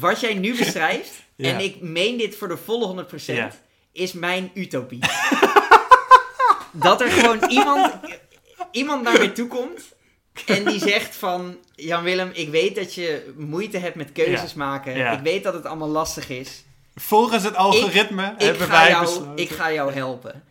wat 0.00 0.20
jij 0.20 0.34
nu 0.34 0.56
beschrijft, 0.58 1.10
Ja. 1.36 1.48
en 1.52 1.60
ik 1.60 1.80
meen 1.80 2.16
dit 2.18 2.36
voor 2.36 2.48
de 2.48 2.56
volle 2.56 2.86
100%, 2.86 3.24
Ja. 3.36 3.50
is 3.92 4.12
mijn 4.12 4.50
utopie. 4.54 4.98
dat 6.72 7.00
er 7.00 7.10
gewoon 7.10 7.50
iemand, 7.50 7.92
iemand 8.70 9.02
naar 9.02 9.18
mij 9.18 9.28
toe 9.28 9.48
komt 9.48 9.80
en 10.46 10.64
die 10.64 10.78
zegt 10.80 11.16
van... 11.16 11.56
Jan 11.74 12.02
Willem, 12.02 12.30
ik 12.32 12.48
weet 12.48 12.74
dat 12.74 12.94
je 12.94 13.32
moeite 13.36 13.78
hebt 13.78 13.94
met 13.94 14.12
keuzes 14.12 14.50
Ja. 14.52 14.56
maken. 14.58 15.12
Ik 15.12 15.20
weet 15.22 15.42
dat 15.44 15.54
het 15.54 15.66
allemaal 15.66 15.88
lastig 15.88 16.28
is. 16.28 16.64
Volgens 16.94 17.42
het 17.44 17.56
algoritme 17.56 18.34
Ik 18.38 18.44
hebben 18.44 18.68
wij 18.68 18.88
jou, 18.88 19.04
besloten. 19.04 19.36
ik 19.36 19.50
ga 19.50 19.72
jou 19.72 19.92
helpen. 19.92 20.42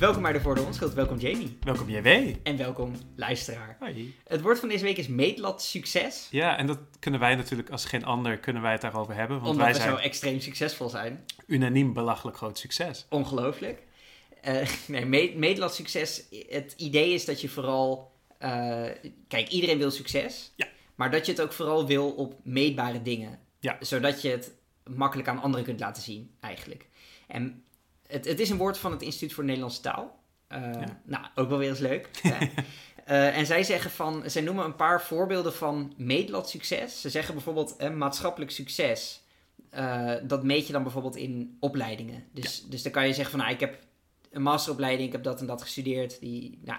Welkom 0.00 0.22
bij 0.22 0.32
de 0.32 0.40
Voor 0.40 0.54
de 0.54 0.62
Onschuld. 0.62 0.94
Welkom 0.94 1.18
Jamie. 1.18 1.58
Welkom 1.60 1.88
JW. 1.88 2.06
En 2.42 2.56
welkom 2.56 2.92
luisteraar. 3.16 3.76
Hoi. 3.78 4.14
Het 4.26 4.40
woord 4.40 4.58
van 4.58 4.68
deze 4.68 4.84
week 4.84 4.96
is 4.96 5.08
meetlat 5.08 5.62
succes. 5.62 6.28
Ja, 6.30 6.56
en 6.56 6.66
dat 6.66 6.78
kunnen 6.98 7.20
wij 7.20 7.34
natuurlijk 7.34 7.70
als 7.70 7.84
geen 7.84 8.04
ander 8.04 8.38
kunnen 8.38 8.62
wij 8.62 8.72
het 8.72 8.80
daarover 8.80 9.14
hebben. 9.14 9.36
Want 9.36 9.50
omdat 9.50 9.64
wij 9.64 9.74
we 9.74 9.80
zijn 9.80 9.96
zo 9.96 10.02
extreem 10.02 10.40
succesvol 10.40 10.88
zijn. 10.88 11.24
unaniem 11.46 11.92
belachelijk 11.92 12.36
groot 12.36 12.58
succes. 12.58 13.06
Ongelooflijk. 13.08 13.82
Eh, 14.40 14.68
nee, 14.86 15.06
meet, 15.06 15.36
meetlat 15.36 15.74
succes. 15.74 16.22
Het 16.48 16.74
idee 16.76 17.12
is 17.14 17.24
dat 17.24 17.40
je 17.40 17.48
vooral. 17.48 18.12
eh, 18.38 18.84
kijk, 19.28 19.48
iedereen 19.48 19.78
wil 19.78 19.90
succes. 19.90 20.52
Ja. 20.56 20.66
Maar 20.94 21.10
dat 21.10 21.26
je 21.26 21.32
het 21.32 21.40
ook 21.40 21.52
vooral 21.52 21.86
wil 21.86 22.10
op 22.10 22.34
meetbare 22.42 23.02
dingen. 23.02 23.38
Ja. 23.58 23.76
Zodat 23.80 24.22
je 24.22 24.28
het 24.28 24.52
makkelijk 24.84 25.28
aan 25.28 25.42
anderen 25.42 25.64
kunt 25.64 25.80
laten 25.80 26.02
zien, 26.02 26.30
eigenlijk. 26.40 26.88
En 27.26 27.64
het, 28.10 28.24
het 28.24 28.40
is 28.40 28.50
een 28.50 28.56
woord 28.56 28.78
van 28.78 28.90
het 28.92 29.02
Instituut 29.02 29.32
voor 29.32 29.44
Nederlandse 29.44 29.80
Taal. 29.80 30.18
Eh, 30.48 30.60
Ja. 30.62 31.00
Nou, 31.04 31.24
ook 31.34 31.48
wel 31.48 31.58
weer 31.58 31.68
eens 31.68 31.78
leuk. 31.78 32.08
Eh, 33.04 33.36
en 33.36 33.46
zij 33.46 33.62
zeggen 33.62 33.90
van, 33.90 34.22
zij 34.26 34.42
noemen 34.42 34.64
een 34.64 34.76
paar 34.76 35.02
voorbeelden 35.02 35.52
van 35.54 35.92
meetlat 35.96 36.50
succes. 36.50 37.00
Ze 37.00 37.10
zeggen 37.10 37.34
bijvoorbeeld 37.34 37.76
eh, 37.76 37.90
maatschappelijk 37.90 38.50
succes. 38.50 39.22
Eh, 39.70 40.14
dat 40.22 40.44
meet 40.44 40.66
je 40.66 40.72
dan 40.72 40.82
bijvoorbeeld 40.82 41.16
in 41.16 41.56
opleidingen. 41.60 42.24
Dus, 42.32 42.64
dus 42.68 42.82
dan 42.82 42.92
kan 42.92 43.06
je 43.06 43.12
zeggen 43.12 43.30
van, 43.30 43.40
nou, 43.40 43.52
ik 43.52 43.60
heb 43.60 43.78
een 44.30 44.42
masteropleiding, 44.42 45.06
ik 45.06 45.12
heb 45.12 45.22
dat 45.22 45.40
en 45.40 45.46
dat 45.46 45.62
gestudeerd. 45.62 46.20
Die, 46.20 46.58
nou, 46.64 46.78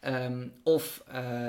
ehm, 0.00 0.48
of 0.62 1.02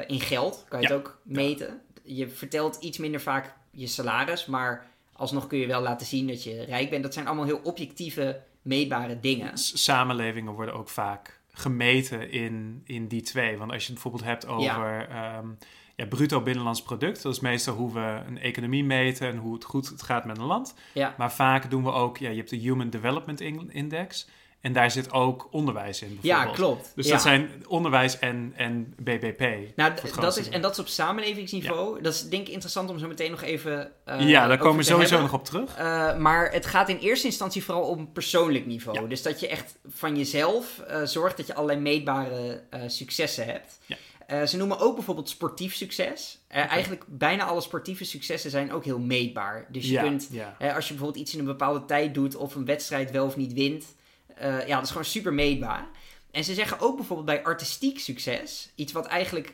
in 0.07 0.19
geld 0.21 0.65
kan 0.69 0.81
je 0.81 0.87
Ja. 0.87 0.93
het 0.93 1.03
ook 1.03 1.19
meten. 1.23 1.81
Je 2.03 2.29
vertelt 2.29 2.75
iets 2.83 2.97
minder 2.97 3.21
vaak 3.21 3.53
je 3.71 3.87
salaris, 3.87 4.45
maar 4.45 4.85
alsnog 5.13 5.47
kun 5.47 5.57
je 5.57 5.67
wel 5.67 5.81
laten 5.81 6.07
zien 6.07 6.27
dat 6.27 6.43
je 6.43 6.63
rijk 6.63 6.89
bent. 6.89 7.03
Dat 7.03 7.13
zijn 7.13 7.27
allemaal 7.27 7.45
heel 7.45 7.61
objectieve, 7.63 8.41
meetbare 8.65 9.19
dingen. 9.19 9.57
Samenlevingen 9.57 10.53
worden 10.53 10.73
ook 10.75 10.89
vaak 10.89 11.39
gemeten 11.51 12.31
in, 12.31 12.81
in 12.85 13.07
die 13.07 13.21
twee. 13.21 13.57
Want 13.57 13.71
als 13.71 13.85
je 13.85 13.93
het 13.93 14.01
bijvoorbeeld 14.01 14.31
hebt 14.31 14.47
over 14.47 15.07
ehm, 15.09 15.47
ja, 15.95 16.05
bruto 16.05 16.41
binnenlands 16.41 16.81
product, 16.83 17.21
dat 17.21 17.33
is 17.33 17.39
meestal 17.39 17.75
hoe 17.75 17.93
we 17.93 18.21
een 18.27 18.37
economie 18.37 18.83
meten 18.83 19.27
en 19.27 19.37
hoe 19.37 19.53
het 19.53 19.63
goed 19.63 19.89
het 19.89 20.01
gaat 20.01 20.25
met 20.25 20.37
een 20.37 20.43
land. 20.45 20.75
Ja. 20.93 21.15
Maar 21.17 21.31
vaak 21.31 21.69
doen 21.69 21.83
we 21.83 21.91
ook, 21.91 22.17
ja, 22.17 22.29
je 22.29 22.35
hebt 22.37 22.49
de 22.49 22.55
Human 22.57 22.89
Development 22.89 23.41
In- 23.41 23.71
Index 23.71 24.27
en 24.65 24.73
daar 24.73 24.91
zit 24.91 25.11
ook 25.11 25.47
onderwijs 25.51 26.01
in. 26.01 26.19
Ja, 26.21 26.45
klopt. 26.45 26.91
Dus 26.95 27.05
Ja. 27.05 27.11
dat 27.11 27.21
zijn 27.21 27.49
onderwijs 27.67 28.19
en, 28.19 28.53
en 28.55 28.93
BBP. 28.97 29.39
Nou, 29.75 29.93
dat 30.19 30.37
is, 30.37 30.49
en 30.49 30.61
dat 30.61 30.71
is 30.71 30.79
op 30.79 30.87
samenlevingsniveau. 30.87 32.01
Dat 32.01 32.13
is 32.13 32.29
denk 32.29 32.47
ik 32.47 32.53
interessant 32.53 32.89
om 32.89 32.99
zo 32.99 33.07
meteen 33.07 33.31
nog 33.31 33.41
even. 33.41 33.91
eh, 34.05 34.29
ja, 34.29 34.47
daar 34.47 34.57
komen 34.57 34.77
we 34.77 34.83
sowieso 34.83 35.09
hebben. 35.15 35.31
nog 35.31 35.39
op 35.39 35.45
terug. 35.45 35.75
Eh, 35.75 36.17
maar 36.17 36.51
het 36.51 36.65
gaat 36.65 36.89
in 36.89 36.97
eerste 36.97 37.27
instantie 37.27 37.63
vooral 37.63 37.97
een 37.97 38.11
persoonlijk 38.11 38.65
niveau. 38.65 39.01
Ja. 39.01 39.07
Dus 39.07 39.21
dat 39.21 39.39
je 39.39 39.47
echt 39.47 39.75
van 39.87 40.17
jezelf 40.17 40.79
eh, 40.79 41.01
zorgt 41.03 41.37
dat 41.37 41.47
je 41.47 41.53
allerlei 41.55 41.79
meetbare 41.79 42.63
successen 42.87 43.45
hebt. 43.45 43.79
Ja. 43.85 44.45
Ze 44.45 44.57
noemen 44.57 44.79
ook 44.79 44.95
bijvoorbeeld 44.95 45.29
sportief 45.29 45.75
succes. 45.75 46.39
Oké. 46.49 46.59
Eigenlijk 46.59 47.03
bijna 47.07 47.43
alle 47.43 47.61
sportieve 47.61 48.03
successen 48.03 48.51
zijn 48.51 48.71
ook 48.73 48.85
heel 48.85 48.99
meetbaar. 48.99 49.65
Dus 49.69 49.89
je 49.89 49.99
kunt, 49.99 50.29
als 50.75 50.87
je 50.87 50.93
bijvoorbeeld 50.93 51.15
iets 51.15 51.33
in 51.33 51.39
een 51.39 51.45
bepaalde 51.45 51.85
tijd 51.85 52.13
doet 52.13 52.35
of 52.35 52.55
een 52.55 52.65
wedstrijd 52.65 53.11
wel 53.11 53.25
of 53.25 53.35
niet 53.35 53.53
wint, 53.53 53.85
eh, 54.35 54.67
ja, 54.67 54.75
dat 54.75 54.83
is 54.83 54.89
gewoon 54.89 55.05
super 55.05 55.33
meetbaar. 55.33 55.87
En 56.31 56.43
ze 56.43 56.53
zeggen 56.53 56.79
ook 56.79 56.95
bijvoorbeeld 56.95 57.27
bij 57.27 57.43
artistiek 57.43 57.99
succes, 57.99 58.71
iets 58.75 58.91
wat 58.93 59.05
eigenlijk 59.05 59.53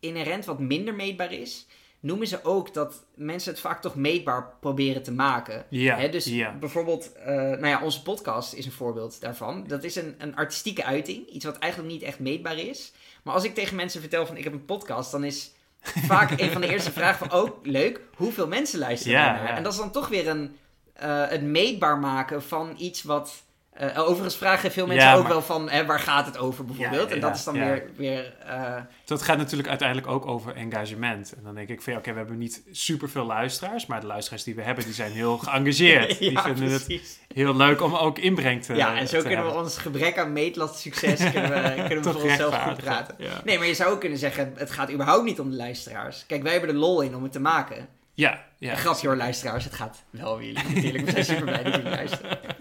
inherent 0.00 0.44
wat 0.44 0.58
minder 0.58 0.94
meetbaar 0.94 1.32
is, 1.32 1.66
noemen 2.00 2.26
ze 2.26 2.44
ook 2.44 2.74
dat 2.74 3.04
mensen 3.14 3.52
het 3.52 3.60
vaak 3.60 3.80
toch 3.80 3.94
meetbaar 3.94 4.52
proberen 4.60 5.02
te 5.02 5.12
maken. 5.12 5.64
Ja, 5.68 5.96
Hè, 5.96 6.08
dus 6.08 6.24
ja. 6.24 6.54
bijvoorbeeld, 6.54 7.12
eh, 7.12 7.34
nou 7.34 7.66
ja, 7.66 7.82
onze 7.82 8.02
podcast 8.02 8.52
is 8.52 8.66
een 8.66 8.72
voorbeeld 8.72 9.20
daarvan. 9.20 9.64
Dat 9.66 9.84
is 9.84 9.96
een, 9.96 10.14
een 10.18 10.36
artistieke 10.36 10.84
uiting, 10.84 11.26
iets 11.26 11.44
wat 11.44 11.58
eigenlijk 11.58 11.92
niet 11.92 12.02
echt 12.02 12.18
meetbaar 12.18 12.58
is. 12.58 12.92
Maar 13.22 13.34
als 13.34 13.44
ik 13.44 13.54
tegen 13.54 13.76
mensen 13.76 14.00
vertel 14.00 14.26
van 14.26 14.36
ik 14.36 14.44
heb 14.44 14.52
een 14.52 14.64
podcast, 14.64 15.10
dan 15.10 15.24
is 15.24 15.52
vaak 15.82 16.40
een 16.40 16.50
van 16.50 16.60
de 16.60 16.68
eerste 16.68 16.92
vragen 16.92 17.28
van, 17.28 17.40
oh 17.40 17.50
leuk, 17.62 18.00
hoeveel 18.14 18.48
mensen 18.48 18.78
luisteren 18.78 19.18
Ja, 19.18 19.34
ja. 19.34 19.56
En 19.56 19.62
dat 19.62 19.72
is 19.72 19.78
dan 19.78 19.92
toch 19.92 20.08
weer 20.08 20.28
een, 20.28 20.56
eh, 20.92 21.28
het 21.28 21.42
meetbaar 21.42 21.98
maken 21.98 22.42
van 22.42 22.74
iets 22.78 23.02
wat... 23.02 23.46
eh, 23.78 23.98
overigens 24.08 24.36
vragen 24.36 24.72
veel 24.72 24.86
mensen 24.86 25.06
Ja, 25.06 25.14
ook 25.14 25.22
maar- 25.22 25.30
wel 25.30 25.42
van, 25.42 25.70
hè, 25.70 25.86
waar 25.86 26.00
gaat 26.00 26.26
het 26.26 26.38
over 26.38 26.64
bijvoorbeeld? 26.64 27.08
Ja, 27.08 27.14
en 27.14 27.20
dat 27.20 27.36
is 27.36 27.44
dan 27.44 27.54
weer... 27.54 27.90
weer 27.96 28.34
eh, 28.46 28.76
Dat 29.04 29.22
gaat 29.22 29.36
natuurlijk 29.36 29.68
uiteindelijk 29.68 30.08
ook 30.08 30.26
over 30.26 30.54
engagement. 30.54 31.32
En 31.36 31.42
dan 31.42 31.54
denk 31.54 31.68
ik 31.68 31.82
van 31.82 31.92
ja, 31.92 31.98
oké, 31.98 32.12
we 32.12 32.18
hebben 32.18 32.38
niet 32.38 32.62
superveel 32.70 33.24
luisteraars, 33.24 33.86
maar 33.86 34.00
de 34.00 34.06
luisteraars 34.06 34.42
die 34.44 34.54
we 34.54 34.62
hebben, 34.62 34.84
die 34.84 34.92
zijn 34.94 35.12
heel 35.12 35.38
geëngageerd. 35.38 36.18
die 36.18 36.38
vinden 36.38 36.70
het 36.72 37.18
heel 37.34 37.56
leuk 37.56 37.82
om 37.82 37.94
ook 37.94 38.18
inbreng 38.18 38.62
te 38.64 38.74
Ja, 38.74 38.96
en 38.96 39.08
zo 39.08 39.22
kunnen 39.22 39.44
we 39.46 39.52
ons 39.52 39.78
gebrek 39.78 40.18
aan 40.18 40.32
meetlat 40.32 40.78
succes 40.78 41.30
kunnen 41.30 41.50
we, 41.50 41.74
kunnen 41.88 42.04
we 42.04 42.12
voor 42.12 42.22
onszelf 42.22 42.54
goed 42.62 42.76
praten. 42.76 43.16
Nee, 43.44 43.58
maar 43.58 43.66
je 43.66 43.74
zou 43.74 43.92
ook 43.92 44.00
kunnen 44.00 44.18
zeggen, 44.18 44.52
het 44.56 44.70
gaat 44.70 44.90
überhaupt 44.90 45.24
niet 45.24 45.40
om 45.40 45.50
de 45.50 45.56
luisteraars. 45.56 46.24
Kijk, 46.26 46.42
wij 46.42 46.52
hebben 46.52 46.70
er 46.70 46.76
lol 46.76 47.00
in 47.00 47.14
om 47.16 47.22
het 47.22 47.32
te 47.32 47.40
maken. 47.40 47.88
Ja, 48.14 48.44
ja. 48.58 48.70
Een 48.70 48.76
grapje 48.76 49.06
hoor, 49.06 49.16
luisteraars, 49.16 49.64
het 49.64 49.74
gaat 49.74 50.02
wel 50.10 50.32
om 50.32 50.42
jullie 50.42 50.62
natuurlijk. 50.74 51.04
We 51.04 51.10
zijn 51.10 51.24
super 51.24 51.44
blij 51.44 51.62
dat 51.62 51.74
jullie 51.74 51.90
luisteren. 51.90 52.38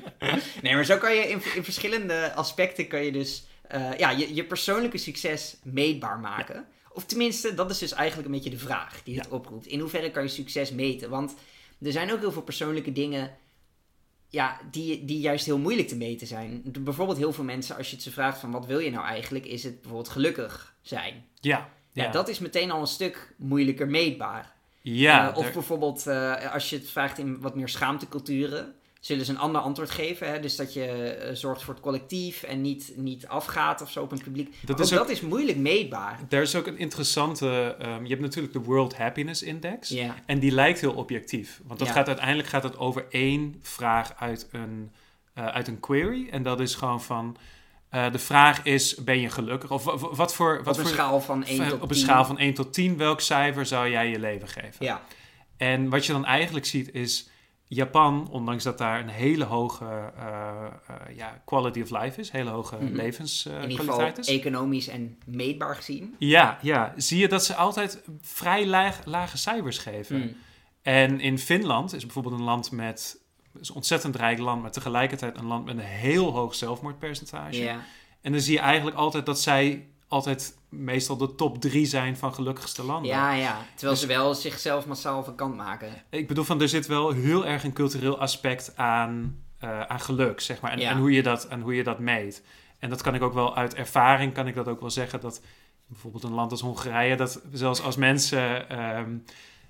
Nee, 0.62 0.74
maar 0.74 0.86
zo 0.86 0.98
kan 0.98 1.16
je 1.16 1.22
in, 1.22 1.42
in 1.56 1.64
verschillende 1.64 2.34
aspecten 2.34 2.88
kan 2.88 3.03
je 3.03 3.12
dus 3.12 3.48
eh, 3.68 3.98
ja, 3.98 4.09
je, 4.09 4.36
je 4.36 4.44
persoonlijke 4.44 4.98
succes 4.98 5.58
meetbaar 5.64 6.20
maken. 6.20 6.68
Of 6.94 7.06
tenminste, 7.06 7.53
dat 7.53 7.70
is 7.70 7.78
dus 7.78 7.94
eigenlijk 7.94 8.28
een 8.28 8.34
beetje 8.34 8.50
de 8.50 8.58
vraag 8.58 9.03
die 9.03 9.18
het 9.18 9.28
oproept. 9.30 9.66
In 9.66 9.80
hoeverre 9.80 10.12
kan 10.12 10.24
je 10.24 10.30
succes 10.30 10.72
meten? 10.72 11.09
Want 11.09 11.36
er 11.81 11.92
zijn 11.92 12.12
ook 12.12 12.20
heel 12.20 12.31
veel 12.31 12.42
persoonlijke 12.42 12.92
dingen 12.92 13.38
ja, 14.30 14.59
die, 14.72 15.06
die 15.06 15.20
juist 15.20 15.46
heel 15.46 15.58
moeilijk 15.58 15.88
te 15.88 15.96
meten 15.96 16.28
zijn. 16.28 16.62
Bijvoorbeeld 16.80 17.18
heel 17.18 17.34
veel 17.34 17.44
mensen, 17.44 17.75
als 17.75 17.90
je 17.90 17.96
het 17.96 18.04
ze 18.04 18.12
vraagt 18.12 18.40
van 18.40 18.52
wat 18.52 18.66
wil 18.66 18.80
je 18.80 18.92
nou 18.92 19.06
eigenlijk, 19.06 19.46
is 19.46 19.64
het 19.64 19.81
bijvoorbeeld 19.81 20.09
gelukkig 20.09 20.75
zijn. 20.81 21.25
Ja, 21.40 21.69
Ja, 21.98 22.04
ja. 22.04 22.12
dat 22.12 22.28
is 22.28 22.40
meteen 22.40 22.72
al 22.72 22.81
een 22.81 22.88
stuk 22.88 23.34
moeilijker 23.38 23.88
meetbaar. 23.88 24.56
ja, 24.81 25.31
Eh, 25.31 25.38
of 25.38 25.54
bijvoorbeeld, 25.54 26.08
eh, 26.08 26.54
als 26.54 26.69
je 26.69 26.75
het 26.75 26.90
vraagt 26.90 27.18
in 27.18 27.40
wat 27.40 27.56
meer 27.56 27.69
schaamteculturen, 27.69 28.75
zullen 29.00 29.25
ze 29.25 29.31
een 29.31 29.38
ander 29.38 29.62
antwoord 29.62 29.90
geven. 29.90 30.31
Hè? 30.31 30.40
Dus 30.40 30.56
dat 30.56 30.74
je 30.74 30.85
eh, 30.85 31.35
zorgt 31.35 31.63
voor 31.63 31.74
het 31.74 31.84
collectief 31.84 32.44
en 32.44 32.62
niet, 32.62 32.91
niet 32.96 33.28
afgaat 33.28 33.81
of 33.81 33.91
zo 33.91 34.02
op 34.03 34.12
een 34.12 34.22
publiek. 34.24 34.56
dat 34.66 34.80
is 34.80 34.91
ook, 34.94 34.97
dat 35.00 35.09
is 35.09 35.22
moeilijk 35.22 35.58
meetbaar. 35.58 36.19
daar 36.30 36.41
is 36.41 36.56
ook 36.56 36.68
een 36.68 36.78
interessante... 36.78 37.75
ehm, 37.80 38.03
je 38.03 38.09
hebt 38.09 38.22
natuurlijk 38.22 38.53
de 38.53 38.59
World 38.59 38.97
Happiness 38.97 39.44
Index. 39.44 39.96
En 40.25 40.40
die 40.40 40.52
lijkt 40.52 40.80
heel 40.81 40.94
objectief. 40.94 41.62
Want 41.66 41.80
dat 41.80 41.88
Ja. 41.88 41.94
gaat 41.94 42.07
uiteindelijk 42.07 42.47
gaat 42.47 42.63
het 42.63 42.78
over 42.78 43.06
één 43.09 43.56
vraag 43.62 44.13
uit 44.19 44.47
een, 44.52 44.91
eh, 45.34 45.46
uit 45.46 45.68
een 45.68 45.80
query. 45.80 46.28
En 46.31 46.44
dat 46.44 46.59
is 46.59 46.75
gewoon 46.75 47.02
van... 47.02 47.38
eh, 47.90 48.12
de 48.12 48.19
vraag 48.19 48.63
is, 48.63 48.96
ben 48.96 49.19
je 49.19 49.30
gelukkig? 49.30 49.72
Of 49.72 49.84
wa- 49.84 49.97
wa- 49.97 50.13
wat 50.13 50.34
voor... 50.34 50.63
Wat 50.63 50.74
op 50.74 50.80
een 50.80 50.86
voor 50.88 50.94
schaal 50.94 51.22
van 51.22 51.44
1 51.46 51.57
tot 51.57 51.69
10. 51.69 51.81
op 51.81 51.90
een 51.90 51.96
schaal 51.96 52.25
van 52.25 52.38
1 52.40 52.53
tot 52.53 52.74
10, 52.74 52.97
welk 52.97 53.22
cijfer 53.22 53.66
zou 53.66 53.90
jij 53.90 54.09
je 54.09 54.19
leven 54.19 54.47
geven? 54.47 54.86
Ja, 54.86 55.02
En 55.57 55.90
wat 55.90 56.06
je 56.06 56.12
dan 56.12 56.25
eigenlijk 56.25 56.66
ziet 56.66 56.94
is... 56.94 57.30
Japan, 57.69 58.28
ondanks 58.31 58.63
dat 58.63 58.78
daar 58.78 59.00
een 59.00 59.09
hele 59.09 59.44
hoge 59.44 59.85
eh, 60.17 60.66
eh, 60.88 61.18
ja, 61.18 61.42
quality 61.45 61.81
of 61.81 61.89
life 61.89 62.19
is, 62.19 62.31
hele 62.31 62.50
hoge 62.50 62.75
Mhm. 62.75 62.95
levenskwaliteit 62.95 64.18
is. 64.18 64.27
economisch 64.27 64.88
en 64.88 65.18
meetbaar 65.25 65.75
gezien. 65.75 66.15
Ja, 66.18 66.57
ja, 66.62 66.94
zie 66.95 67.19
je 67.19 67.27
dat 67.27 67.45
ze 67.45 67.56
altijd 67.56 68.03
vrij 68.21 68.65
laag, 68.65 69.06
lage 69.06 69.38
cijfers 69.38 69.77
geven. 69.77 70.18
Mm. 70.19 70.36
En 70.81 71.19
in 71.19 71.39
Finland 71.39 71.94
is 71.94 72.03
bijvoorbeeld 72.03 72.36
een 72.36 72.44
land 72.44 72.71
met 72.71 73.19
is 73.59 73.69
een 73.69 73.75
ontzettend 73.75 74.15
rijk 74.15 74.39
land, 74.39 74.62
maar 74.62 74.71
tegelijkertijd 74.71 75.38
een 75.38 75.45
land 75.45 75.65
met 75.65 75.77
een 75.77 75.83
heel 75.83 76.31
hoog 76.31 76.56
zelfmoordpercentage. 76.56 77.75
En 78.21 78.31
dan 78.31 78.42
zie 78.42 78.53
je 78.53 78.59
eigenlijk 78.59 78.97
altijd 78.97 79.25
dat 79.25 79.42
zij 79.42 79.88
altijd 80.07 80.57
meestal 80.69 81.18
de 81.18 81.36
top 81.36 81.62
drie 81.62 81.86
zijn 81.86 82.18
van 82.18 82.34
gelukkigste 82.34 82.84
landen. 82.84 83.12
ja, 83.12 83.31
ja. 83.34 83.58
Terwijl 83.75 83.92
Dus- 83.92 84.02
ze 84.02 84.08
wel 84.08 84.34
zichzelf 84.34 84.86
massaal 84.86 85.24
van 85.24 85.36
kant 85.36 85.56
maken. 85.56 85.90
Ik 86.10 86.28
bedoel 86.28 86.44
van, 86.44 86.62
er 86.62 86.69
zit 86.69 86.86
wel 86.88 87.12
heel 87.12 87.46
erg 87.46 87.64
een 87.64 87.74
cultureel 87.74 88.19
aspect 88.19 88.78
aan, 88.78 89.42
eh, 89.60 89.81
aan 89.81 90.00
geluk, 90.00 90.40
zeg 90.40 90.62
maar. 90.62 90.72
En, 90.72 90.80
Ja. 90.80 90.90
en, 90.92 90.98
hoe 90.98 91.12
je 91.12 91.24
dat, 91.24 91.48
en 91.48 91.62
hoe 91.62 91.75
je 91.75 91.84
dat 91.84 92.00
meet. 92.00 92.44
En 92.80 92.90
dat 92.90 93.02
kan 93.02 93.16
ik 93.16 93.22
ook 93.22 93.34
wel 93.34 93.56
uit 93.56 93.74
ervaring, 93.75 94.34
kan 94.34 94.48
ik 94.48 94.56
dat 94.56 94.68
ook 94.68 94.80
wel 94.80 94.90
zeggen, 94.90 95.19
dat 95.22 95.42
bijvoorbeeld 95.88 96.24
een 96.24 96.34
land 96.34 96.52
als 96.52 96.62
Hongarije, 96.62 97.16
dat 97.16 97.42
zelfs 97.52 97.81
als 97.81 97.96
mensen 97.96 98.69
ehm, 98.69 99.18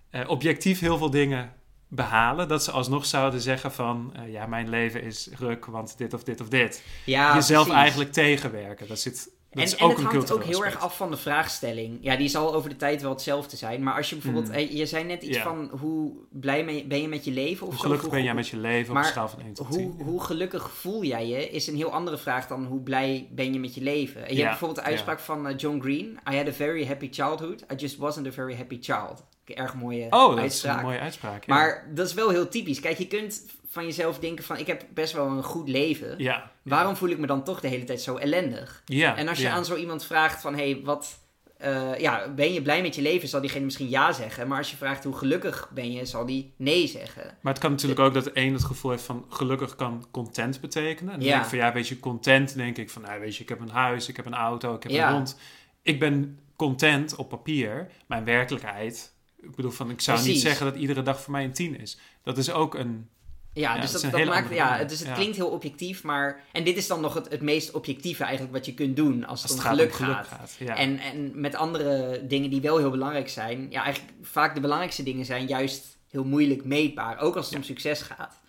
eh, 0.10 0.30
objectief 0.30 0.80
heel 0.80 0.98
veel 0.98 1.10
dingen 1.10 1.54
behalen, 1.88 2.48
dat 2.48 2.64
ze 2.64 2.72
alsnog 2.72 3.06
zouden 3.06 3.42
zeggen 3.42 3.72
van, 3.72 4.14
uh, 4.20 4.32
ja, 4.32 4.46
mijn 4.46 4.70
leven 4.70 5.02
is 5.04 5.30
ruk, 5.40 5.66
want 5.66 5.98
dit 5.98 6.14
of 6.14 6.24
dit 6.24 6.42
of 6.42 6.48
dit. 6.50 6.84
Ja, 7.06 7.36
Jezelf 7.36 7.64
precies. 7.66 7.82
eigenlijk 7.82 8.12
tegenwerken. 8.12 8.88
Dat 8.88 9.00
zit 9.00 9.30
en, 9.57 9.63
is 9.63 9.75
en 9.75 9.86
ook 9.86 9.98
het 9.98 10.06
hangt 10.06 10.31
ook 10.31 10.44
heel 10.44 10.65
erg 10.65 10.80
af 10.80 10.98
van 10.98 11.12
de 11.12 11.18
vraagstelling. 11.18 11.98
Ja, 12.01 12.15
die 12.15 12.27
zal 12.27 12.54
over 12.54 12.69
de 12.69 12.75
tijd 12.75 13.01
wel 13.01 13.12
hetzelfde 13.12 13.57
zijn. 13.57 13.83
Maar 13.83 13.95
als 13.95 14.09
je 14.09 14.15
bijvoorbeeld... 14.15 14.48
Mm. 14.48 14.77
Je 14.77 14.86
zei 14.86 15.04
net 15.04 15.24
iets 15.24 15.38
van 15.38 15.69
hoe 15.80 16.13
blij 16.31 16.86
ben 16.88 17.01
je 17.01 17.07
met 17.07 17.25
je 17.25 17.31
leven 17.31 17.68
of 17.68 17.74
Hoe 17.74 17.81
zo? 17.81 17.88
gelukkig 17.88 18.09
ben 18.09 18.24
jij 18.24 18.33
met 18.33 18.48
je 18.48 18.57
leven 18.57 18.94
maar 18.94 19.04
een 19.04 19.09
schaal 19.09 19.30
van 19.30 19.42
1 19.42 19.54
tot 19.54 19.71
10? 19.71 19.94
Hoe, 19.98 20.04
hoe 20.06 20.24
gelukkig 20.24 20.71
voel 20.71 21.04
jij 21.04 21.27
je, 21.27 21.50
is 21.50 21.68
een 21.68 21.75
heel 21.75 21.92
andere 21.92 22.18
vraag 22.18 22.48
dan 22.48 22.65
hoe 22.65 22.81
blij 22.81 23.27
ben 23.31 23.54
je 23.54 23.59
met 23.59 23.75
je 23.75 23.81
leven. 23.81 24.21
En 24.21 24.30
je 24.30 24.33
Ja, 24.33 24.38
hebt 24.39 24.50
bijvoorbeeld 24.50 24.86
de 24.86 24.92
uitspraak 24.92 25.19
van 25.19 25.48
eh, 25.48 25.57
John 25.57 25.80
Green. 25.81 26.19
I 26.31 26.36
had 26.36 26.48
a 26.48 26.53
very 26.53 26.86
happy 26.86 27.07
childhood. 27.12 27.63
I 27.71 27.75
just 27.75 27.98
wasn't 27.98 28.27
a 28.27 28.31
very 28.31 28.56
happy 28.56 28.77
child. 28.81 29.24
Erg 29.50 29.74
mooie 29.74 30.08
Oh, 30.10 30.28
dat 30.30 30.36
is 30.38 30.42
uitspraak. 30.42 30.78
een 30.78 30.84
mooie 30.86 31.00
uitspraak. 31.00 31.46
Ja. 31.46 31.54
Maar 31.56 31.88
dat 31.94 32.08
is 32.08 32.14
wel 32.14 32.30
heel 32.30 32.50
typisch. 32.50 32.80
Kijk, 32.80 32.98
je 32.98 33.08
kunt 33.08 33.44
van 33.70 33.86
jezelf 33.86 34.20
denken 34.20 34.44
van... 34.46 34.58
ik 34.58 34.68
heb 34.68 34.86
best 34.94 35.14
wel 35.14 35.28
een 35.28 35.44
goed 35.44 35.70
leven. 35.70 36.16
ja. 36.18 36.52
Waarom 36.64 36.96
voel 36.96 37.10
ik 37.10 37.18
me 37.18 37.28
dan 37.28 37.44
toch 37.44 37.60
de 37.60 37.68
hele 37.68 37.84
tijd 37.84 38.02
zo 38.02 38.16
ellendig? 38.16 38.82
Ja. 38.86 39.16
En 39.18 39.28
als 39.28 39.40
je 39.40 39.50
aan 39.50 39.66
zo 39.66 39.76
iemand 39.76 40.06
vraagt 40.06 40.42
van... 40.42 40.56
hé, 40.56 40.72
hey, 40.72 40.82
wat... 40.84 41.20
eh, 41.58 42.00
ja, 42.00 42.30
ben 42.34 42.54
je 42.54 42.62
blij 42.62 42.82
met 42.82 42.96
je 42.96 43.02
leven? 43.02 43.28
Zal 43.28 43.42
diegene 43.42 43.66
misschien 43.66 43.90
ja 43.90 44.12
zeggen. 44.14 44.48
Maar 44.48 44.58
als 44.58 44.72
je 44.72 44.78
vraagt 44.78 45.04
hoe 45.04 45.16
gelukkig 45.16 45.70
ben 45.74 45.92
je, 45.92 46.06
zal 46.06 46.26
die 46.26 46.54
nee 46.58 46.88
zeggen. 46.88 47.38
Maar 47.42 47.54
het 47.54 47.62
kan 47.62 47.72
natuurlijk 47.72 48.00
ook 48.00 48.14
dat 48.14 48.24
de 48.24 48.32
een 48.34 48.54
het 48.54 48.64
gevoel 48.64 48.92
heeft 48.92 49.04
van 49.04 49.26
gelukkig 49.30 49.76
kan 49.76 50.06
content 50.12 50.62
betekenen. 50.62 51.14
En 51.14 51.20
dan 51.20 51.28
Ja. 51.28 51.32
denk 51.34 51.44
ik 51.44 51.50
van 51.50 51.58
ja, 51.58 51.74
weet 51.74 51.88
je, 51.88 52.00
content 52.00 52.56
denk 52.56 52.78
ik 52.78 52.90
van 52.90 53.02
nou, 53.02 53.20
weet 53.20 53.36
je, 53.36 53.44
ik 53.44 53.50
heb 53.50 53.60
een 53.60 53.70
huis, 53.70 54.08
ik 54.10 54.16
heb 54.16 54.26
een 54.26 54.34
auto, 54.36 54.76
ik 54.76 54.84
heb 54.84 54.92
Ja. 54.92 55.08
een 55.08 55.14
hond. 55.14 55.38
Ik 55.82 56.00
ben 56.00 56.40
content 56.56 57.16
op 57.16 57.30
papier, 57.30 57.88
maar 58.08 58.18
in 58.18 58.24
werkelijkheid, 58.24 59.14
ik 59.50 59.56
bedoel 59.56 59.72
van 59.72 59.90
ik 59.90 60.02
zou 60.02 60.24
niet 60.24 60.42
zeggen 60.42 60.66
dat 60.66 60.76
iedere 60.76 61.02
dag 61.02 61.22
voor 61.22 61.32
mij 61.32 61.44
een 61.44 61.54
tien 61.54 61.80
is. 61.80 61.98
Dat 62.24 62.38
is 62.38 62.52
ook 62.52 62.76
een, 62.76 63.10
Ja, 63.54 63.76
Ja, 63.76 63.82
dus 63.82 63.92
dat 63.92 64.26
maakt... 64.26 64.54
Ja, 64.54 64.84
dus 64.84 65.00
het 65.00 65.08
Ja. 65.08 65.14
klinkt 65.14 65.36
heel 65.36 65.50
objectief, 65.50 66.04
maar... 66.04 66.44
En 66.52 66.64
dit 66.64 66.78
is 66.78 66.88
dan 66.88 67.02
nog 67.02 67.14
het, 67.14 67.30
het 67.30 67.42
meest 67.42 67.72
objectieve 67.72 68.24
eigenlijk 68.24 68.54
wat 68.54 68.66
je 68.66 68.74
kunt 68.74 68.96
doen 68.96 69.26
als 69.26 69.42
het, 69.42 69.52
als 69.52 69.60
het 69.60 69.72
om 69.72 69.78
geluk 69.78 69.92
om 69.92 69.96
geluk 69.96 70.16
gaat. 70.16 70.28
gaat. 70.28 70.56
Ja. 70.60 70.76
En, 70.76 71.00
en 71.00 71.40
met 71.40 71.56
andere 71.56 72.22
dingen 72.28 72.50
die 72.50 72.62
wel 72.62 72.78
heel 72.78 72.92
belangrijk 72.92 73.30
zijn. 73.30 73.68
Ja, 73.70 73.84
eigenlijk 73.84 74.14
vaak 74.22 74.56
de 74.56 74.62
belangrijkste 74.62 75.04
dingen 75.04 75.26
zijn 75.26 75.48
juist 75.48 75.98
heel 76.10 76.24
moeilijk 76.24 76.66
meetbaar. 76.66 77.20
Ook 77.20 77.36
als 77.36 77.46
het 77.46 77.56
om 77.56 77.64
succes 77.64 78.02
gaat. 78.02 78.40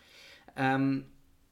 Ehm, 0.55 0.99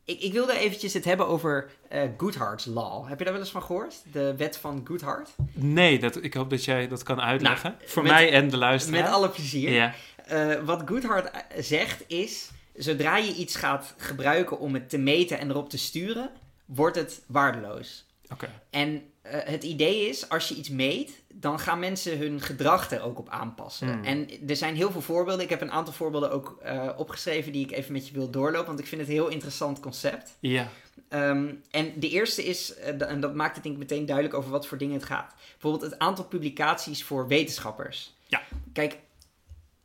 ik, 0.07 0.21
ik 0.21 0.33
wilde 0.33 0.59
eventjes 0.59 0.93
het 0.93 1.05
hebben 1.05 1.27
over 1.27 1.71
eh 1.89 2.03
Goodhart's 2.17 2.65
Law. 2.65 3.09
Heb 3.09 3.19
je 3.19 3.25
daar 3.25 3.33
wel 3.33 3.43
eens 3.43 3.53
van 3.53 3.63
gehoord? 3.63 3.95
De 4.13 4.35
wet 4.37 4.57
van 4.57 4.81
Goodhart? 4.85 5.31
Nee, 5.53 5.99
dat, 5.99 6.23
ik 6.23 6.35
hoop 6.35 6.51
dat 6.51 6.65
jij 6.65 6.89
dat 6.89 7.03
kan 7.03 7.21
uitleggen. 7.21 7.71
Nou, 7.79 7.89
voor 7.91 8.03
met- 8.03 8.13
mij 8.13 8.33
en 8.33 8.49
de 8.51 8.57
luisteraar. 8.57 9.03
Met 9.03 9.11
alle 9.13 9.29
plezier. 9.29 9.71
Ja. 9.71 9.95
Eh, 10.27 10.55
wat 10.65 10.83
Goodhart 10.87 11.31
eh, 11.31 11.41
zegt 11.63 12.05
is... 12.07 12.51
Zodra 12.75 13.17
je 13.17 13.35
iets 13.35 13.57
gaat 13.57 13.95
gebruiken 13.97 14.59
om 14.59 14.75
het 14.75 14.89
te 14.91 14.99
meten 14.99 15.39
en 15.39 15.51
erop 15.51 15.71
te 15.71 15.79
sturen... 15.79 16.31
wordt 16.65 16.97
het 16.97 17.23
waardeloos. 17.27 18.07
Oké. 18.33 18.49
En 18.71 19.03
eh, 19.31 19.51
het 19.53 19.65
idee 19.65 20.09
is, 20.09 20.29
als 20.29 20.49
je 20.49 20.55
iets 20.55 20.69
meet, 20.69 21.23
dan 21.29 21.59
gaan 21.59 21.79
mensen 21.79 22.19
hun 22.19 22.41
gedrag 22.41 22.91
er 22.91 23.03
ook 23.03 23.19
op 23.19 23.29
aanpassen. 23.29 23.93
Hmm. 23.93 24.05
En 24.05 24.49
er 24.49 24.57
zijn 24.57 24.77
heel 24.77 24.91
veel 24.91 25.01
voorbeelden. 25.01 25.45
Ik 25.45 25.51
heb 25.51 25.61
een 25.61 25.73
aantal 25.73 25.93
voorbeelden 25.95 26.31
ook 26.31 26.59
eh, 26.63 26.89
opgeschreven 26.97 27.53
die 27.53 27.65
ik 27.65 27.73
even 27.73 27.93
met 27.93 28.09
je 28.09 28.15
wil 28.15 28.31
doorlopen, 28.31 28.67
want 28.67 28.79
ik 28.79 28.87
vind 28.87 29.01
het 29.01 29.11
een 29.11 29.17
heel 29.17 29.29
interessant 29.29 29.81
concept. 29.81 30.37
Ja. 30.41 30.69
Ehm, 31.09 31.55
en 31.71 31.93
de 31.97 32.09
eerste 32.09 32.45
is, 32.45 32.75
eh, 32.75 33.11
en 33.11 33.21
dat 33.21 33.35
maakt 33.35 33.55
het 33.55 33.63
denk 33.63 33.75
ik 33.75 33.81
meteen 33.81 34.07
duidelijk 34.07 34.37
over 34.37 34.51
wat 34.51 34.67
voor 34.67 34.79
dingen 34.79 34.95
het 34.95 35.05
gaat. 35.05 35.35
Bijvoorbeeld 35.53 35.91
het 35.91 36.01
aantal 36.01 36.25
publicaties 36.25 37.05
voor 37.05 37.29
wetenschappers. 37.29 38.15
Ja. 38.27 38.43
Kijk, 38.73 38.99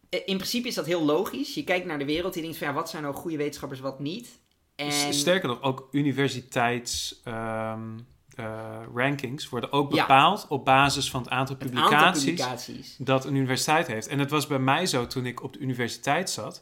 in 0.09 0.37
principe 0.37 0.67
is 0.67 0.75
dat 0.75 0.85
heel 0.85 1.05
logisch. 1.05 1.53
Je 1.53 1.63
kijkt 1.63 1.85
naar 1.85 1.99
de 1.99 2.05
wereld 2.05 2.33
en 2.33 2.39
je 2.39 2.45
denkt 2.45 2.57
van 2.57 2.67
ja, 2.67 2.73
wat 2.73 2.89
zijn 2.89 3.03
nou 3.03 3.15
goede 3.15 3.37
wetenschappers, 3.37 3.79
wat 3.79 3.99
niet. 3.99 4.39
En... 4.75 5.13
Sterker 5.13 5.47
nog, 5.47 5.61
ook 5.61 5.87
universiteits 5.91 7.21
ehm, 7.23 7.97
eh, 7.97 8.03
rankings 8.95 9.49
worden 9.49 9.71
ook 9.71 9.93
Ja. 9.93 10.01
bepaald 10.01 10.45
op 10.49 10.65
basis 10.65 11.09
van 11.09 11.21
het 11.21 11.29
aantal 11.29 11.55
het 11.59 11.63
publicaties, 11.69 12.03
aantal 12.05 12.21
publicaties. 12.23 12.95
dat 12.97 13.25
een 13.25 13.35
universiteit 13.35 13.87
heeft. 13.87 14.07
En 14.07 14.19
het 14.19 14.29
was 14.29 14.47
bij 14.47 14.59
mij 14.59 14.85
zo 14.85 15.07
toen 15.07 15.25
ik 15.25 15.43
op 15.43 15.53
de 15.53 15.59
universiteit 15.59 16.29
zat. 16.29 16.61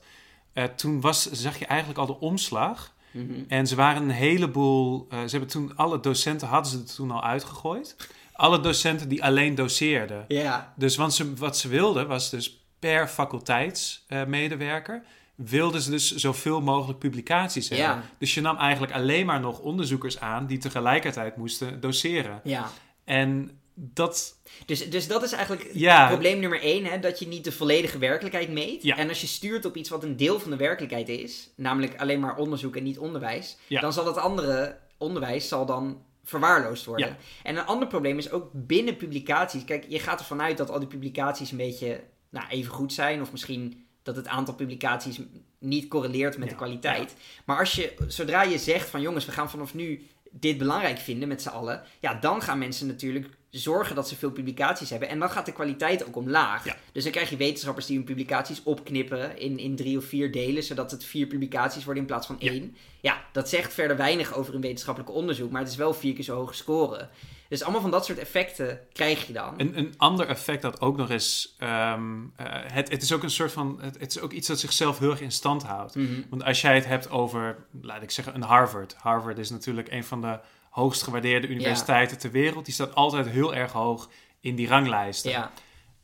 eh, 0.53 0.63
toen 0.63 1.01
was, 1.01 1.31
zag 1.31 1.59
je 1.59 1.65
eigenlijk 1.65 1.99
al 1.99 2.05
de 2.05 2.19
omslag. 2.19 2.93
Mhm. 3.11 3.33
En 3.47 3.67
ze 3.67 3.75
waren 3.75 4.01
een 4.03 4.09
heleboel. 4.09 5.05
eh, 5.09 5.19
ze 5.23 5.29
hebben 5.29 5.49
toen 5.49 5.71
alle 5.75 5.99
docenten 5.99 6.47
hadden 6.47 6.71
ze 6.71 6.77
het 6.77 6.95
toen 6.95 7.11
al 7.11 7.23
uitgegooid. 7.23 7.95
Alle 8.33 8.59
docenten 8.59 9.09
die 9.09 9.23
alleen 9.23 9.55
doseerden. 9.55 10.25
Ja, 10.27 10.73
Dus 10.75 10.95
want 10.95 11.13
ze, 11.13 11.33
wat 11.35 11.57
ze 11.57 11.67
wilden 11.67 12.07
was 12.07 12.29
dus 12.29 12.63
per 12.79 13.07
faculteitsmedewerker. 13.07 15.03
Wilden 15.45 15.81
ze 15.81 15.89
dus 15.89 16.15
zoveel 16.15 16.61
mogelijk 16.61 16.99
publicaties 16.99 17.69
hebben. 17.69 17.87
Ja. 17.87 18.03
Dus 18.17 18.33
je 18.33 18.41
nam 18.41 18.57
eigenlijk 18.57 18.93
alleen 18.93 19.25
maar 19.25 19.39
nog 19.39 19.59
onderzoekers 19.59 20.19
aan 20.19 20.45
die 20.45 20.57
tegelijkertijd 20.57 21.37
moesten 21.37 21.79
doseren. 21.79 22.41
ja. 22.43 22.69
En 23.03 23.51
dat, 23.73 24.39
Dus, 24.65 24.89
dus 24.89 25.07
dat 25.07 25.23
is 25.23 25.31
eigenlijk 25.31 25.69
ja, 25.73 26.07
probleem 26.07 26.39
nummer 26.39 26.61
één, 26.61 26.85
hè, 26.85 26.99
dat 26.99 27.19
je 27.19 27.27
niet 27.27 27.43
de 27.43 27.51
volledige 27.51 27.97
werkelijkheid 27.97 28.49
meet. 28.49 28.83
Ja. 28.83 28.97
En 28.97 29.09
als 29.09 29.21
je 29.21 29.27
stuurt 29.27 29.65
op 29.65 29.75
iets 29.75 29.89
wat 29.89 30.03
een 30.03 30.17
deel 30.17 30.39
van 30.39 30.51
de 30.51 30.57
werkelijkheid 30.57 31.09
is, 31.09 31.49
namelijk 31.55 31.99
alleen 31.99 32.19
maar 32.19 32.35
onderzoek 32.35 32.75
en 32.75 32.83
niet 32.83 32.97
onderwijs, 32.99 33.57
Ja. 33.67 33.81
dan 33.81 33.93
zal 33.93 34.05
het 34.05 34.17
andere 34.17 34.77
onderwijs 34.97 35.47
zal 35.47 35.65
dan 35.65 36.01
verwaarloosd 36.23 36.85
worden. 36.85 37.07
Ja. 37.07 37.17
En 37.43 37.57
een 37.57 37.65
ander 37.65 37.87
probleem 37.87 38.17
is 38.17 38.31
ook 38.31 38.49
binnen 38.53 38.95
publicaties. 38.95 39.65
Kijk, 39.65 39.85
je 39.87 39.99
gaat 39.99 40.19
ervan 40.19 40.41
uit 40.41 40.57
dat 40.57 40.69
al 40.69 40.79
die 40.79 40.87
publicaties 40.87 41.51
een 41.51 41.57
beetje 41.57 42.03
nou, 42.29 42.47
even 42.49 42.73
goed 42.73 42.93
zijn, 42.93 43.21
of 43.21 43.31
misschien 43.31 43.85
dat 44.03 44.15
het 44.15 44.27
aantal 44.27 44.53
publicaties 44.53 45.19
niet 45.59 45.87
correleert 45.87 46.37
met 46.37 46.47
Ja. 46.47 46.53
de 46.53 46.57
kwaliteit. 46.59 47.15
Maar 47.45 47.59
als 47.59 47.73
je, 47.73 47.93
zodra 48.07 48.43
je 48.43 48.57
zegt 48.57 48.89
van 48.89 49.01
jongens, 49.01 49.25
we 49.25 49.31
gaan 49.31 49.49
vanaf 49.49 49.73
nu 49.73 50.07
dit 50.31 50.57
belangrijk 50.57 50.97
vinden 50.97 51.27
met 51.27 51.41
z'n 51.41 51.49
allen, 51.49 51.83
ja, 51.99 52.13
dan 52.13 52.41
gaan 52.41 52.57
mensen 52.59 52.87
natuurlijk 52.87 53.27
zorgen 53.49 53.95
dat 53.95 54.07
ze 54.07 54.15
veel 54.15 54.31
publicaties 54.31 54.89
hebben. 54.89 55.09
En 55.09 55.19
dan 55.19 55.29
gaat 55.29 55.45
de 55.45 55.51
kwaliteit 55.51 56.05
ook 56.05 56.15
omlaag. 56.15 56.65
Ja. 56.65 56.75
Dus 56.91 57.03
dan 57.03 57.11
krijg 57.11 57.29
je 57.29 57.37
wetenschappers 57.37 57.85
die 57.85 57.95
hun 57.95 58.05
publicaties 58.05 58.63
opknippen 58.63 59.37
in, 59.39 59.57
in 59.59 59.75
drie 59.75 59.97
of 59.97 60.05
vier 60.05 60.31
delen, 60.31 60.63
zodat 60.63 60.91
het 60.91 61.03
vier 61.03 61.27
publicaties 61.27 61.83
worden 61.83 62.03
in 62.03 62.09
plaats 62.09 62.27
van 62.27 62.39
één. 62.39 62.75
Ja, 63.01 63.25
dat 63.31 63.49
zegt 63.49 63.73
verder 63.73 63.97
weinig 63.97 64.33
over 64.35 64.55
een 64.55 64.61
wetenschappelijk 64.61 65.13
onderzoek, 65.13 65.51
maar 65.51 65.61
het 65.61 65.69
is 65.69 65.75
wel 65.75 65.93
vier 65.93 66.13
keer 66.13 66.23
zo 66.23 66.35
hoog 66.35 66.55
scoren. 66.55 67.09
Dus 67.49 67.63
allemaal 67.63 67.81
van 67.81 67.91
dat 67.91 68.05
soort 68.05 68.17
effecten 68.17 68.79
krijg 68.93 69.27
je 69.27 69.33
dan. 69.33 69.53
Een, 69.57 69.77
een 69.77 69.93
ander 69.97 70.27
effect 70.27 70.61
dat 70.61 70.81
ook 70.81 70.97
nog 70.97 71.09
is. 71.09 71.55
ehm, 71.57 72.23
eh, 72.35 72.45
het, 72.49 72.89
het 72.89 73.01
is 73.01 73.13
ook 73.13 73.23
een 73.23 73.29
soort 73.29 73.51
van. 73.51 73.77
Het, 73.81 73.99
het 73.99 74.15
is 74.15 74.19
ook 74.19 74.31
iets 74.31 74.47
dat 74.47 74.59
zichzelf 74.59 74.99
heel 74.99 75.11
erg 75.11 75.21
in 75.21 75.31
stand 75.31 75.63
houdt. 75.63 75.95
Mhm. 75.95 76.21
Want 76.29 76.43
als 76.43 76.61
jij 76.61 76.75
het 76.75 76.85
hebt 76.85 77.09
over, 77.09 77.65
laat 77.81 78.01
ik 78.01 78.11
zeggen, 78.11 78.35
een 78.35 78.41
Harvard. 78.41 78.95
Harvard 78.97 79.37
is 79.37 79.49
natuurlijk 79.49 79.91
een 79.91 80.03
van 80.03 80.21
de 80.21 80.39
hoogst 80.69 81.03
gewaardeerde 81.03 81.47
universiteiten 81.47 82.17
ter 82.17 82.31
wereld. 82.31 82.65
Die 82.65 82.73
staat 82.73 82.95
altijd 82.95 83.27
heel 83.27 83.55
erg 83.55 83.71
hoog 83.71 84.09
in 84.39 84.55
die 84.55 84.67
ranglijsten. 84.67 85.31
Ja, 85.31 85.51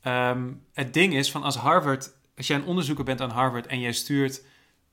Ehm, 0.06 0.54
het 0.74 0.94
ding 0.94 1.16
is 1.16 1.32
van 1.32 1.44
als 1.44 1.56
Harvard, 1.56 2.14
als 2.38 2.48
jij 2.48 2.58
een 2.58 2.66
onderzoeker 2.66 3.04
bent 3.04 3.22
aan 3.22 3.30
Harvard 3.30 3.68
en 3.68 3.80
jij 3.80 3.92
stuurt 3.92 4.44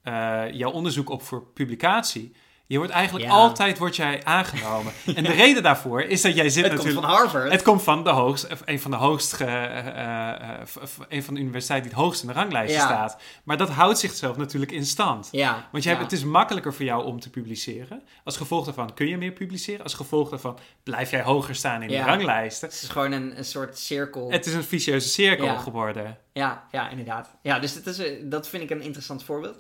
eh, 0.03 0.45
jouw 0.53 0.71
onderzoek 0.71 1.09
op 1.11 1.23
voor 1.23 1.47
publicatie. 1.47 2.35
Je 2.73 2.79
wordt 2.79 2.93
eigenlijk 2.93 3.25
Ja. 3.27 3.31
altijd 3.33 3.79
wordt 3.79 3.97
jij 3.97 4.25
aangenomen. 4.25 4.93
en 5.15 5.25
de 5.25 5.33
reden 5.33 5.63
daarvoor 5.63 6.03
is 6.03 6.21
dat 6.21 6.35
jij 6.35 6.49
zit 6.49 6.65
het 6.65 6.73
komt 6.75 6.85
natuurlijk. 6.85 7.07
van 7.07 7.17
Harvard. 7.17 7.53
Het 7.53 7.63
komt 7.63 7.83
van 7.83 8.05
de 8.05 8.11
hoogst, 8.11 8.47
een 8.65 8.81
van 8.81 8.91
de 8.91 8.97
hoogst, 8.97 9.41
eh, 9.41 10.59
eh, 10.59 10.69
een 11.09 11.23
van 11.23 11.35
de 11.35 11.41
universiteiten 11.41 11.89
die 11.89 11.99
het 11.99 12.07
hoogst 12.07 12.23
in 12.23 12.29
de 12.29 12.35
ranglijst 12.35 12.75
Ja. 12.75 12.81
staat. 12.81 13.21
Maar 13.45 13.57
dat 13.57 13.69
houdt 13.69 13.99
zichzelf 13.99 14.37
natuurlijk 14.37 14.73
in 14.73 14.87
stand. 14.87 15.29
ja, 15.33 15.69
Want 15.73 15.85
hebt, 15.85 16.01
het 16.01 16.13
is 16.13 16.25
makkelijker 16.25 16.75
voor 16.75 16.85
jou 16.85 17.05
om 17.05 17.21
te 17.21 17.31
publiceren. 17.31 18.03
Als 18.25 18.37
gevolg 18.37 18.65
daarvan 18.65 18.95
kun 18.95 19.09
je 19.09 19.17
meer 19.17 19.33
publiceren. 19.33 19.83
Als 19.83 19.95
gevolg 19.95 20.29
daarvan 20.29 20.59
blijf 20.83 21.11
jij 21.11 21.23
hoger 21.23 21.55
staan 21.55 21.83
in 21.83 21.89
de 21.89 22.03
ranglijsten. 22.03 22.69
Het 22.69 22.83
is 22.83 22.89
gewoon 22.89 23.13
een, 23.13 23.39
een 23.39 23.45
soort 23.45 23.79
cirkel. 23.79 24.31
Het 24.31 24.47
is 24.47 24.55
een 24.55 24.65
vicieuze 24.65 25.09
cirkel 25.09 25.57
geworden. 25.57 26.19
Ja, 26.33 26.67
ja, 26.71 26.89
inderdaad. 26.89 27.29
Ja, 27.43 27.59
dus 27.59 27.75
dat, 27.75 27.87
is, 27.87 27.99
eh, 27.99 28.13
dat 28.23 28.49
vind 28.49 28.63
ik 28.63 28.71
een 28.71 28.83
interessant 28.83 29.25
voorbeeld. 29.25 29.57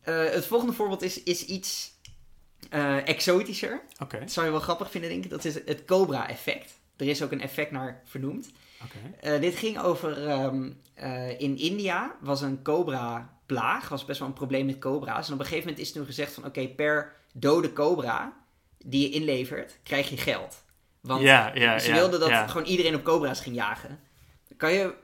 Het 0.00 0.46
volgende 0.46 0.72
voorbeeld 0.74 1.02
is, 1.02 1.22
is 1.22 1.44
iets 1.44 1.92
eh, 2.70 3.08
exotischer. 3.08 3.80
Dat 4.20 4.32
zou 4.32 4.46
je 4.46 4.52
wel 4.52 4.60
grappig 4.60 4.90
vinden, 4.90 5.10
denk 5.10 5.24
ik. 5.24 5.30
Dat 5.30 5.44
is 5.44 5.54
het 5.54 5.84
Cobra-effect. 5.84 6.72
Er 6.96 7.08
is 7.08 7.22
ook 7.22 7.32
een 7.32 7.40
effect 7.40 7.70
naar 7.70 8.02
vernoemd. 8.04 8.50
Eh, 9.20 9.40
dit 9.40 9.56
ging 9.56 9.80
over... 9.80 10.28
ehm, 10.28 10.70
eh, 10.94 11.40
in 11.40 11.58
India 11.58 12.16
was 12.20 12.40
een 12.40 12.62
cobra-plaag. 12.62 13.88
was 13.88 14.04
best 14.04 14.18
wel 14.18 14.28
een 14.28 14.34
probleem 14.34 14.66
met 14.66 14.78
cobra's. 14.78 15.26
En 15.26 15.34
op 15.34 15.38
een 15.38 15.44
gegeven 15.44 15.68
moment 15.68 15.86
is 15.86 15.92
toen 15.92 16.06
gezegd 16.06 16.32
van... 16.32 16.44
Oké, 16.44 16.68
per 16.68 17.12
dode 17.32 17.72
cobra 17.72 18.36
die 18.78 19.08
je 19.08 19.14
inlevert, 19.14 19.78
krijg 19.82 20.10
je 20.10 20.16
geld. 20.16 20.62
Want 21.00 21.20
ze 21.80 21.92
wilden 21.92 22.20
dat 22.20 22.50
gewoon 22.50 22.66
iedereen 22.66 22.94
op 22.94 23.04
cobra's 23.04 23.40
ging 23.40 23.54
jagen. 23.54 24.00
Kan 24.56 24.72
je 24.72 24.94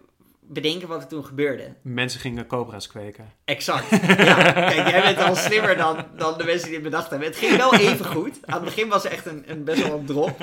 bedenken 0.53 0.89
wat 0.89 1.03
er 1.03 1.09
toen 1.09 1.25
gebeurde? 1.25 1.75
Mensen 1.83 2.21
gingen 2.21 2.47
cobra's 2.47 2.87
kweken. 2.87 3.33
Exact. 3.45 3.91
Ja, 3.91 4.53
kijk, 4.53 4.89
jij 4.89 5.03
bent 5.03 5.19
al 5.19 5.37
slimmer 5.37 5.77
dan, 5.77 6.07
dan 6.17 6.39
de 6.39 6.45
mensen 6.45 6.67
die 6.67 6.75
het 6.75 6.85
bedacht 6.85 7.11
hebben. 7.11 7.29
Het 7.29 7.37
ging 7.37 7.57
wel 7.57 7.75
even 7.75 8.07
goed. 8.07 8.39
Aan 8.45 8.55
het 8.55 8.65
begin 8.65 8.89
was 8.89 9.05
er 9.05 9.11
echt 9.11 9.27
een, 9.27 9.45
een 9.47 9.65
best 9.65 9.83
wel 9.83 9.99
een 9.99 10.07
drop. 10.07 10.39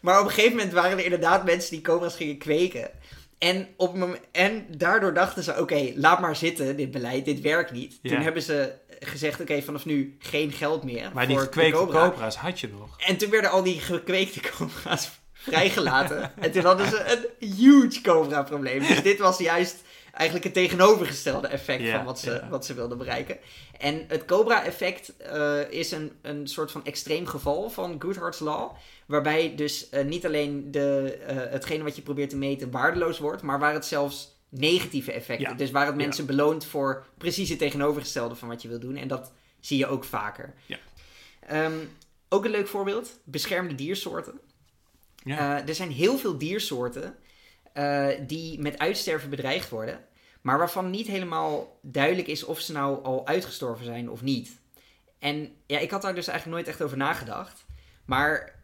Maar 0.00 0.20
op 0.20 0.26
een 0.26 0.32
gegeven 0.32 0.56
moment 0.56 0.72
waren 0.72 0.98
er 0.98 1.04
inderdaad 1.04 1.44
mensen 1.44 1.70
die 1.70 1.80
cobra's 1.80 2.16
gingen 2.16 2.38
kweken. 2.38 2.90
En, 3.38 3.68
op 3.76 3.96
moment, 3.96 4.20
en 4.32 4.66
daardoor 4.76 5.14
dachten 5.14 5.42
ze, 5.42 5.60
oké, 5.60 5.92
laat 5.94 6.20
maar 6.20 6.36
zitten, 6.36 6.76
dit 6.76 6.90
beleid, 6.90 7.24
dit 7.24 7.40
werkt 7.40 7.72
niet. 7.72 7.98
Toen 8.02 8.20
hebben 8.20 8.42
ze 8.42 8.72
gezegd, 8.98 9.40
oké, 9.40 9.62
vanaf 9.62 9.84
nu 9.84 10.16
geen 10.18 10.52
geld 10.52 10.84
meer 10.84 11.10
Maar 11.14 11.26
die 11.26 11.38
gekweekte 11.38 11.86
cobra's 11.86 12.36
had 12.36 12.60
je 12.60 12.68
nog. 12.68 13.00
En 13.06 13.16
toen 13.16 13.30
werden 13.30 13.50
al 13.50 13.62
die 13.62 13.80
gekweekte 13.80 14.40
cobra's 14.56 15.10
vrijgelaten. 15.48 16.32
en 16.38 16.52
toen 16.52 16.64
hadden 16.64 16.88
ze 16.88 17.28
een 17.40 17.48
huge 17.56 18.00
cobra-probleem. 18.00 18.78
Dus 18.78 19.02
dit 19.02 19.18
was 19.18 19.38
juist 19.38 19.82
eigenlijk 20.18 20.44
het 20.44 20.54
tegenovergestelde 20.54 21.46
effect 21.46 21.88
van 21.88 22.04
wat 22.04 22.18
ze, 22.18 22.42
wat 22.50 22.66
ze 22.66 22.74
wilden 22.74 22.98
bereiken. 22.98 23.38
En 23.78 24.04
het 24.08 24.24
Cobra-effect 24.24 25.12
uh, 25.32 25.70
is 25.70 25.90
een, 25.90 26.12
een 26.22 26.46
soort 26.46 26.70
van 26.70 26.84
extreem 26.84 27.26
geval 27.26 27.70
van 27.70 27.96
Goodhart's 27.98 28.38
Law. 28.38 28.70
Waarbij 29.06 29.54
dus 29.56 29.88
uh, 29.90 30.04
niet 30.04 30.26
alleen 30.26 30.70
de, 30.70 31.18
uh, 31.20 31.36
hetgene 31.36 31.82
wat 31.82 31.96
je 31.96 32.02
probeert 32.02 32.30
te 32.30 32.36
meten 32.36 32.70
waardeloos 32.70 33.18
wordt, 33.18 33.42
maar 33.42 33.58
waar 33.58 33.72
het 33.72 33.86
zelfs 33.86 34.36
negatieve 34.48 35.12
effecten. 35.12 35.56
Dus 35.56 35.70
waar 35.70 35.86
het 35.86 35.96
mensen 35.96 36.26
beloont 36.26 36.64
voor 36.64 37.06
precies 37.18 37.48
het 37.48 37.58
tegenovergestelde 37.58 38.34
van 38.34 38.48
wat 38.48 38.62
je 38.62 38.68
wil 38.68 38.78
doen. 38.78 38.96
En 38.96 39.08
dat 39.08 39.32
zie 39.60 39.78
je 39.78 39.86
ook 39.86 40.04
vaker. 40.04 40.54
Um, 41.52 41.90
ook 42.28 42.44
een 42.44 42.50
leuk 42.50 42.68
voorbeeld: 42.68 43.20
beschermde 43.24 43.74
diersoorten. 43.74 44.40
Er 45.24 45.74
zijn 45.74 45.90
heel 45.90 46.18
veel 46.18 46.38
diersoorten 46.38 47.16
die 48.26 48.60
met 48.60 48.78
uitsterven 48.78 49.30
bedreigd 49.30 49.70
worden 49.70 50.06
maar 50.40 50.58
waarvan 50.58 50.90
niet 50.90 51.06
helemaal 51.06 51.78
duidelijk 51.82 52.28
is 52.28 52.44
of 52.44 52.60
ze 52.60 52.72
nou 52.72 53.04
al 53.04 53.26
uitgestorven 53.26 53.84
zijn 53.84 54.10
of 54.10 54.22
niet. 54.22 54.50
En 55.18 55.50
ja, 55.66 55.78
ik 55.78 55.90
had 55.90 56.02
daar 56.02 56.14
dus 56.14 56.26
eigenlijk 56.26 56.58
nooit 56.58 56.68
echt 56.68 56.82
over 56.82 56.96
nagedacht. 56.96 57.64
Maar 58.04 58.60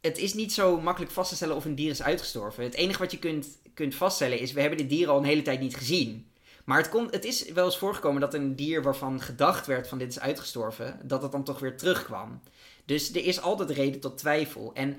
het 0.00 0.18
is 0.18 0.34
niet 0.34 0.52
zo 0.52 0.80
makkelijk 0.80 1.12
vast 1.12 1.28
te 1.28 1.36
stellen 1.36 1.56
of 1.56 1.64
een 1.64 1.74
dier 1.74 1.90
is 1.90 2.02
uitgestorven. 2.02 2.64
Het 2.64 2.74
enige 2.74 2.98
wat 2.98 3.10
je 3.10 3.18
kunt, 3.18 3.58
kunt 3.74 3.94
vaststellen 3.94 4.38
is, 4.38 4.52
we 4.52 4.60
hebben 4.60 4.78
dit 4.78 4.88
dier 4.88 5.08
al 5.08 5.18
een 5.18 5.24
hele 5.24 5.42
tijd 5.42 5.60
niet 5.60 5.76
gezien. 5.76 6.30
Maar 6.64 6.78
het, 6.78 6.88
kon, 6.88 7.08
het 7.10 7.24
is 7.24 7.52
wel 7.52 7.64
eens 7.64 7.78
voorgekomen 7.78 8.20
dat 8.20 8.34
een 8.34 8.56
dier 8.56 8.82
waarvan 8.82 9.20
gedacht 9.20 9.66
werd 9.66 9.88
van 9.88 9.98
dit 9.98 10.08
is 10.08 10.20
uitgestorven, 10.20 11.00
dat 11.02 11.22
het 11.22 11.32
dan 11.32 11.44
toch 11.44 11.58
weer 11.58 11.76
terugkwam. 11.76 12.40
Dus 12.84 13.10
er 13.10 13.24
is 13.24 13.40
altijd 13.40 13.70
reden 13.70 14.00
tot 14.00 14.18
twijfel. 14.18 14.70
En 14.74 14.96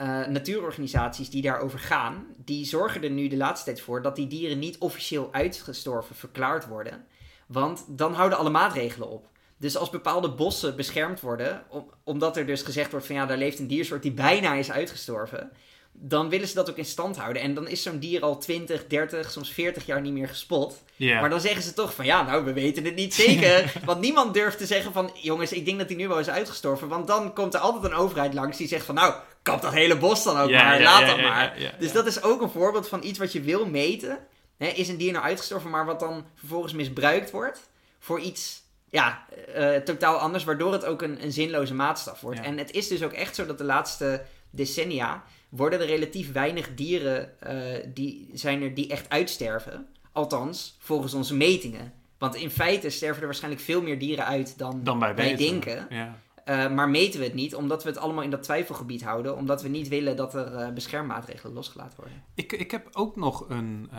uh, 0.00 0.26
natuurorganisaties 0.26 1.30
die 1.30 1.42
daarover 1.42 1.78
gaan, 1.78 2.26
die 2.36 2.64
zorgen 2.64 3.02
er 3.02 3.10
nu 3.10 3.28
de 3.28 3.36
laatste 3.36 3.64
tijd 3.64 3.80
voor 3.80 4.02
dat 4.02 4.16
die 4.16 4.26
dieren 4.26 4.58
niet 4.58 4.78
officieel 4.78 5.28
uitgestorven 5.32 6.14
verklaard 6.14 6.66
worden. 6.66 7.04
Want 7.46 7.84
dan 7.88 8.14
houden 8.14 8.38
alle 8.38 8.50
maatregelen 8.50 9.10
op. 9.10 9.30
Dus 9.56 9.76
als 9.76 9.90
bepaalde 9.90 10.30
bossen 10.30 10.76
beschermd 10.76 11.20
worden, 11.20 11.62
omdat 12.04 12.36
er 12.36 12.46
dus 12.46 12.62
gezegd 12.62 12.90
wordt 12.90 13.06
van 13.06 13.14
ja, 13.14 13.26
daar 13.26 13.36
leeft 13.36 13.58
een 13.58 13.66
diersoort 13.66 14.02
die 14.02 14.12
bijna 14.12 14.54
is 14.54 14.70
uitgestorven, 14.70 15.50
dan 15.92 16.28
willen 16.28 16.48
ze 16.48 16.54
dat 16.54 16.70
ook 16.70 16.76
in 16.76 16.84
stand 16.84 17.16
houden. 17.16 17.42
En 17.42 17.54
dan 17.54 17.68
is 17.68 17.82
zo'n 17.82 17.98
dier 17.98 18.22
al 18.22 18.38
20, 18.38 18.86
30, 18.86 19.30
soms 19.30 19.50
40 19.50 19.86
jaar 19.86 20.00
niet 20.00 20.12
meer 20.12 20.28
gespot. 20.28 20.82
Maar 20.96 21.30
dan 21.30 21.40
zeggen 21.40 21.62
ze 21.62 21.72
toch 21.72 21.94
van 21.94 22.04
ja, 22.04 22.22
nou, 22.22 22.44
we 22.44 22.52
weten 22.52 22.84
het 22.84 22.94
niet 22.94 23.14
zeker. 23.14 23.72
want 23.84 24.00
niemand 24.00 24.34
durft 24.34 24.58
te 24.58 24.66
zeggen 24.66 24.92
van 24.92 25.10
jongens, 25.14 25.52
ik 25.52 25.64
denk 25.64 25.78
dat 25.78 25.88
hij 25.88 25.96
nu 25.96 26.08
wel 26.08 26.18
is 26.18 26.28
uitgestorven. 26.28 26.88
Want 26.88 27.06
dan 27.06 27.32
komt 27.32 27.54
er 27.54 27.60
altijd 27.60 27.84
een 27.84 27.98
overheid 27.98 28.34
langs 28.34 28.56
die 28.56 28.68
zegt 28.68 28.84
van 28.84 28.94
nou, 28.94 29.14
kap 29.42 29.62
dat 29.62 29.72
hele 29.72 29.98
bos 29.98 30.24
dan 30.24 30.36
ook 30.36 30.50
maar, 30.50 30.82
laat 30.82 31.06
dat 31.06 31.20
maar. 31.20 31.74
dus 31.78 31.92
dat 31.92 32.06
is 32.06 32.22
ook 32.22 32.42
een 32.42 32.50
voorbeeld 32.50 32.88
van 32.88 33.04
iets 33.04 33.18
wat 33.18 33.32
je 33.32 33.40
wil 33.40 33.66
meten. 33.66 34.18
is 34.58 34.88
een 34.88 34.96
dier 34.96 35.12
nou 35.12 35.24
uitgestorven, 35.24 35.70
maar 35.70 35.84
wat 35.84 36.00
dan 36.00 36.24
vervolgens 36.34 36.72
misbruikt 36.72 37.30
wordt 37.30 37.70
voor 37.98 38.20
iets 38.20 38.62
ja, 38.90 39.24
uh, 39.56 39.76
totaal 39.76 40.16
anders, 40.16 40.44
waardoor 40.44 40.72
het 40.72 40.84
ook 40.84 41.02
een, 41.02 41.22
een 41.22 41.32
zinloze 41.32 41.74
maatstaf 41.74 42.20
wordt. 42.20 42.40
En 42.40 42.58
het 42.58 42.70
is 42.70 42.88
dus 42.88 43.02
ook 43.02 43.12
echt 43.12 43.34
zo 43.34 43.46
dat 43.46 43.58
de 43.58 43.64
laatste 43.64 44.22
decennia 44.50 45.24
worden 45.48 45.80
er 45.80 45.86
relatief 45.86 46.32
weinig 46.32 46.74
dieren 46.74 47.32
uh, 47.46 47.86
die, 47.94 48.30
zijn 48.32 48.62
er 48.62 48.74
die 48.74 48.88
echt 48.88 49.08
uitsterven. 49.08 49.88
Althans, 50.12 50.76
volgens 50.78 51.14
onze 51.14 51.34
metingen. 51.34 51.92
Want 52.18 52.34
in 52.34 52.50
feite 52.50 52.90
sterven 52.90 53.20
er 53.20 53.26
waarschijnlijk 53.26 53.62
veel 53.62 53.82
meer 53.82 53.98
dieren 53.98 54.26
uit 54.26 54.58
dan, 54.58 54.80
dan 54.84 54.98
wij, 54.98 55.14
wij 55.14 55.36
denken. 55.36 55.86
Ja. 55.90 56.18
Uh, 56.44 56.70
maar 56.70 56.88
meten 56.88 57.20
we 57.20 57.26
het 57.26 57.34
niet, 57.34 57.54
omdat 57.54 57.82
we 57.82 57.88
het 57.88 57.98
allemaal 57.98 58.22
in 58.22 58.30
dat 58.30 58.42
twijfelgebied 58.42 59.02
houden. 59.02 59.36
Omdat 59.36 59.62
we 59.62 59.68
niet 59.68 59.88
willen 59.88 60.16
dat 60.16 60.34
er 60.34 60.52
uh, 60.52 60.72
beschermmaatregelen 60.72 61.54
losgelaten 61.54 61.96
worden. 61.98 62.24
Ik, 62.34 62.52
ik 62.52 62.70
heb 62.70 62.88
ook 62.92 63.16
nog 63.16 63.48
een. 63.48 63.90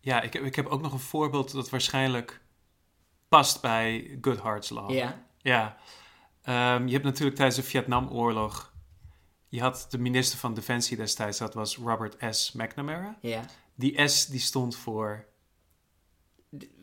ja, 0.00 0.20
ik 0.22 0.32
heb, 0.32 0.42
ik 0.42 0.54
heb 0.54 0.66
ook 0.66 0.82
nog 0.82 0.92
een 0.92 0.98
voorbeeld 0.98 1.52
dat 1.52 1.70
waarschijnlijk 1.70 2.40
past 3.28 3.60
bij 3.60 4.18
Goodhart's 4.20 4.70
Law. 4.70 4.90
Ja. 4.90 5.26
Ja. 5.38 5.76
Um, 6.76 6.86
je 6.86 6.92
hebt 6.92 7.04
natuurlijk 7.04 7.36
tijdens 7.36 7.56
de 7.56 7.62
Vietnamoorlog 7.62 8.70
je 9.50 9.60
had 9.60 9.86
de 9.90 9.98
minister 9.98 10.38
van 10.38 10.54
Defensie 10.54 10.96
destijds, 10.96 11.38
dat 11.38 11.54
was 11.54 11.76
Robert 11.76 12.16
S. 12.36 12.52
McNamara. 12.52 13.18
Ja. 13.20 13.44
Die 13.74 14.08
S 14.08 14.26
die 14.26 14.40
stond 14.40 14.76
voor... 14.76 15.26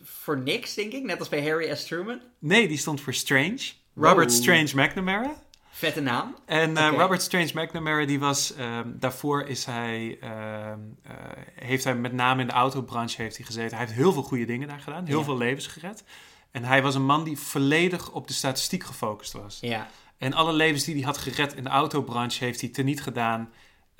voor 0.02 0.38
niks, 0.38 0.74
denk 0.74 0.94
ik, 0.94 1.04
net 1.04 1.20
als 1.20 1.30
bij 1.30 1.44
Harry 1.44 1.76
S. 1.76 1.86
Truman? 1.86 2.22
Nee, 2.40 2.68
die 2.68 2.78
stond 2.78 3.02
voor 3.02 3.14
Strange. 3.14 3.72
Robert 3.98 4.32
Strange 4.32 4.70
McNamara. 4.76 5.36
Vette 5.70 6.02
naam. 6.02 6.36
En 6.46 6.72
uh, 6.72 6.90
Robert 6.98 7.22
Strange 7.22 7.52
McNamara, 7.54 8.06
die 8.06 8.20
was, 8.20 8.54
um, 8.60 8.96
daarvoor 9.00 9.44
is 9.44 9.66
hij, 9.66 10.18
uh, 10.24 10.30
uh, 10.30 11.14
heeft 11.56 11.84
hij 11.84 11.96
met 11.96 12.14
name 12.14 12.42
in 12.42 12.48
de 12.48 12.54
autobranche 12.54 13.22
heeft 13.22 13.38
hij 13.38 13.46
gezeten. 13.46 13.78
Hij 13.78 13.86
heeft 13.86 13.98
heel 13.98 14.14
veel 14.14 14.24
goede 14.24 14.46
dingen 14.46 14.68
daar 14.68 14.80
gedaan, 14.80 15.06
heel 15.06 15.24
veel 15.24 15.38
levens 15.38 15.68
gered. 15.68 16.04
En 16.52 16.64
hij 16.64 16.82
was 16.82 16.96
een 16.96 17.06
man 17.06 17.24
die 17.24 17.38
volledig 17.38 18.12
op 18.12 18.28
de 18.28 18.34
statistiek 18.34 18.84
gefocust 18.84 19.34
was. 19.34 19.58
Ja. 19.62 19.90
En 20.18 20.34
alle 20.34 20.54
levens 20.54 20.84
die 20.84 20.96
hij 20.96 21.04
had 21.04 21.18
gered 21.18 21.56
in 21.56 21.64
de 21.64 21.70
autobranche 21.70 22.44
heeft 22.44 22.62
hij 22.62 22.70
teniet 22.70 23.02
gedaan 23.02 23.50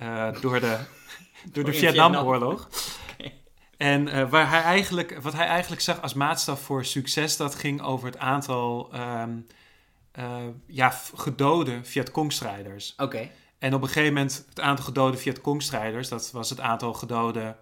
uh, 0.02 0.42
door 0.42 0.60
de, 0.60 0.80
door 1.54 1.64
de 1.64 1.74
Vietnamoorlog. 1.74 2.70
En 3.78 4.08
uh, 4.08 4.30
waar 4.30 4.50
hij 4.50 4.62
eigenlijk, 4.62 5.22
wat 5.22 5.34
hij 5.34 5.46
eigenlijk 5.46 5.82
zag 5.82 6.02
als 6.02 6.14
maatstaf 6.14 6.62
voor 6.62 6.86
succes, 6.86 7.38
dat 7.38 7.56
ging 7.56 7.82
over 7.82 8.08
het 8.08 8.18
aantal 8.18 8.90
um, 8.96 9.48
uh, 10.18 10.38
ja, 10.68 10.90
gedode 11.16 11.80
Vietcong-strijders. 11.84 12.94
Oké. 12.98 13.30
En 13.58 13.74
op 13.74 13.82
een 13.82 13.88
gegeven 13.88 14.14
moment, 14.14 14.46
het 14.50 14.60
aantal 14.60 14.86
gedode 14.86 15.18
Vietcong-strijders, 15.18 16.10
dat 16.10 16.32
was 16.32 16.50
het 16.50 16.60
aantal 16.60 16.94
gedode 16.94 17.56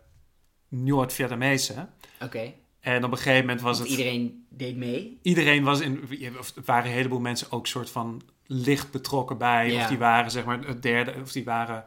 Noord-Vietnamezen. 0.67 1.89
Oké. 2.21 2.53
En 2.79 3.03
op 3.03 3.11
een 3.11 3.17
gegeven 3.17 3.45
moment 3.45 3.61
was 3.61 3.77
Want 3.77 3.89
het... 3.89 3.99
Iedereen 3.99 4.45
deed 4.49 4.75
mee? 4.75 5.19
Iedereen 5.21 5.63
was 5.63 5.79
in... 5.79 6.01
Er 6.21 6.31
waren 6.65 6.85
een 6.85 6.97
heleboel 6.97 7.19
mensen 7.19 7.51
ook 7.51 7.67
soort 7.67 7.89
van 7.89 8.21
licht 8.45 8.91
betrokken 8.91 9.37
bij. 9.37 9.75
Of 9.75 9.87
die 9.87 9.97
waren 9.97 10.31
zeg 10.31 10.45
maar 10.45 10.59
het 10.59 10.81
derde, 10.81 11.13
of 11.21 11.31
die 11.31 11.43
waren 11.43 11.83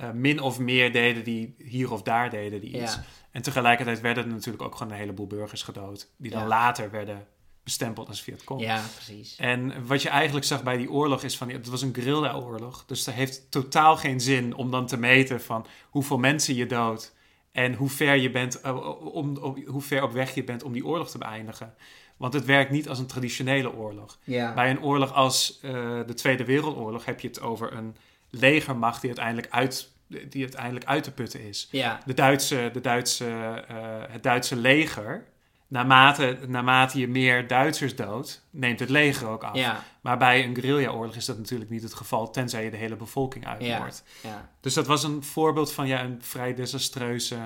uh, 0.00 0.10
min 0.10 0.40
of 0.40 0.58
meer 0.58 0.92
deden 0.92 1.24
die 1.24 1.54
hier 1.58 1.92
of 1.92 2.02
daar 2.02 2.30
deden 2.30 2.60
die 2.60 2.82
iets. 2.82 2.98
En 3.30 3.42
tegelijkertijd 3.42 4.00
werden 4.00 4.24
er 4.24 4.30
natuurlijk 4.30 4.64
ook 4.64 4.76
gewoon 4.76 4.92
een 4.92 4.98
heleboel 4.98 5.26
burgers 5.26 5.62
gedood. 5.62 6.10
Die 6.16 6.30
dan 6.30 6.46
later 6.46 6.90
werden 6.90 7.26
bestempeld 7.66 8.08
als 8.08 8.22
Vietcong. 8.22 8.60
Ja, 8.60 8.82
precies. 8.94 9.36
En 9.36 9.86
wat 9.86 10.02
je 10.02 10.08
eigenlijk 10.08 10.46
zag 10.46 10.62
bij 10.62 10.76
die 10.76 10.90
oorlog 10.90 11.22
is 11.22 11.36
van... 11.36 11.50
Het 11.50 11.66
was 11.66 11.82
een 11.82 11.94
guerrilla-oorlog. 11.94 12.84
Dus 12.86 13.04
dat 13.04 13.14
heeft 13.14 13.50
totaal 13.50 13.96
geen 13.96 14.20
zin 14.20 14.54
om 14.54 14.70
dan 14.70 14.86
te 14.86 14.96
meten 14.96 15.40
van... 15.40 15.66
hoeveel 15.90 16.18
mensen 16.18 16.54
je 16.54 16.66
doodt... 16.66 17.14
en 17.52 17.74
hoe 17.74 17.88
ver, 17.88 18.16
je 18.16 18.30
bent, 18.30 18.60
uh, 18.64 19.14
om, 19.14 19.36
hoe 19.66 19.82
ver 19.82 20.02
op 20.02 20.12
weg 20.12 20.34
je 20.34 20.44
bent 20.44 20.62
om 20.62 20.72
die 20.72 20.86
oorlog 20.86 21.10
te 21.10 21.18
beëindigen. 21.18 21.74
Want 22.16 22.32
het 22.32 22.44
werkt 22.44 22.70
niet 22.70 22.88
als 22.88 22.98
een 22.98 23.06
traditionele 23.06 23.72
oorlog. 23.74 24.18
Bij 24.24 24.70
een 24.70 24.82
oorlog 24.82 25.12
als 25.14 25.58
uh, 25.62 25.72
de 26.06 26.14
Tweede 26.14 26.44
Wereldoorlog 26.44 27.04
heb 27.04 27.20
je 27.20 27.28
het 27.28 27.40
over 27.40 27.72
een 27.72 27.96
legermacht 28.30 29.00
die 29.00 29.10
uiteindelijk 29.10 29.52
uit, 29.52 29.90
die 30.06 30.42
uiteindelijk 30.42 30.84
uit 30.84 31.04
te 31.04 31.12
putten 31.12 31.40
is. 31.40 31.68
Ja. 31.70 32.00
De 32.06 32.14
Duitse, 32.14 32.70
de 32.72 32.80
Duitse, 32.80 33.64
uh, 33.70 33.76
het 34.08 34.22
Duitse 34.22 34.56
leger, 34.56 35.24
naarmate, 35.68 36.38
naarmate 36.46 36.98
je 36.98 37.08
meer 37.08 37.48
Duitsers 37.48 37.96
doodt, 37.96 38.46
neemt 38.50 38.80
het 38.80 38.90
leger 38.90 39.28
ook 39.28 39.44
af. 39.44 39.56
Ja. 39.56 39.84
Maar 40.00 40.18
bij 40.18 40.44
een 40.44 40.54
guerrilla-oorlog 40.54 41.16
is 41.16 41.24
dat 41.24 41.38
natuurlijk 41.38 41.70
niet 41.70 41.82
het 41.82 41.94
geval, 41.94 42.30
tenzij 42.30 42.64
je 42.64 42.70
de 42.70 42.76
hele 42.76 42.96
bevolking 42.96 43.46
uitmoordt. 43.46 44.04
Ja. 44.22 44.28
Ja. 44.28 44.50
Dus 44.60 44.74
dat 44.74 44.86
was 44.86 45.04
een 45.04 45.22
voorbeeld 45.22 45.72
van 45.72 45.86
ja, 45.86 46.04
een 46.04 46.22
vrij 46.22 46.54
desastreuze 46.54 47.36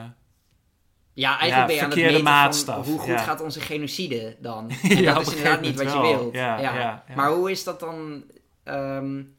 ja, 1.13 1.39
eigenlijk 1.39 1.67
ben 1.67 1.77
je 1.77 1.83
aan 1.83 1.91
het 1.91 1.99
meten 1.99 2.23
maatstaf. 2.23 2.87
hoe 2.87 2.99
goed 2.99 3.21
gaat 3.21 3.41
onze 3.41 3.61
genocide 3.61 4.37
dan? 4.41 4.71
En 4.83 5.05
dat 5.05 5.21
is 5.27 5.35
inderdaad 5.35 5.61
niet 5.61 5.83
wat 5.83 5.93
je 5.93 6.01
wilt. 6.01 6.35
Ja, 6.35 7.05
Maar 7.17 7.31
hoe 7.31 7.51
is 7.51 7.65
dat 7.65 7.81
dan... 7.81 8.25
Um, 8.65 9.35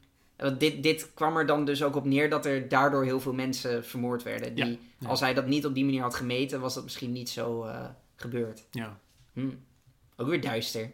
dit, 0.58 0.82
dit 0.82 1.10
kwam 1.14 1.36
er 1.36 1.46
dan 1.46 1.64
dus 1.64 1.82
ook 1.82 1.96
op 1.96 2.04
neer 2.04 2.30
dat 2.30 2.46
er 2.46 2.68
daardoor 2.68 3.04
heel 3.04 3.20
veel 3.20 3.32
mensen 3.32 3.84
vermoord 3.84 4.22
werden. 4.22 4.54
Die, 4.54 4.78
Als 5.06 5.20
hij 5.20 5.34
dat 5.34 5.46
niet 5.46 5.66
op 5.66 5.74
die 5.74 5.84
manier 5.84 6.02
had 6.02 6.14
gemeten, 6.14 6.60
was 6.60 6.74
dat 6.74 6.82
misschien 6.82 7.12
niet 7.12 7.30
zo 7.30 7.64
uh, 7.66 7.84
gebeurd. 8.22 8.66
Ja. 8.70 8.98
Hm. 9.32 9.50
Ook 10.16 10.28
weer 10.28 10.40
duister. 10.40 10.90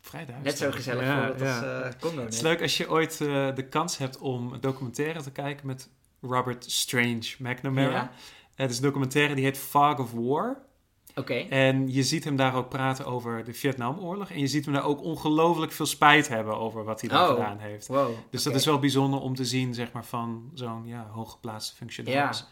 Vrij 0.00 0.26
duister. 0.26 0.44
Net 0.44 0.58
zo 0.58 0.70
gezellig 0.70 1.04
ja, 1.04 1.28
als 1.28 1.40
uh, 1.42 2.00
Congo. 2.00 2.22
Het 2.22 2.34
is 2.34 2.40
leuk 2.40 2.62
als 2.62 2.76
je 2.76 2.90
ooit 2.90 3.20
uh, 3.20 3.54
de 3.54 3.68
kans 3.68 3.98
hebt 3.98 4.18
om 4.18 4.52
een 4.52 4.60
documentaire 4.60 5.22
te 5.22 5.30
kijken 5.30 5.66
met 5.66 5.90
Robert 6.20 6.70
Strange 6.70 7.34
McNamara. 7.38 8.10
Het 8.54 8.70
is 8.70 8.76
een 8.76 8.82
documentaire 8.82 9.34
die 9.34 9.44
heet 9.44 9.58
Fog 9.58 9.98
of 9.98 10.12
War. 10.12 10.66
Oké. 11.14 11.34
En 11.34 11.92
je 11.92 12.02
ziet 12.02 12.24
hem 12.24 12.36
daar 12.36 12.54
ook 12.54 12.68
praten 12.68 13.06
over 13.06 13.44
de 13.44 13.52
Vietnamoorlog. 13.52 14.30
En 14.30 14.38
je 14.38 14.46
ziet 14.46 14.64
hem 14.64 14.74
daar 14.74 14.84
ook 14.84 15.02
ongelooflijk 15.02 15.72
veel 15.72 15.86
spijt 15.86 16.28
hebben 16.28 16.56
over 16.56 16.84
wat 16.84 17.00
hij 17.00 17.10
daar 17.10 17.28
oh. 17.28 17.34
gedaan 17.34 17.58
heeft. 17.58 17.86
Wow. 17.86 18.10
Dus 18.30 18.42
dat 18.42 18.54
is 18.54 18.64
wel 18.64 18.78
bijzonder 18.78 19.20
om 19.20 19.34
te 19.34 19.44
zien, 19.44 19.74
zeg 19.74 19.92
maar, 19.92 20.04
van 20.04 20.50
zo'n 20.54 20.86
ja, 20.86 21.06
hooggeplaatste 21.06 21.76
functionaris. 21.76 22.46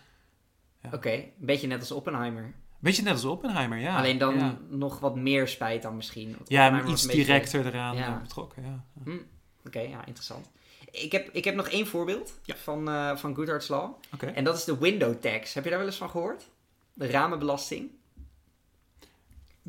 Ja. 0.83 0.90
Oké, 0.92 1.12
een 1.12 1.33
beetje 1.38 1.66
net 1.66 1.80
als 1.80 1.90
Oppenheimer. 1.90 2.54
Beetje 2.78 3.02
net 3.02 3.12
als 3.12 3.25
Oppenheimer, 3.25 3.78
ja. 3.78 3.97
Alleen 3.97 4.18
dan 4.18 4.38
ja. 4.38 4.59
nog 4.68 4.99
wat 5.00 5.16
meer 5.16 5.49
spijt 5.49 5.83
dan 5.83 5.97
misschien. 5.97 6.37
Ja, 6.45 6.71
maar 6.71 6.88
iets 6.88 7.06
beetje- 7.06 7.25
directer 7.25 7.66
eraan 7.66 7.97
Ja. 7.97 8.06
eh, 8.06 8.21
betrokken, 8.23 8.62
ja. 8.62 8.85
Hm, 9.04 9.18
Oké, 9.66 9.80
ja, 9.80 10.04
interessant. 10.06 10.50
Ik 10.90 11.12
heb, 11.12 11.28
ik 11.33 11.45
heb 11.45 11.54
nog 11.54 11.68
één 11.68 11.87
voorbeeld 11.87 12.38
Ja. 12.42 12.54
van, 12.56 12.88
eh 12.88 13.16
van 13.16 13.35
Goodhart's 13.35 13.68
Law. 13.68 13.92
Oké. 14.14 14.26
En 14.26 14.45
dat 14.45 14.56
is 14.56 14.64
de 14.64 14.78
window 14.78 15.14
tax. 15.21 15.54
Heb 15.54 15.64
je 15.64 15.71
daar 15.71 15.78
wel 15.78 15.88
eens 15.88 15.97
van 15.97 16.11
gehoord? 16.11 16.49
De 16.95 17.11
ramenbelasting. 17.11 17.90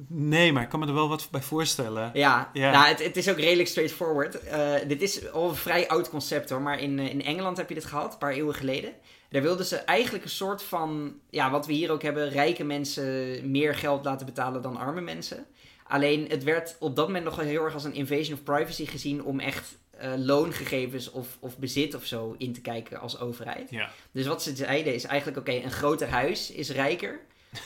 Nee, 0.08 0.52
maar 0.54 0.64
ik 0.64 0.70
kan 0.70 0.80
me 0.80 0.88
er 0.88 0.94
wel 0.94 1.10
wat 1.10 1.28
bij 1.32 1.42
voorstellen. 1.42 2.10
Ja, 2.14 2.50
Ja. 2.54 2.72
Nou, 2.72 2.88
het, 2.88 3.04
het 3.04 3.18
is 3.18 3.30
ook 3.30 3.38
redelijk 3.40 3.70
straightforward. 3.70 4.40
Eh, 4.40 4.74
dit 4.88 5.02
is 5.02 5.32
al 5.32 5.50
een 5.50 5.56
vrij 5.56 5.88
oud 5.88 6.10
concept 6.10 6.50
hoor, 6.50 6.62
maar 6.62 6.80
in, 6.80 7.00
in 7.00 7.24
Engeland 7.24 7.58
heb 7.58 7.70
je 7.70 7.76
dit 7.76 7.86
gehad, 7.86 8.14
een 8.14 8.20
paar 8.20 8.32
eeuwen 8.34 8.56
geleden. 8.56 8.94
Daar 9.30 9.42
wilden 9.42 9.66
ze 9.66 9.76
eigenlijk 9.76 10.24
een 10.24 10.30
soort 10.30 10.64
van, 10.64 11.20
ja, 11.30 11.52
wat 11.52 11.66
we 11.66 11.74
hier 11.74 11.92
ook 11.92 12.02
hebben, 12.02 12.30
rijke 12.30 12.64
mensen 12.64 13.52
meer 13.52 13.76
geld 13.76 14.06
laten 14.06 14.26
betalen 14.26 14.62
dan 14.62 14.78
arme 14.78 15.02
mensen. 15.02 15.46
Alleen 15.88 16.26
het 16.30 16.44
werd 16.44 16.76
op 16.80 16.96
dat 16.96 17.08
moment 17.08 17.26
nog 17.26 17.36
wel 17.36 17.46
heel 17.46 17.64
erg 17.64 17.74
als 17.74 17.84
een 17.84 17.94
invasion 17.94 18.34
of 18.34 18.44
privacy 18.44 18.86
gezien 18.86 19.24
om 19.24 19.40
echt 19.40 19.78
eh, 19.98 20.12
loongegevens 20.18 21.12
of, 21.12 21.38
of 21.40 21.58
bezit 21.58 21.96
of 21.96 22.06
zo 22.06 22.36
in 22.38 22.54
te 22.54 22.62
kijken 22.62 23.00
als 23.00 23.20
overheid. 23.20 23.70
Ja. 23.70 23.90
Dus 24.12 24.28
wat 24.28 24.44
ze 24.44 24.56
zeiden 24.56 24.94
is 24.94 25.04
eigenlijk, 25.04 25.38
oké, 25.38 25.52
een 25.52 25.72
groter 25.72 26.10
huis 26.10 26.52
is 26.52 26.70
rijker. 26.70 27.20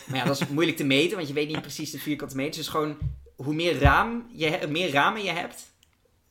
Maar 0.07 0.17
ja, 0.17 0.25
dat 0.25 0.41
is 0.41 0.47
moeilijk 0.47 0.77
te 0.77 0.83
meten, 0.83 1.15
want 1.15 1.27
je 1.27 1.33
weet 1.33 1.47
niet 1.47 1.61
precies 1.61 1.91
de 1.91 1.99
vierkante 1.99 2.35
meters. 2.35 2.57
Dus 2.57 2.67
gewoon, 2.67 2.97
hoe 3.35 3.53
meer, 3.53 3.79
raam 3.79 4.29
je 4.33 4.67
meer 4.69 4.91
ramen 4.91 5.23
je 5.23 5.31
hebt, 5.31 5.70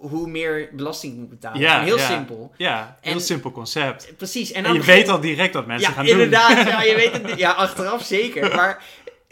hoe 0.01 0.29
meer 0.29 0.69
belasting 0.73 1.13
je 1.15 1.19
moet 1.21 1.29
betalen. 1.29 1.61
Ja, 1.61 1.83
heel 1.83 1.97
ja. 1.99 2.07
simpel. 2.07 2.53
Ja, 2.57 2.97
heel 3.01 3.13
En- 3.13 3.21
simpel 3.21 3.53
concept. 3.53 4.17
Precies. 4.17 4.53
En, 4.53 4.63
je 4.63 4.69
begin- 4.79 4.95
weet 4.95 5.09
al 5.09 5.21
direct 5.21 5.55
wat 5.55 5.67
mensen 5.67 5.89
ja, 5.89 5.95
gaan 5.95 6.07
inderdaad. 6.07 6.57
doen. 6.57 6.67
Ja, 6.67 6.83
je 6.83 6.95
weet 6.95 7.13
het. 7.13 7.39
Ja, 7.39 7.51
achteraf 7.51 8.05
zeker. 8.05 8.55
Maar 8.57 8.83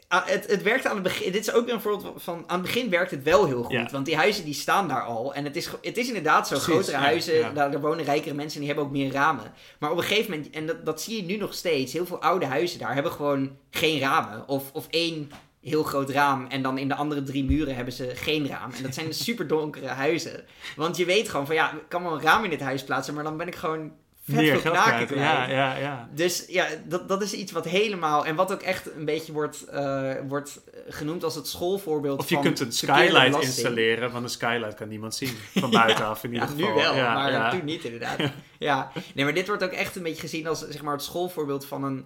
ah, 0.08 0.26
het, 0.26 0.46
het 0.50 0.62
werkt 0.62 0.86
aan 0.86 0.94
het 0.94 1.02
begin. 1.02 1.32
Dit 1.32 1.40
is 1.48 1.52
ook 1.52 1.64
weer 1.64 1.74
een 1.74 1.80
voorbeeld 1.80 2.22
van. 2.22 2.44
Aan 2.46 2.58
het 2.58 2.66
begin 2.66 2.90
werkt 2.90 3.10
het 3.10 3.22
wel 3.22 3.46
heel 3.46 3.62
goed. 3.62 3.72
Ja. 3.72 3.88
Want 3.92 4.06
die 4.06 4.16
huizen 4.16 4.44
die 4.44 4.54
staan 4.54 4.88
daar 4.88 5.02
al. 5.04 5.34
En 5.34 5.44
het 5.44 5.56
is, 5.56 5.68
het 5.82 5.96
is 5.96 6.06
inderdaad 6.08 6.48
zo. 6.48 6.54
Precies, 6.54 6.72
grotere 6.72 6.96
ja, 6.96 7.02
huizen, 7.02 7.34
ja. 7.34 7.50
Daar, 7.50 7.70
daar 7.70 7.80
wonen 7.80 8.04
rijkere 8.04 8.34
mensen 8.34 8.54
en 8.60 8.66
die 8.66 8.68
hebben 8.74 8.84
ook 8.84 8.96
meer 8.98 9.12
ramen. 9.12 9.52
Maar 9.78 9.90
op 9.90 9.96
een 9.96 10.02
gegeven 10.04 10.30
moment, 10.30 10.50
en 10.50 10.66
dat, 10.66 10.84
dat 10.84 11.02
zie 11.02 11.16
je 11.16 11.22
nu 11.22 11.36
nog 11.36 11.54
steeds. 11.54 11.92
Heel 11.92 12.06
veel 12.06 12.22
oude 12.22 12.46
huizen 12.46 12.78
daar 12.78 12.94
hebben 12.94 13.12
gewoon 13.12 13.56
geen 13.70 14.00
ramen. 14.00 14.48
Of, 14.48 14.62
of 14.72 14.86
één 14.90 15.30
heel 15.68 15.82
groot 15.82 16.10
raam. 16.10 16.46
En 16.46 16.62
dan 16.62 16.78
in 16.78 16.88
de 16.88 16.94
andere 16.94 17.22
drie 17.22 17.44
muren 17.44 17.74
hebben 17.74 17.94
ze 17.94 18.10
geen 18.14 18.46
raam. 18.48 18.70
En 18.76 18.82
dat 18.82 18.94
zijn 18.94 19.14
super 19.24 19.46
donkere 19.46 19.86
huizen. 19.86 20.44
Want 20.76 20.96
je 20.96 21.04
weet 21.04 21.28
gewoon 21.28 21.46
van 21.46 21.54
ja, 21.54 21.72
ik 21.72 21.78
kan 21.88 22.02
wel 22.02 22.12
een 22.12 22.22
raam 22.22 22.44
in 22.44 22.50
dit 22.50 22.60
huis 22.60 22.84
plaatsen. 22.84 23.14
Maar 23.14 23.24
dan 23.24 23.36
ben 23.36 23.46
ik 23.46 23.54
gewoon 23.54 23.92
vet 24.24 24.60
veel 24.60 24.70
knaken. 24.70 25.18
Ja, 25.18 25.48
ja, 25.48 25.76
ja. 25.76 26.08
Dus 26.14 26.44
ja, 26.48 26.66
dat, 26.84 27.08
dat 27.08 27.22
is 27.22 27.32
iets 27.32 27.52
wat 27.52 27.64
helemaal... 27.64 28.26
En 28.26 28.34
wat 28.34 28.52
ook 28.52 28.62
echt 28.62 28.94
een 28.96 29.04
beetje 29.04 29.32
wordt, 29.32 29.64
eh, 29.64 30.12
wordt 30.28 30.60
genoemd 30.88 31.24
als 31.24 31.34
het 31.34 31.46
schoolvoorbeeld 31.48 32.18
Of 32.18 32.28
je 32.28 32.34
van 32.34 32.44
kunt 32.44 32.60
een 32.60 32.72
skylight 32.72 33.42
installeren, 33.42 34.12
want 34.12 34.24
een 34.24 34.30
skylight 34.30 34.74
kan 34.74 34.88
niemand 34.88 35.14
zien. 35.14 35.36
Van 35.54 35.70
buitenaf 35.70 36.24
in 36.24 36.32
Ja, 36.32 36.40
ieder 36.40 36.56
nu 36.56 36.62
geval. 36.62 36.78
wel, 36.80 36.94
Ja, 36.94 37.14
maar 37.14 37.50
toen 37.50 37.64
niet 37.64 37.84
inderdaad. 37.84 38.18
ja. 38.58 38.92
Nee, 39.14 39.24
maar 39.24 39.34
dit 39.34 39.46
wordt 39.46 39.64
ook 39.64 39.72
echt 39.72 39.96
een 39.96 40.02
beetje 40.02 40.20
gezien 40.20 40.46
als 40.46 40.68
zeg 40.68 40.82
maar, 40.82 40.92
het 40.94 41.02
schoolvoorbeeld 41.02 41.66
van, 41.66 41.84
een, 41.84 42.04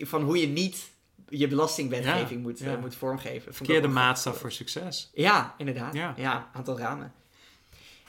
van 0.00 0.22
hoe 0.22 0.40
je 0.40 0.48
niet 0.48 0.90
je 1.28 1.48
belastingwetgeving 1.48 2.30
Ja, 2.30 2.38
moet, 2.38 2.58
ja. 2.58 2.76
moet 2.76 2.94
vormgeven. 2.94 3.54
Verkeerde 3.54 3.80
wel 3.80 3.90
maatstaf 3.90 4.38
voor 4.38 4.52
succes. 4.52 5.10
Ja, 5.14 5.54
inderdaad. 5.58 5.94
Ja. 5.94 6.14
Ja, 6.16 6.50
aantal 6.52 6.78
ramen. 6.78 7.12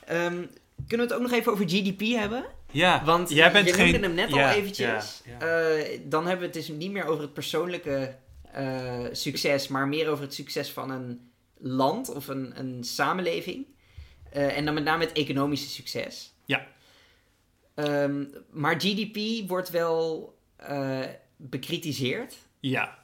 Ehm, 0.04 0.44
kunnen 0.86 1.06
we 1.06 1.12
het 1.12 1.12
ook 1.12 1.20
nog 1.20 1.32
even 1.32 1.52
over 1.52 1.68
GDP 1.68 2.00
hebben? 2.00 2.44
Ja, 2.70 3.04
Want 3.04 3.30
jij 3.30 3.52
bent 3.52 3.66
je 3.68 3.72
geen... 3.72 3.90
noemde 3.90 4.06
hem 4.06 4.16
net 4.16 4.32
al 4.32 4.48
eventjes. 4.48 5.22
Eh, 5.38 6.00
dan 6.04 6.26
hebben 6.26 6.50
we 6.50 6.58
het 6.58 6.66
dus 6.66 6.76
niet 6.76 6.90
meer 6.90 7.04
over 7.04 7.22
het 7.22 7.32
persoonlijke 7.32 8.16
eh, 8.52 9.04
succes, 9.12 9.68
maar 9.68 9.88
meer 9.88 10.08
over 10.08 10.24
het 10.24 10.34
succes 10.34 10.70
van 10.70 10.90
een 10.90 11.30
land 11.58 12.14
of 12.14 12.28
een, 12.28 12.52
een 12.58 12.84
samenleving. 12.84 13.66
Eh, 14.32 14.56
en 14.56 14.64
dan 14.64 14.74
met 14.74 14.84
name 14.84 15.04
het 15.04 15.12
economische 15.12 15.68
succes. 15.68 16.32
Ja. 16.44 16.66
Ehm, 17.74 18.24
maar 18.50 18.74
GDP 18.80 19.48
wordt 19.48 19.70
wel 19.70 20.38
bekritiseerd 21.36 22.36
ja, 22.60 22.99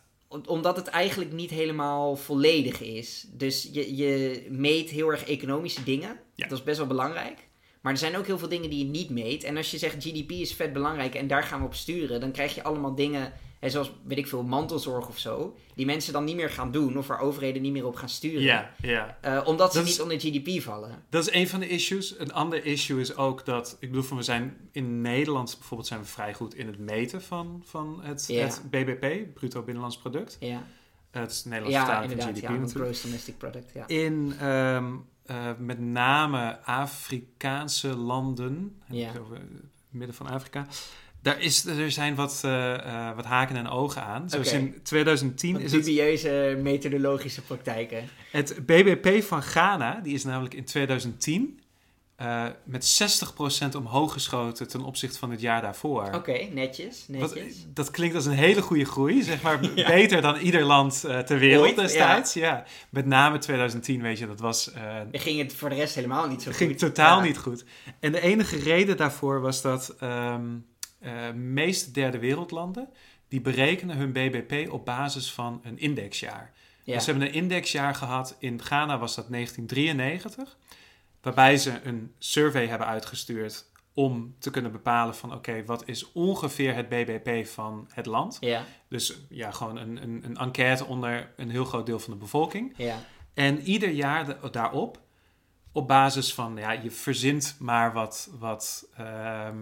omdat 0.47 0.77
het 0.77 0.87
eigenlijk 0.87 1.33
niet 1.33 1.51
helemaal 1.51 2.17
volledig 2.17 2.81
is. 2.81 3.27
Dus 3.33 3.69
je, 3.73 3.97
je 3.97 4.47
meet 4.51 4.91
heel 4.91 5.11
erg 5.11 5.25
economische 5.25 5.85
dingen. 5.85 6.19
Ja. 6.35 6.49
Dat 6.49 6.59
is 6.59 6.65
best 6.65 6.79
wel 6.79 6.87
belangrijk. 6.87 7.49
Maar 7.81 7.93
er 7.93 7.99
zijn 7.99 8.17
ook 8.17 8.27
heel 8.27 8.39
veel 8.39 8.49
dingen 8.49 8.71
die 8.71 8.79
je 8.79 8.91
niet 8.91 9.11
meet. 9.11 9.45
En 9.45 9.57
als 9.57 9.71
je 9.71 9.79
zegt 9.79 10.05
GDP 10.05 10.31
is 10.31 10.55
vet 10.55 10.73
belangrijk 10.73 11.15
en 11.15 11.27
daar 11.27 11.43
gaan 11.43 11.61
we 11.61 11.67
op 11.67 11.75
sturen, 11.75 12.21
dan 12.21 12.33
krijg 12.33 12.55
je 12.55 12.63
allemaal 12.63 12.95
dingen, 12.95 13.33
hè, 13.59 13.71
zoals 13.71 13.93
weet 14.05 14.19
ik 14.19 14.27
veel, 14.27 14.43
mantelzorg 14.43 15.09
of 15.09 15.19
zo, 15.19 15.57
die 15.75 15.87
mensen 15.87 16.13
dan 16.13 16.25
niet 16.25 16.37
meer 16.37 16.51
gaan 16.51 16.71
doen 16.71 16.99
of 16.99 17.07
waar 17.07 17.21
overheden 17.21 17.63
niet 17.63 17.73
meer 17.73 17.87
op 17.87 17.97
gaan 17.97 18.09
sturen. 18.09 18.43
ja, 18.43 18.71
ja. 18.83 19.19
Eh, 19.21 19.43
omdat 19.47 19.73
ze 19.73 19.79
Dat 19.79 19.87
is- 19.87 19.93
niet 19.93 20.03
onder 20.03 20.21
GDP 20.21 20.63
vallen. 20.63 21.05
Dat 21.11 21.27
is 21.29 21.35
een 21.35 21.49
van 21.49 21.61
de 21.61 21.69
issues. 21.69 22.19
Een 22.19 22.33
ander 22.33 22.65
issue 22.65 23.01
is 23.01 23.17
ook 23.17 23.45
dat, 23.45 23.77
ik 23.81 23.89
bedoel, 23.89 24.05
van 24.05 24.17
we 24.17 24.23
zijn 24.23 24.57
in 24.73 25.01
Nederland 25.01 25.55
bijvoorbeeld 25.59 25.89
zijn 25.89 26.01
we 26.01 26.07
vrij 26.07 26.35
goed 26.35 26.55
in 26.55 26.67
het 26.67 26.79
meten 26.79 27.23
van, 27.23 27.63
van 27.65 28.01
het, 28.03 28.25
Ja. 28.29 28.45
het 28.45 28.63
BBP, 28.71 29.35
bruto 29.35 29.63
binnenlands 29.63 29.99
product. 29.99 30.37
Ja, 30.41 30.63
Het 31.11 31.31
is 31.31 31.45
Nederlands 31.45 31.77
ja 31.77 31.85
vertaling 31.85 32.23
van. 32.23 32.33
GDP 32.35 32.43
Ja, 32.43 32.67
gross 32.81 33.03
domestic 33.03 33.39
product. 33.39 33.73
Ja. 33.75 33.87
In 33.87 34.35
ehm, 34.41 34.95
eh, 35.25 35.51
met 35.59 35.79
name 35.81 36.59
Afrikaanse 36.65 37.97
landen, 37.97 38.83
Ja. 38.89 39.09
het 39.09 39.19
over 39.19 39.35
het 39.37 39.51
midden 39.91 40.17
van 40.17 40.27
Afrika. 40.29 40.67
Daar 41.27 41.41
is, 41.41 41.65
er 41.65 41.91
zijn 41.91 42.15
wat, 42.15 42.41
eh, 42.45 42.75
eh, 42.75 43.17
wat 43.17 43.25
haken 43.25 43.57
en 43.57 43.69
ogen 43.69 44.03
aan. 44.03 44.31
Zoals 44.31 44.53
in 44.53 44.75
2010 44.83 45.53
Wat 45.53 45.63
is 45.63 45.73
het, 45.73 45.85
dubieuze 45.85 46.59
methodologische 46.63 47.43
praktijken. 47.43 48.09
het 48.31 48.67
BBP 48.67 49.23
van 49.25 49.43
Ghana, 49.43 50.01
die 50.03 50.15
is 50.15 50.25
namelijk 50.25 50.55
in 50.55 50.65
2010 50.65 51.61
eh, 52.17 52.45
met 52.65 52.85
60% 52.85 53.75
omhoog 53.75 54.13
geschoten 54.13 54.69
ten 54.69 54.81
opzichte 54.81 55.19
van 55.19 55.31
het 55.31 55.41
jaar 55.41 55.63
daarvoor. 55.63 56.09
Oké, 56.15 56.39
netjes, 56.53 57.05
Wat, 57.09 57.35
netjes. 57.35 57.67
dat 57.75 57.91
klinkt 57.91 58.15
als 58.15 58.27
een 58.27 58.33
hele 58.33 58.63
goede 58.63 58.85
groei, 58.85 59.23
zeg 59.23 59.43
maar 59.43 59.59
Ja. 59.75 59.87
beter 59.87 60.23
dan 60.23 60.37
ieder 60.37 60.63
land 60.63 61.01
ter 61.01 61.39
wereld 61.39 61.65
Ooit, 61.67 61.77
destijds. 61.77 62.33
Ja. 62.33 62.65
Met 62.91 63.07
name 63.07 63.39
2010, 63.39 64.03
weet 64.03 64.19
je, 64.19 64.27
dat 64.27 64.41
was 64.41 64.71
Dan 65.11 65.21
ging 65.21 65.39
het 65.43 65.55
voor 65.55 65.69
de 65.69 65.75
rest 65.75 65.95
helemaal 65.95 66.29
niet 66.29 66.43
zo 66.43 66.49
goed. 66.49 66.57
ging 66.57 66.79
totaal 66.79 67.19
Ja. 67.19 67.25
niet 67.25 67.39
goed. 67.39 67.65
En 68.01 68.13
de 68.13 68.21
enige 68.21 68.59
reden 68.59 68.97
daarvoor 68.97 69.41
was 69.41 69.63
dat 69.63 69.95
ehm 70.01 70.45
eh, 71.07 71.33
meeste 71.33 71.91
derde 71.91 72.19
wereldlanden... 72.19 72.89
die 73.29 73.41
berekenen 73.41 73.97
hun 73.97 74.13
BBP 74.13 74.73
op 74.73 74.85
basis 74.85 75.33
van 75.33 75.61
een 75.65 75.79
indexjaar. 75.79 76.53
Ja. 76.85 76.95
Dus 76.95 77.05
ze 77.05 77.11
hebben 77.11 77.29
een 77.29 77.35
indexjaar 77.35 77.95
gehad. 77.95 78.37
In 78.39 78.63
Ghana 78.63 78.99
was 78.99 79.15
dat 79.15 79.29
1993. 79.31 80.57
Waarbij 81.23 81.57
ze 81.57 81.81
een 81.85 82.13
survey 82.19 82.67
hebben 82.67 82.87
uitgestuurd... 82.87 83.65
om 83.95 84.35
te 84.39 84.51
kunnen 84.51 84.73
bepalen 84.73 85.15
van... 85.15 85.33
oké, 85.35 85.65
wat 85.65 85.89
is 85.89 86.13
ongeveer 86.13 86.75
het 86.75 86.89
BBP 86.89 87.47
van 87.47 87.89
het 87.93 88.07
land? 88.07 88.37
Ja, 88.41 88.65
Dus 88.89 89.19
ja, 89.29 89.51
gewoon 89.51 89.77
een, 89.77 90.03
een, 90.03 90.25
een 90.25 90.37
enquête 90.37 90.85
onder 90.85 91.33
een 91.37 91.51
heel 91.51 91.65
groot 91.65 91.87
deel 91.87 91.99
van 91.99 92.13
de 92.13 92.19
bevolking. 92.19 92.75
ja, 92.77 92.99
En 93.35 93.61
ieder 93.61 93.89
jaar 93.91 94.27
de- 94.27 94.51
daarop, 94.51 95.01
op 95.73 95.89
basis 95.89 96.35
van, 96.35 96.57
ja, 96.57 96.71
je 96.73 96.91
verzint 96.91 97.57
maar 97.59 97.93
wat, 97.93 98.31
wat 98.39 98.89
ehm, 98.97 99.57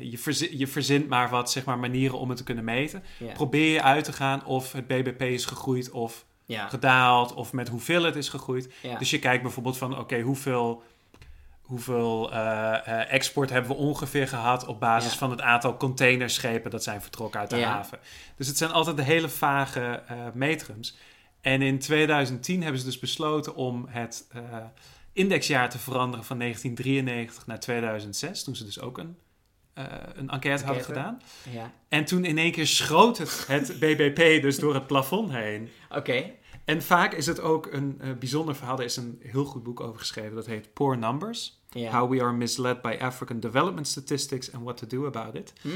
je, 0.00 0.58
je 0.58 0.66
verzint 0.66 1.08
maar 1.08 1.28
wat, 1.28 1.50
zeg 1.50 1.64
maar, 1.64 1.78
manieren 1.78 2.18
om 2.18 2.28
het 2.28 2.38
te 2.38 2.44
kunnen 2.44 2.64
meten. 2.64 3.02
ja. 3.18 3.32
Probeer 3.32 3.72
je 3.72 3.82
uit 3.82 4.04
te 4.04 4.12
gaan 4.12 4.44
of 4.44 4.72
het 4.72 4.86
BBP 4.86 5.22
is 5.22 5.44
gegroeid 5.44 5.90
of 5.90 6.24
ja. 6.44 6.68
gedaald, 6.68 7.34
of 7.34 7.52
met 7.52 7.68
hoeveel 7.68 8.02
het 8.02 8.16
is 8.16 8.28
gegroeid. 8.28 8.72
ja. 8.82 8.98
Dus 8.98 9.10
je 9.10 9.18
kijkt 9.18 9.42
bijvoorbeeld 9.42 9.78
van, 9.78 9.98
oké, 9.98 10.20
hoeveel, 10.20 10.82
hoeveel 11.60 12.32
eh, 12.32 12.86
eh, 12.86 13.12
export 13.12 13.50
hebben 13.50 13.70
we 13.70 13.76
ongeveer 13.76 14.28
gehad 14.28 14.66
op 14.66 14.80
basis 14.80 15.14
van 15.14 15.30
het 15.30 15.40
aantal 15.40 15.76
containerschepen 15.76 16.70
dat 16.70 16.82
zijn 16.82 17.02
vertrokken 17.02 17.40
uit 17.40 17.50
de 17.50 17.62
haven. 17.62 17.98
Dus 18.36 18.46
het 18.46 18.58
zijn 18.58 18.70
altijd 18.70 18.96
de 18.96 19.02
hele 19.02 19.28
vage 19.28 20.02
eh 20.06 20.16
metrums. 20.34 20.96
En 21.40 21.62
in 21.62 21.78
2010 21.78 22.62
hebben 22.62 22.80
ze 22.80 22.86
dus 22.86 22.98
besloten 22.98 23.54
om 23.54 23.86
het 23.88 24.26
indexjaar 25.12 25.70
te 25.70 25.78
veranderen 25.78 26.24
van 26.24 26.38
1993 26.38 27.46
naar 27.46 27.60
2006, 27.60 28.44
toen 28.44 28.56
ze 28.56 28.64
dus 28.64 28.80
ook 28.80 28.98
een, 28.98 29.16
eh, 29.76 29.84
een 30.14 30.30
enquête 30.30 30.64
hadden 30.64 30.84
gedaan. 30.84 31.20
ja. 31.50 31.72
En 31.88 32.04
toen 32.04 32.24
in 32.24 32.38
één 32.38 32.52
keer 32.52 32.66
schoot 32.66 33.18
het, 33.18 33.44
het 33.48 33.66
BBP 33.80 34.42
dus 34.42 34.58
door 34.58 34.74
het 34.74 34.86
plafond 34.86 35.30
heen. 35.32 35.68
Oké, 35.90 36.30
En 36.64 36.82
vaak 36.82 37.12
is 37.14 37.26
het 37.26 37.40
ook 37.40 37.66
een 37.72 37.96
eh, 38.00 38.12
bijzonder 38.18 38.56
verhaal. 38.56 38.78
Er 38.78 38.84
is 38.84 38.96
een 38.96 39.20
heel 39.22 39.44
goed 39.44 39.62
boek 39.62 39.80
over 39.80 39.98
geschreven. 39.98 40.34
Dat 40.34 40.46
heet 40.46 40.72
Poor 40.72 40.98
Numbers. 40.98 41.60
How 41.90 42.10
we 42.10 42.22
are 42.22 42.32
misled 42.32 42.82
by 42.82 42.96
African 43.00 43.40
development 43.40 43.86
statistics 43.88 44.52
and 44.52 44.62
what 44.62 44.76
to 44.76 44.86
do 44.86 45.06
about 45.06 45.34
it. 45.34 45.52
Hm, 45.62 45.68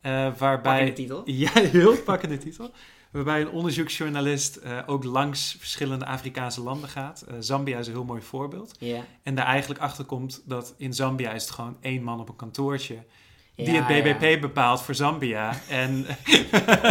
Eh, 0.00 0.12
waarbij... 0.38 0.60
pakkende 0.62 0.92
titel. 0.92 1.22
Ja, 1.44 1.50
heel 1.52 1.96
pakkende 1.96 2.38
titel. 2.38 2.70
Waarbij 3.10 3.40
een 3.40 3.50
onderzoeksjournalist 3.50 4.60
ook 4.86 5.04
langs 5.04 5.56
verschillende 5.58 6.06
Afrikaanse 6.06 6.60
landen 6.62 6.88
gaat. 6.88 7.24
Zambia 7.38 7.78
is 7.78 7.86
een 7.86 7.92
heel 7.92 8.04
mooi 8.04 8.22
voorbeeld. 8.22 8.76
Ja, 8.78 9.04
En 9.22 9.34
daar 9.34 9.46
eigenlijk 9.46 9.80
achter 9.80 10.04
komt 10.04 10.42
dat 10.44 10.74
in 10.76 10.94
Zambia 10.94 11.32
is 11.32 11.42
het 11.42 11.50
gewoon 11.50 11.76
één 11.80 12.02
man 12.02 12.20
op 12.20 12.28
een 12.28 12.36
kantoortje. 12.36 13.04
Die 13.64 13.80
het 13.80 13.86
BBP 13.86 14.40
bepaalt 14.40 14.82
voor 14.82 14.94
Zambia. 14.94 15.60
En 15.68 16.06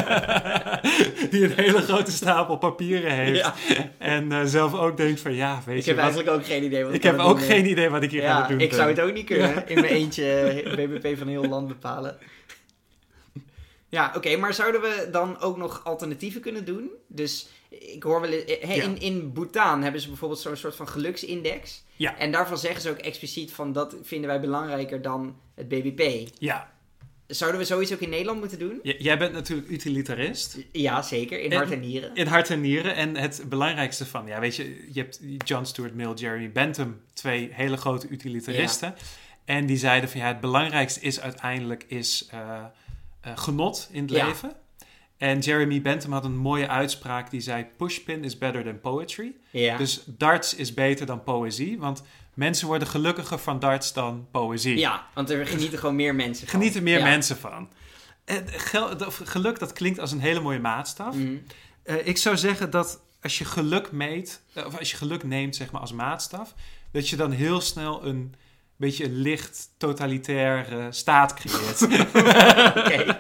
die 1.32 1.44
een 1.44 1.54
hele 1.56 1.82
grote 1.82 2.12
stapel 2.12 2.58
papieren 2.58 3.12
heeft. 3.12 3.52
En 3.98 4.32
uh, 4.32 4.40
zelf 4.46 4.74
ook 4.74 4.98
denkt 4.98 5.20
van 5.20 5.34
ja, 5.34 5.62
weet 5.66 5.78
ik 5.78 5.84
je 5.84 5.90
heb 5.90 6.00
eigenlijk 6.00 6.30
ook 6.30 6.46
geen 6.46 6.64
idee 6.64 6.84
wat 6.84 6.94
ik 6.94 7.04
heb 7.04 7.20
ook 7.20 7.42
geen 7.42 7.70
idee 7.70 7.90
wat 7.90 8.04
ik 8.04 8.12
hier 8.12 8.22
ga 8.22 8.48
doen. 8.48 8.60
Ik 8.60 8.74
zou 8.74 8.90
het 8.90 9.00
ook 9.00 9.14
niet 9.14 9.26
kunnen. 9.26 9.68
In 9.68 9.76
mijn 9.76 9.94
eentje 9.94 10.64
BBP 10.76 11.18
van 11.18 11.28
heel 11.28 11.48
land 11.48 11.68
bepalen. 11.68 12.18
Ja, 13.90 14.14
oké, 14.16 14.38
maar 14.38 14.54
zouden 14.54 14.82
we 14.82 15.08
dan 15.12 15.40
ook 15.40 15.58
nog 15.58 15.84
alternatieven 15.84 16.42
kunnen 16.42 16.66
doen? 16.66 16.90
Dus 17.08 17.48
ik 17.70 18.04
hoor 18.04 18.22
wel 18.22 18.32
eh, 18.32 18.78
in, 18.84 19.00
in 19.00 19.32
Bhutan 19.32 19.84
hebben 19.84 20.02
ze 20.02 20.08
bijvoorbeeld 20.08 20.40
zo'n 20.40 20.56
soort 20.56 20.76
van 20.76 20.88
geluksindex. 20.88 21.84
Ja. 21.96 22.18
En 22.18 22.32
daarvan 22.32 22.58
zeggen 22.58 22.82
ze 22.82 22.90
ook 22.90 22.98
expliciet 22.98 23.52
van 23.52 23.74
dat 23.74 23.96
vinden 24.04 24.30
wij 24.30 24.40
belangrijker 24.40 25.02
dan 25.02 25.36
het 25.56 25.68
BBP. 25.68 26.30
Ja. 26.40 26.76
Zouden 27.28 27.60
we 27.60 27.66
zoiets 27.66 27.94
ook 27.94 28.00
in 28.00 28.10
Nederland 28.10 28.40
moeten 28.40 28.60
doen? 28.60 28.80
jij 28.82 29.18
bent 29.18 29.34
natuurlijk 29.34 29.70
utilitarist. 29.70 30.58
Ja, 30.72 31.02
zeker. 31.02 31.40
In 31.40 31.54
hart 31.54 31.72
en 31.72 31.80
nieren. 31.80 32.16
In 32.16 32.28
hart 32.28 32.50
en 32.50 32.62
nieren. 32.62 32.96
En 32.96 33.16
het 33.16 33.44
belangrijkste 33.50 34.06
van, 34.06 34.28
ja, 34.28 34.40
weet 34.40 34.56
je, 34.56 34.88
je 34.92 35.02
hebt 35.02 35.20
John 35.46 35.64
Stuart 35.64 35.96
Mill, 35.96 36.14
Jeremy 36.14 36.52
Bentham, 36.52 37.02
twee 37.14 37.50
hele 37.52 37.78
grote 37.78 38.08
utilitaristen. 38.10 38.96
En 39.46 39.66
die 39.66 39.78
zeiden 39.78 40.10
van 40.10 40.20
ja, 40.20 40.28
het 40.28 40.40
belangrijkste 40.40 41.00
is 41.00 41.20
uiteindelijk 41.20 41.86
is 41.88 42.30
uh, 42.34 42.66
genot 43.36 43.90
in 43.92 44.02
het 44.02 44.12
leven. 44.12 44.56
En 45.18 45.40
Jeremy 45.40 45.82
Bentham 45.82 46.12
had 46.12 46.26
een 46.26 46.38
mooie 46.38 46.68
uitspraak 46.68 47.30
die 47.30 47.42
zei: 47.42 47.66
Pushpin 47.78 48.24
is 48.24 48.38
better 48.38 48.64
than 48.64 48.80
poetry. 48.80 49.36
Ja. 49.50 49.78
Dus 49.78 50.04
darts 50.06 50.56
is 50.56 50.74
beter 50.74 51.06
dan 51.06 51.24
poëzie. 51.24 51.80
Want 51.80 52.04
mensen 52.34 52.68
worden 52.68 52.88
gelukkiger 52.88 53.40
van 53.40 53.60
darts 53.60 53.94
dan 53.94 54.28
poëzie. 54.32 54.78
Ja, 54.78 55.08
want 55.14 55.30
er 55.30 55.48
genieten 55.48 55.80
gewoon 55.80 55.96
meer 55.96 56.16
mensen 56.16 56.48
van. 56.48 56.60
Genieten 56.60 56.84
meer 56.84 57.02
mensen 57.02 57.38
van. 57.38 57.70
En 58.26 58.48
geluk, 59.24 59.60
dat 59.60 59.74
klinkt 59.74 60.00
als 60.00 60.12
een 60.12 60.20
hele 60.20 60.40
mooie 60.40 60.60
maatstaf. 60.60 61.16
Mhm. 61.16 61.38
Eh, 61.84 62.08
ik 62.08 62.18
zou 62.18 62.38
zeggen 62.38 62.70
dat 62.70 63.02
als 63.22 63.38
je 63.38 63.46
geluk 63.46 63.92
meet, 63.92 64.42
eh, 64.54 64.66
of 64.66 64.78
als 64.78 64.92
je 64.92 64.98
geluk 64.98 65.24
neemt 65.24 65.56
zeg 65.56 65.72
maar 65.72 65.82
als 65.82 65.94
maatstaf, 65.94 66.54
dat 66.92 67.10
je 67.10 67.16
dan 67.16 67.32
heel 67.32 67.62
snel 67.62 68.06
een 68.06 68.36
beetje 68.78 69.06
een 69.06 69.16
licht 69.16 69.70
totalitaire 69.78 70.92
staat 70.92 71.34
creëert. 71.34 71.82
Oké. 72.82 73.18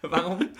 Waarom? 0.10 0.50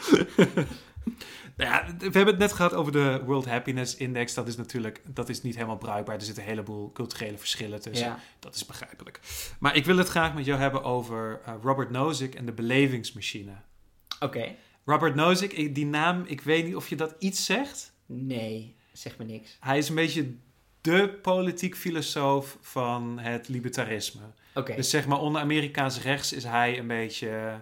Nou 1.56 1.72
ja, 1.72 1.86
we 1.98 2.04
hebben 2.04 2.26
het 2.26 2.38
net 2.38 2.52
gehad 2.52 2.74
over 2.74 2.92
de 2.92 3.22
World 3.24 3.46
Happiness 3.46 3.96
Index. 3.96 4.34
Dat 4.34 4.48
is 4.48 4.56
natuurlijk 4.56 5.02
dat 5.04 5.28
is 5.28 5.42
niet 5.42 5.54
helemaal 5.54 5.78
bruikbaar. 5.78 6.14
Er 6.14 6.22
zitten 6.22 6.42
een 6.42 6.48
heleboel 6.48 6.92
culturele 6.92 7.38
verschillen 7.38 7.80
tussen. 7.80 8.06
Ja. 8.06 8.18
Dat 8.38 8.54
is 8.54 8.66
begrijpelijk. 8.66 9.20
Maar 9.58 9.76
ik 9.76 9.84
wil 9.84 9.96
het 9.96 10.08
graag 10.08 10.34
met 10.34 10.44
jou 10.44 10.60
hebben 10.60 10.82
over 10.82 11.40
uh, 11.48 11.54
Robert 11.62 11.90
Nozick 11.90 12.34
en 12.34 12.46
de 12.46 12.52
belevingsmachine. 12.52 13.52
Oké. 14.20 14.54
Robert 14.84 15.14
Nozick, 15.14 15.74
die 15.74 15.86
naam, 15.86 16.24
ik 16.26 16.40
weet 16.40 16.64
niet 16.64 16.76
of 16.76 16.88
je 16.88 16.96
dat 16.96 17.14
iets 17.18 17.44
zegt. 17.44 17.92
Nee, 18.06 18.76
zeg 18.92 19.18
me 19.18 19.24
niks. 19.24 19.56
Hij 19.60 19.78
is 19.78 19.88
een 19.88 19.94
beetje 19.94 20.34
de 20.80 21.18
politiek 21.22 21.76
filosoof 21.76 22.58
van 22.60 23.18
het 23.18 23.48
libertarisme. 23.48 24.22
Dus 24.76 24.90
zeg 24.90 25.06
maar 25.06 25.20
onder 25.20 25.40
Amerikaans 25.40 26.02
rechts 26.02 26.32
is 26.32 26.44
hij 26.44 26.78
een 26.78 26.86
beetje 26.86 27.60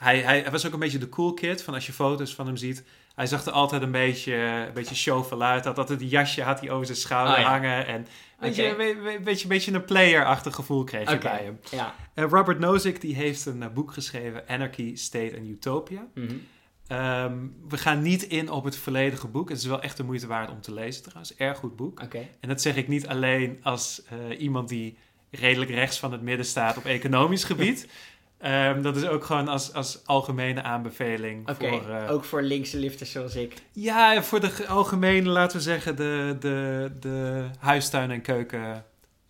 hij, 0.00 0.18
hij, 0.18 0.50
was 0.50 0.66
ook 0.66 0.72
een 0.72 0.78
beetje 0.78 0.98
de 0.98 1.08
cool 1.08 1.34
kid. 1.34 1.62
Van 1.62 1.74
als 1.74 1.86
je 1.86 1.92
foto's 1.92 2.34
van 2.34 2.46
hem 2.46 2.56
ziet. 2.56 2.84
Hij 3.14 3.26
zag 3.26 3.46
er 3.46 3.52
altijd 3.52 3.82
een 3.82 3.90
beetje, 3.90 4.34
een 4.34 4.72
beetje 4.72 4.94
chauffeur 4.94 5.42
uit. 5.42 5.64
Had 5.64 5.78
altijd 5.78 6.00
een 6.00 6.08
jasje 6.08 6.42
had 6.42 6.60
hij 6.60 6.70
over 6.70 6.86
zijn 6.86 6.98
schouder 6.98 7.38
oh, 7.38 7.44
hangen. 7.44 7.86
En 7.86 8.06
weet 8.38 8.56
je, 8.56 8.68
een 8.68 9.22
beetje, 9.24 9.42
een 9.42 9.48
beetje 9.48 9.72
een 9.72 9.84
player-achtig 9.84 10.54
gevoel 10.54 10.84
kreeg 10.84 11.10
je 11.10 11.18
bij 11.18 11.42
hem. 11.44 11.60
Ja. 11.70 11.94
Robert 12.14 12.58
Nozick 12.58 13.00
die 13.00 13.14
heeft 13.14 13.46
een 13.46 13.62
uh, 13.62 13.68
boek 13.68 13.92
geschreven. 13.92 14.48
Anarchy, 14.48 14.96
State 14.96 15.36
and 15.36 15.46
Utopia. 15.46 16.06
Mhm. 16.14 16.36
Ehm, 16.90 17.34
we 17.68 17.78
gaan 17.78 18.02
niet 18.02 18.22
in 18.22 18.50
op 18.50 18.64
het 18.64 18.76
volledige 18.76 19.28
boek. 19.28 19.48
Het 19.48 19.58
is 19.58 19.64
wel 19.64 19.82
echt 19.82 19.96
de 19.96 20.02
moeite 20.02 20.26
waard 20.26 20.50
om 20.50 20.60
te 20.60 20.74
lezen 20.74 21.02
trouwens. 21.02 21.36
Erg 21.36 21.58
goed 21.58 21.76
boek. 21.76 22.00
Okay. 22.02 22.30
En 22.40 22.48
dat 22.48 22.60
zeg 22.60 22.76
ik 22.76 22.88
niet 22.88 23.06
alleen 23.06 23.58
als 23.62 24.02
uh, 24.30 24.40
iemand 24.40 24.68
die 24.68 24.96
redelijk 25.30 25.70
rechts 25.70 25.98
van 25.98 26.12
het 26.12 26.22
midden 26.22 26.46
staat 26.46 26.76
op 26.76 26.84
economisch 26.84 27.44
gebied. 27.44 27.88
Um, 28.44 28.82
dat 28.86 28.96
is 28.96 29.06
ook 29.06 29.24
gewoon 29.24 29.48
als, 29.48 29.72
als 29.72 30.06
algemene 30.06 30.62
aanbeveling. 30.62 31.48
Oké, 31.48 31.68
uh, 31.68 32.10
ook 32.10 32.24
voor 32.24 32.42
linkse 32.42 32.78
lifters 32.78 33.10
zoals 33.10 33.34
ik. 33.34 33.54
Ja, 33.72 34.22
voor 34.22 34.40
de 34.40 34.66
algemene, 34.66 35.28
laten 35.28 35.56
we 35.56 35.62
zeggen, 35.62 35.96
de, 35.96 36.36
de, 36.40 36.90
de 37.00 37.44
huistuin- 37.58 38.10
en 38.10 38.22
keuken 38.22 38.84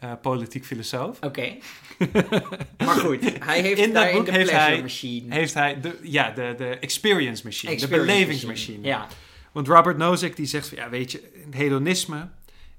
uh, 0.04 0.12
politiek 0.22 0.64
filosoof. 0.64 1.18
Oké. 1.20 1.56
maar 2.86 2.96
goed, 2.96 3.44
hij 3.44 3.60
heeft 3.60 3.80
in 3.80 3.92
dat 3.92 4.12
boek 4.12 4.26
de 4.26 4.32
heeft 4.32 4.50
hij, 4.50 4.80
machine. 4.80 5.34
Heeft 5.34 5.54
hij 5.54 5.80
de, 5.80 5.98
ja, 6.02 6.30
de, 6.30 6.54
de 6.58 6.78
experience 6.78 7.44
machine, 7.44 7.72
experience 7.72 8.06
de 8.06 8.12
belevingsmachine. 8.12 8.78
Machine. 8.78 8.98
Ja. 8.98 9.08
Want 9.52 9.68
Robert 9.68 9.96
Nozick 9.96 10.36
die 10.36 10.46
zegt 10.46 10.68
van, 10.68 10.78
ja, 10.78 10.88
weet 10.88 11.12
je, 11.12 11.44
hedonisme 11.50 12.28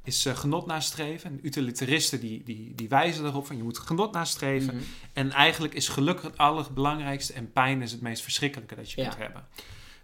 is 0.04 0.26
uh, 0.26 0.36
genot 0.36 0.66
nastreven. 0.66 1.30
En 1.30 1.40
utilitaristen 1.44 2.20
die, 2.20 2.44
die, 2.44 2.74
die 2.76 2.90
wijzen 2.90 3.26
erop 3.26 3.46
van 3.46 3.58
je 3.58 3.64
moet 3.64 3.78
genot 3.78 4.12
nastreven. 4.12 4.76
Mhm. 4.76 4.84
En 5.14 5.32
eigenlijk 5.32 5.74
is 5.74 5.88
geluk 5.88 6.22
het 6.22 6.38
allerbelangrijkste 6.38 7.34
en 7.34 7.52
pijn 7.52 7.82
is 7.82 7.92
het 7.92 8.02
meest 8.02 8.24
verschrikkelijke 8.24 8.76
dat 8.76 8.92
je 8.92 9.02
Ja. 9.02 9.08
kunt 9.08 9.22
hebben. 9.22 9.48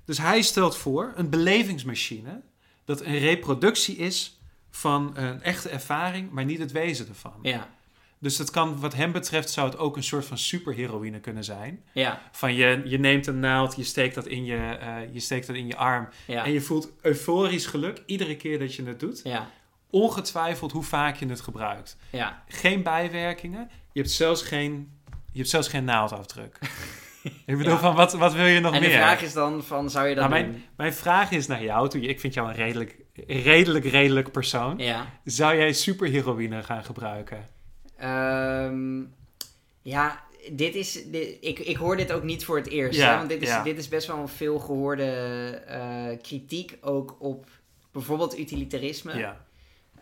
Dus 0.06 0.18
hij 0.18 0.42
stelt 0.42 0.78
voor 0.78 1.14
een 1.16 1.30
belevingsmachine 1.30 2.42
dat 2.86 3.02
een 3.02 3.18
reproductie 3.18 3.96
is 3.96 4.37
van 4.70 5.12
een 5.18 5.42
echte 5.44 5.70
ervaring, 5.70 6.32
maar 6.32 6.46
niet 6.46 6.60
het 6.60 6.72
wezen 6.72 7.08
ervan. 7.08 7.40
Ja. 7.42 7.68
Dus 8.20 8.38
het 8.38 8.50
kan, 8.52 8.80
wat 8.80 8.94
hem 8.96 9.12
betreft, 9.12 9.50
zou 9.50 9.70
het 9.70 9.78
ook 9.78 9.96
een 9.96 10.04
soort 10.04 10.26
van 10.26 10.38
superheroïne 10.38 11.20
kunnen 11.20 11.44
zijn. 11.44 11.84
Ja. 11.94 12.22
Van 12.32 12.54
je, 12.54 12.82
je 12.86 13.00
neemt 13.00 13.28
een 13.28 13.40
naald, 13.40 13.76
je 13.76 13.84
steekt 13.84 14.16
dat 14.16 14.28
in 14.28 14.46
je, 14.46 14.56
eh, 14.58 14.96
je, 15.14 15.20
steekt 15.20 15.48
dat 15.48 15.56
in 15.56 15.68
je 15.68 15.76
arm. 15.76 16.10
Ja. 16.26 16.46
En 16.46 16.52
je 16.52 16.62
voelt 16.62 16.92
euforisch 17.02 17.66
geluk 17.66 18.02
iedere 18.06 18.36
keer 18.36 18.60
dat 18.60 18.76
je 18.76 18.84
het 18.84 19.00
doet. 19.00 19.22
Ja. 19.24 19.48
Ongetwijfeld 19.90 20.72
hoe 20.72 20.84
vaak 20.84 21.16
je 21.16 21.26
het 21.28 21.42
gebruikt. 21.42 21.98
Ja. 22.12 22.44
Geen 22.48 22.84
bijwerkingen. 22.84 23.70
Je 23.94 24.00
hebt 24.00 24.12
zelfs 24.12 24.42
geen, 24.42 24.92
je 25.32 25.38
hebt 25.38 25.50
zelfs 25.50 25.68
geen 25.68 25.84
naaldafdruk. 25.84 26.60
ik 27.46 27.58
bedoel, 27.58 27.72
Ja. 27.74 27.78
van 27.80 27.96
wat, 27.96 28.14
wat 28.14 28.34
wil 28.34 28.46
je 28.46 28.60
nog 28.60 28.74
En 28.74 28.80
meer? 28.80 28.90
de 28.90 28.96
vraag 28.96 29.22
is 29.22 29.34
dan 29.34 29.64
van, 29.64 29.90
zou 29.90 30.08
je 30.08 30.16
dat 30.16 30.30
Nou, 30.30 30.42
doen? 30.42 30.52
mijn, 30.52 30.66
mijn 30.78 30.94
vraag 30.94 31.32
is 31.32 31.48
naar 31.48 31.64
jou. 31.64 31.90
Toe, 31.90 32.02
ik 32.02 32.20
vind 32.20 32.34
jou 32.34 32.48
een 32.50 32.56
redelijk, 32.56 32.96
redelijk, 33.28 33.86
redelijk 33.86 34.32
persoon. 34.32 34.78
Ja. 34.78 35.06
Zou 35.24 35.58
jij 35.58 35.74
superheroïne 35.74 36.64
gaan 36.64 36.84
gebruiken? 36.84 37.48
Ehm, 37.98 39.00
ja, 39.82 40.24
dit 40.52 40.76
is. 40.76 41.04
Dit, 41.06 41.38
ik, 41.42 41.60
ik 41.60 41.78
hoor 41.78 41.98
dit 41.98 42.12
ook 42.12 42.24
niet 42.24 42.46
voor 42.46 42.58
het 42.58 42.68
eerst. 42.70 43.00
Ja, 43.00 43.12
hè, 43.12 43.18
want 43.18 43.30
dit 43.30 43.42
is, 43.42 43.48
ja. 43.48 43.64
dit 43.64 43.78
is 43.78 43.88
best 43.88 44.08
wel 44.08 44.18
een 44.18 44.28
veel 44.28 44.60
gehoorde 44.60 45.04
eh, 45.68 46.22
kritiek 46.22 46.78
ook 46.82 47.16
op 47.20 47.46
bijvoorbeeld 47.92 48.40
utilitarisme. 48.40 49.18
Ja. 49.18 49.46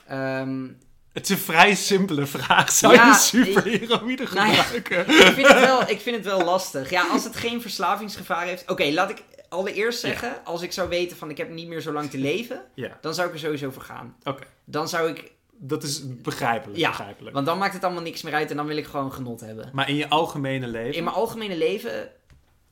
Ehm, 0.07 0.67
Het 1.13 1.23
is 1.23 1.29
een 1.29 1.37
vrij 1.37 1.75
simpele 1.75 2.25
vraag. 2.25 2.71
Zou 2.71 2.93
Ja, 2.93 3.07
je 3.07 3.13
superheroïne 3.13 4.27
nou 4.33 4.51
ja. 4.51 4.63
gebruiken? 4.63 4.99
ik, 5.27 5.33
vind 5.33 5.47
het 5.47 5.59
wel, 5.59 5.81
ik 5.81 5.99
vind 5.99 6.15
het 6.15 6.25
wel 6.25 6.43
lastig. 6.43 6.89
Ja, 6.89 7.07
als 7.07 7.23
het 7.23 7.35
geen 7.35 7.61
verslavingsgevaar 7.61 8.45
heeft. 8.45 8.71
Oké, 8.71 8.83
laat 8.91 9.09
ik 9.09 9.23
allereerst 9.55 9.99
zeggen, 9.99 10.45
als 10.45 10.61
ik 10.61 10.71
zou 10.71 10.89
weten 10.89 11.17
van 11.17 11.29
ik 11.29 11.37
heb 11.37 11.49
niet 11.49 11.67
meer 11.67 11.81
zo 11.81 11.91
lang 11.93 12.09
te 12.09 12.17
leven, 12.17 12.63
Ja, 12.75 12.97
dan 13.01 13.13
zou 13.13 13.27
ik 13.27 13.33
er 13.33 13.39
sowieso 13.39 13.69
voor 13.71 13.81
gaan. 13.81 14.15
oké. 14.23 14.43
Dan 14.65 14.89
zou 14.89 15.09
ik, 15.09 15.31
Dat 15.51 15.83
is 15.83 16.01
begrijpelijk. 16.21 16.79
Ja, 16.79 16.89
begrijpelijk. 16.89 17.33
want 17.35 17.45
dan 17.45 17.57
maakt 17.57 17.73
het 17.73 17.83
allemaal 17.83 18.03
niks 18.03 18.21
meer 18.21 18.33
uit 18.33 18.49
en 18.51 18.57
dan 18.57 18.65
wil 18.67 18.77
ik 18.77 18.85
gewoon 18.85 19.13
genot 19.13 19.39
hebben. 19.41 19.69
Maar 19.73 19.89
in 19.89 19.95
je 19.95 20.09
algemene 20.09 20.67
leven... 20.67 20.95
In 20.97 21.03
mijn 21.03 21.15
algemene 21.15 21.57
leven, 21.57 22.11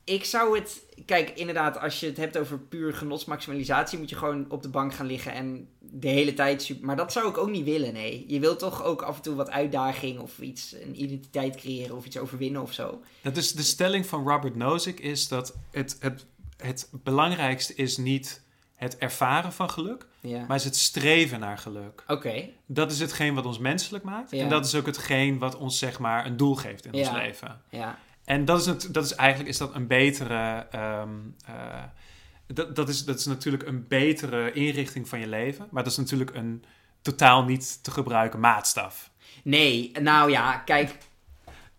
ik 0.04 0.24
zou 0.24 0.58
het. 0.58 0.82
Kijk, 1.06 1.30
inderdaad, 1.30 1.78
als 1.80 2.00
je 2.00 2.06
het 2.06 2.16
hebt 2.16 2.38
over 2.38 2.58
puur 2.58 2.94
genotsmaximalisatie, 2.94 3.98
moet 3.98 4.10
je 4.10 4.16
gewoon 4.16 4.46
op 4.50 4.62
de 4.62 4.68
bank 4.68 4.94
gaan 4.94 5.06
liggen 5.06 5.32
en 5.32 5.68
de 5.78 6.08
hele 6.08 6.34
tijd. 6.34 6.62
super- 6.62 6.86
Maar 6.86 6.96
dat 6.96 7.12
zou 7.12 7.28
ik 7.28 7.38
ook 7.38 7.50
niet 7.50 7.64
willen, 7.64 7.92
nee. 7.92 8.24
Je 8.28 8.40
wilt 8.40 8.58
toch 8.58 8.82
ook 8.84 9.02
af 9.02 9.16
en 9.16 9.22
toe 9.22 9.34
wat 9.34 9.50
uitdaging 9.50 10.18
of 10.20 10.38
iets, 10.38 10.72
een 10.82 11.02
identiteit 11.02 11.56
creëren 11.56 11.96
of 11.96 12.04
iets 12.06 12.18
overwinnen 12.18 12.62
of 12.62 12.72
zo. 12.72 13.00
Dat 13.22 13.36
is 13.36 13.52
de 13.52 13.62
stelling 13.62 14.06
van 14.06 14.28
Robert 14.28 14.56
Nozick 14.56 15.00
is 15.00 15.28
dat 15.28 15.54
het, 15.70 15.96
het, 16.00 16.26
het 16.56 16.88
belangrijkste 16.92 17.74
is 17.74 17.96
niet 17.96 18.42
het 18.74 18.98
ervaren 18.98 19.52
van 19.52 19.70
geluk, 19.70 20.06
Ja. 20.20 20.44
maar 20.46 20.56
is 20.56 20.64
het 20.64 20.76
streven 20.76 21.40
naar 21.40 21.58
geluk. 21.58 22.04
Oké, 22.06 22.48
Dat 22.66 22.90
is 22.92 23.00
hetgeen 23.00 23.34
wat 23.34 23.46
ons 23.46 23.58
menselijk 23.58 24.04
maakt. 24.04 24.30
Ja. 24.30 24.42
En 24.42 24.48
dat 24.48 24.66
is 24.66 24.74
ook 24.74 24.86
hetgeen 24.86 25.38
wat 25.38 25.56
ons 25.56 25.78
zeg 25.78 25.98
maar 25.98 26.26
een 26.26 26.36
doel 26.36 26.54
geeft 26.54 26.84
in 26.86 26.94
ons 26.94 27.10
leven. 27.10 27.60
ja. 27.70 27.98
En 28.24 28.44
dat 28.44 28.60
is, 28.60 28.66
het, 28.66 28.88
dat 28.94 29.04
is 29.04 29.14
eigenlijk 29.14 29.50
is 29.50 29.58
dat 29.58 29.74
een 29.74 29.86
betere. 29.86 30.66
ehm, 30.70 31.08
eh, 31.46 31.82
dat, 32.46 32.76
dat, 32.76 32.88
is, 32.88 33.04
dat 33.04 33.18
is 33.18 33.24
natuurlijk 33.26 33.62
een 33.66 33.88
betere 33.88 34.52
inrichting 34.52 35.08
van 35.08 35.20
je 35.20 35.26
leven. 35.28 35.66
Maar 35.70 35.82
dat 35.82 35.92
is 35.92 35.98
natuurlijk 35.98 36.34
een 36.34 36.64
totaal 37.02 37.44
niet 37.44 37.82
te 37.84 37.90
gebruiken 37.90 38.40
maatstaf. 38.40 39.10
Nee, 39.42 39.90
nou 40.00 40.30
ja, 40.30 40.56
kijk. 40.56 40.96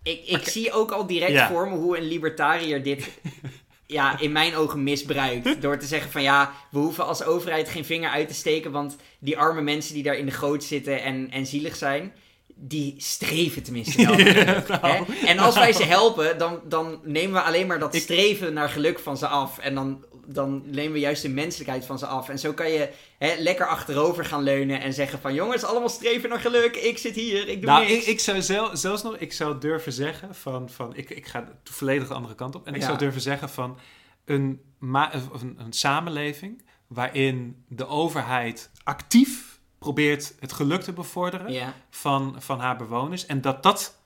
Ik, 0.04 0.26
ik 0.26 0.48
zie 0.48 0.72
ook 0.72 0.92
al 0.92 1.08
direct 1.08 1.42
voor 1.42 1.70
me 1.70 1.76
hoe 1.76 1.98
een 1.98 2.04
libertariër 2.08 2.84
dit 2.84 3.10
ja, 3.88 4.20
in 4.20 4.32
mijn 4.32 4.56
ogen 4.56 4.84
misbruikt. 4.84 5.62
Door 5.62 5.78
te 5.78 5.86
zeggen 5.86 6.12
van 6.12 6.22
ja, 6.22 6.54
we 6.72 6.80
hoeven 6.80 7.06
als 7.06 7.24
overheid 7.24 7.70
geen 7.70 7.86
vinger 7.86 8.10
uit 8.10 8.28
te 8.28 8.34
steken. 8.34 8.72
Want 8.72 8.96
die 9.20 9.38
arme 9.38 9.62
mensen 9.62 9.94
die 9.94 10.04
daar 10.04 10.18
in 10.18 10.26
de 10.26 10.32
goot 10.32 10.64
zitten 10.64 11.02
en, 11.02 11.32
en 11.32 11.46
zielig 11.46 11.76
zijn. 11.76 12.14
Die 12.58 12.96
streven 12.98 13.64
tenminste 13.64 14.06
wel 14.06 14.16
naar 14.18 14.26
geluk. 14.26 14.68
Ja, 14.68 14.80
hè? 14.82 15.00
nou. 15.00 15.06
En 15.26 15.40
als 15.40 15.56
wij 15.56 15.74
ze 15.74 15.84
helpen, 15.84 16.38
dan, 16.38 16.60
dan 16.68 17.00
nemen 17.04 17.34
we 17.34 17.42
alleen 17.48 17.68
maar 17.68 17.80
dat 17.80 17.96
streven 17.96 18.54
naar 18.54 18.70
geluk 18.70 19.00
van 19.00 19.18
ze 19.18 19.28
af. 19.28 19.58
En 19.58 19.76
dan, 19.76 20.06
dan 20.26 20.62
nemen 20.66 20.94
we 20.94 21.00
juist 21.00 21.22
de 21.22 21.30
menselijkheid 21.30 21.86
van 21.86 22.00
ze 22.00 22.06
af. 22.06 22.30
En 22.30 22.40
zo 22.40 22.54
kan 22.54 22.70
je 22.72 22.90
hè, 23.18 23.34
lekker 23.38 23.68
achterover 23.68 24.26
gaan 24.26 24.44
leunen 24.44 24.82
en 24.82 24.94
zeggen 24.94 25.20
van... 25.20 25.34
Jongens, 25.34 25.64
allemaal 25.64 25.90
streven 25.90 26.30
naar 26.30 26.40
geluk. 26.40 26.76
Ik 26.76 26.98
zit 26.98 27.16
hier, 27.16 27.48
ik 27.48 27.62
doe 27.62 27.70
Nou, 27.70 27.86
niks. 27.88 27.94
ik, 28.06 28.06
ik 28.12 28.20
zou 28.20 28.42
zel- 28.42 28.78
zelfs 28.78 29.04
nog, 29.04 29.16
ik 29.18 29.34
zou 29.34 29.60
durven 29.60 29.92
zeggen 29.94 30.36
van, 30.36 30.70
van 30.70 30.96
ik, 30.96 31.10
ik 31.10 31.26
ga 31.28 31.52
volledig 31.64 32.08
de 32.08 32.14
andere 32.14 32.36
kant 32.36 32.56
op. 32.56 32.68
En 32.68 32.74
ik 32.74 32.80
Ja. 32.82 32.86
zou 32.86 32.98
durven 32.98 33.22
zeggen 33.22 33.50
van 33.50 33.78
een, 34.26 34.62
ma- 34.80 35.14
een 35.58 35.74
samenleving 35.74 36.64
waarin 36.88 37.64
de 37.68 37.88
overheid 37.88 38.70
actief 38.84 39.45
probeert 39.86 40.34
het 40.40 40.54
geluk 40.54 40.82
te 40.82 40.94
bevorderen 40.94 41.52
Ja, 41.52 41.74
van, 41.90 42.36
van 42.38 42.60
haar 42.60 42.78
bewoners. 42.78 43.26
En 43.26 43.42
dat 43.42 43.64
dat 43.64 43.98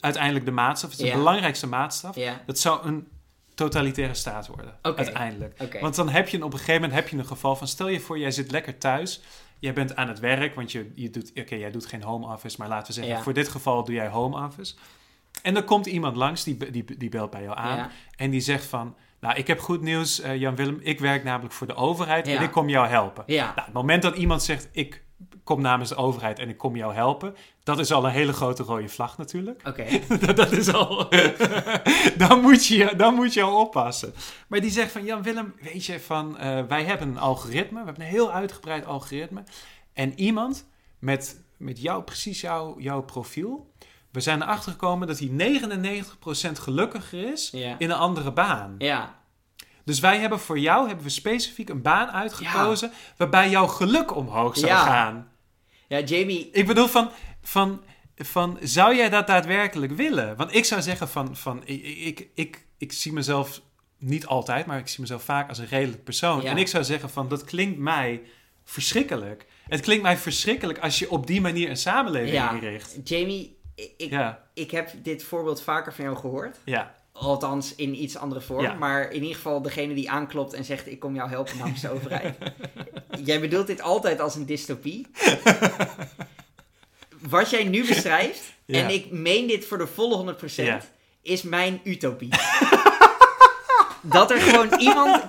uiteindelijk 0.00 0.44
de 0.44 0.50
maatstaf 0.50 0.90
is, 0.90 0.96
de 0.96 1.06
Ja. 1.06 1.14
belangrijkste 1.16 1.66
maatstaf. 1.66 2.16
ja. 2.16 2.40
Dat 2.46 2.58
zou 2.58 2.86
een 2.86 3.08
totalitaire 3.54 4.14
staat 4.14 4.46
worden, 4.46 4.74
uiteindelijk. 4.82 5.78
Want 5.80 5.94
dan 5.94 6.08
heb 6.08 6.28
je 6.28 6.36
een, 6.36 6.42
op 6.42 6.52
een 6.52 6.58
gegeven 6.58 6.80
moment 6.80 7.00
heb 7.00 7.08
je 7.08 7.16
een 7.18 7.26
geval 7.26 7.56
van... 7.56 7.68
stel 7.68 7.88
je 7.88 8.00
voor, 8.00 8.18
jij 8.18 8.30
zit 8.30 8.50
lekker 8.50 8.78
thuis... 8.78 9.20
Jij 9.58 9.72
bent 9.72 9.96
aan 9.96 10.08
het 10.08 10.18
werk, 10.18 10.54
want 10.54 10.72
je, 10.72 10.92
je 10.94 11.10
doet, 11.10 11.32
oké, 11.34 11.54
jij 11.54 11.70
doet 11.70 11.86
geen 11.86 12.02
home 12.02 12.26
office, 12.34 12.56
maar 12.58 12.68
laten 12.68 12.86
we 12.86 12.92
zeggen, 12.92 13.22
voor 13.22 13.32
dit 13.32 13.48
geval 13.48 13.84
doe 13.84 13.94
jij 13.94 14.08
home 14.08 14.46
office. 14.46 14.74
En 15.42 15.54
dan 15.54 15.64
komt 15.64 15.86
iemand 15.86 16.16
langs, 16.16 16.44
die, 16.44 16.70
die, 16.70 16.96
die 16.96 17.08
belt 17.08 17.30
bij 17.30 17.42
jou 17.42 17.56
aan 17.56 17.90
en 18.16 18.30
die 18.30 18.40
zegt 18.40 18.64
van, 18.64 18.94
nou, 19.26 19.38
ik 19.38 19.46
heb 19.46 19.60
goed 19.60 19.80
nieuws, 19.80 20.20
eh, 20.20 20.36
Jan 20.36 20.54
Willem, 20.56 20.78
ik 20.82 21.00
werk 21.00 21.24
namelijk 21.24 21.54
voor 21.54 21.66
de 21.66 21.74
overheid 21.74 22.26
Ja. 22.26 22.36
en 22.36 22.42
ik 22.42 22.50
kom 22.50 22.68
jou 22.68 22.86
helpen. 22.86 23.22
Ja. 23.26 23.44
Nou, 23.44 23.60
het 23.66 23.72
moment 23.72 24.02
dat 24.02 24.16
iemand 24.16 24.42
zegt, 24.42 24.68
ik 24.72 25.04
kom 25.44 25.60
namens 25.60 25.88
de 25.88 25.96
overheid 25.96 26.38
en 26.38 26.48
ik 26.48 26.56
kom 26.58 26.76
jou 26.76 26.94
helpen, 26.94 27.34
dat 27.62 27.78
is 27.78 27.92
al 27.92 28.04
een 28.04 28.10
hele 28.10 28.32
grote 28.32 28.62
rode 28.62 28.88
vlag 28.88 29.18
natuurlijk. 29.18 29.60
Oké. 29.68 29.84
Dat- 30.26 30.36
dat 30.36 30.52
is 30.52 30.72
al. 30.72 31.08
dan, 32.28 32.40
moet 32.40 32.66
je, 32.66 32.92
dan 32.96 33.14
moet 33.14 33.34
je 33.34 33.42
al 33.42 33.60
oppassen. 33.60 34.14
Maar 34.48 34.60
die 34.60 34.70
zegt 34.70 34.92
van 34.92 35.04
Jan 35.04 35.22
Willem, 35.22 35.54
weet 35.60 35.84
je, 35.86 36.00
van 36.00 36.38
eh, 36.38 36.62
wij 36.68 36.84
hebben 36.84 37.08
een 37.08 37.18
algoritme, 37.18 37.78
we 37.80 37.84
hebben 37.84 38.04
een 38.04 38.10
heel 38.10 38.32
uitgebreid 38.32 38.86
algoritme. 38.86 39.42
En 39.92 40.20
iemand 40.20 40.68
met, 40.98 41.44
met 41.56 41.80
jou, 41.80 42.02
precies 42.02 42.40
jouw 42.40 42.74
jouw 42.80 43.02
profiel, 43.02 43.70
we 44.16 44.22
zijn 44.22 44.42
erachter 44.42 44.72
gekomen 44.72 45.06
dat 45.06 45.18
hij 45.18 45.28
99% 45.28 46.58
gelukkiger 46.58 47.32
is 47.32 47.48
Ja. 47.52 47.74
in 47.78 47.90
een 47.90 47.96
andere 47.96 48.32
baan. 48.32 48.74
Ja. 48.78 49.18
Dus 49.84 50.00
wij 50.00 50.18
hebben 50.18 50.40
voor 50.40 50.58
jou 50.58 50.86
hebben 50.86 51.04
we 51.04 51.10
specifiek 51.10 51.68
een 51.68 51.82
baan 51.82 52.08
uitgekozen 52.10 52.90
waarbij 53.16 53.50
jouw 53.50 53.66
geluk 53.66 54.16
omhoog 54.16 54.56
zou 54.56 54.66
Ja. 54.66 54.84
gaan. 54.84 55.28
Ja, 55.88 56.00
Jamie... 56.00 56.50
Ik 56.52 56.66
bedoel 56.66 56.86
van, 56.86 57.10
van, 57.42 57.82
van, 58.16 58.58
zou 58.62 58.96
jij 58.96 59.08
dat 59.08 59.26
daadwerkelijk 59.26 59.92
willen? 59.92 60.36
Want 60.36 60.54
ik 60.54 60.64
zou 60.64 60.82
zeggen 60.82 61.08
van, 61.08 61.36
van 61.36 61.62
ik, 61.64 61.82
ik, 61.84 62.28
ik, 62.34 62.66
ik 62.78 62.92
zie 62.92 63.12
mezelf 63.12 63.60
niet 63.98 64.26
altijd, 64.26 64.66
maar 64.66 64.78
ik 64.78 64.88
zie 64.88 65.00
mezelf 65.00 65.22
vaak 65.22 65.48
als 65.48 65.58
een 65.58 65.66
redelijk 65.66 66.04
persoon. 66.04 66.44
En 66.44 66.56
ik 66.56 66.68
zou 66.68 66.84
zeggen 66.84 67.10
van, 67.10 67.28
dat 67.28 67.44
klinkt 67.44 67.78
mij 67.78 68.22
verschrikkelijk. 68.64 69.46
Het 69.68 69.80
klinkt 69.80 70.02
mij 70.02 70.16
verschrikkelijk 70.16 70.78
als 70.78 70.98
je 70.98 71.10
op 71.10 71.26
die 71.26 71.40
manier 71.40 71.70
een 71.70 71.76
samenleving 71.76 72.32
Ja. 72.34 72.52
inricht. 72.52 72.96
Jamie, 73.04 73.55
ik, 73.76 73.92
ik, 73.96 74.10
Ja, 74.10 74.42
ik 74.54 74.70
heb 74.70 74.90
dit 75.02 75.22
voorbeeld 75.22 75.62
vaker 75.62 75.94
van 75.94 76.04
jou 76.04 76.16
gehoord. 76.16 76.56
ja, 76.64 76.94
Althans, 77.18 77.74
in 77.74 78.02
iets 78.02 78.16
andere 78.16 78.40
vorm. 78.40 78.62
Ja. 78.62 78.74
Maar 78.74 79.10
in 79.10 79.22
ieder 79.22 79.36
geval 79.36 79.62
degene 79.62 79.94
die 79.94 80.10
aanklopt 80.10 80.52
en 80.52 80.64
zegt... 80.64 80.86
ik 80.86 81.00
kom 81.00 81.14
jou 81.14 81.28
helpen 81.28 81.58
namens 81.58 81.80
de 81.80 81.90
overheid. 81.90 82.36
Jij 83.24 83.40
bedoelt 83.40 83.66
dit 83.66 83.80
altijd 83.80 84.20
als 84.20 84.34
een 84.34 84.46
dystopie. 84.46 85.06
Wat 87.28 87.50
jij 87.50 87.64
nu 87.64 87.86
beschrijft... 87.86 88.54
Ja. 88.64 88.82
en 88.82 88.90
ik 88.90 89.10
meen 89.10 89.46
dit 89.46 89.66
voor 89.66 89.78
de 89.78 89.86
volle 89.86 90.34
100%... 90.34 90.54
Ja. 90.54 90.80
is 91.22 91.42
mijn 91.42 91.80
utopie. 91.84 92.28
dat 94.16 94.30
er 94.30 94.40
gewoon 94.40 94.80
iemand, 94.80 95.22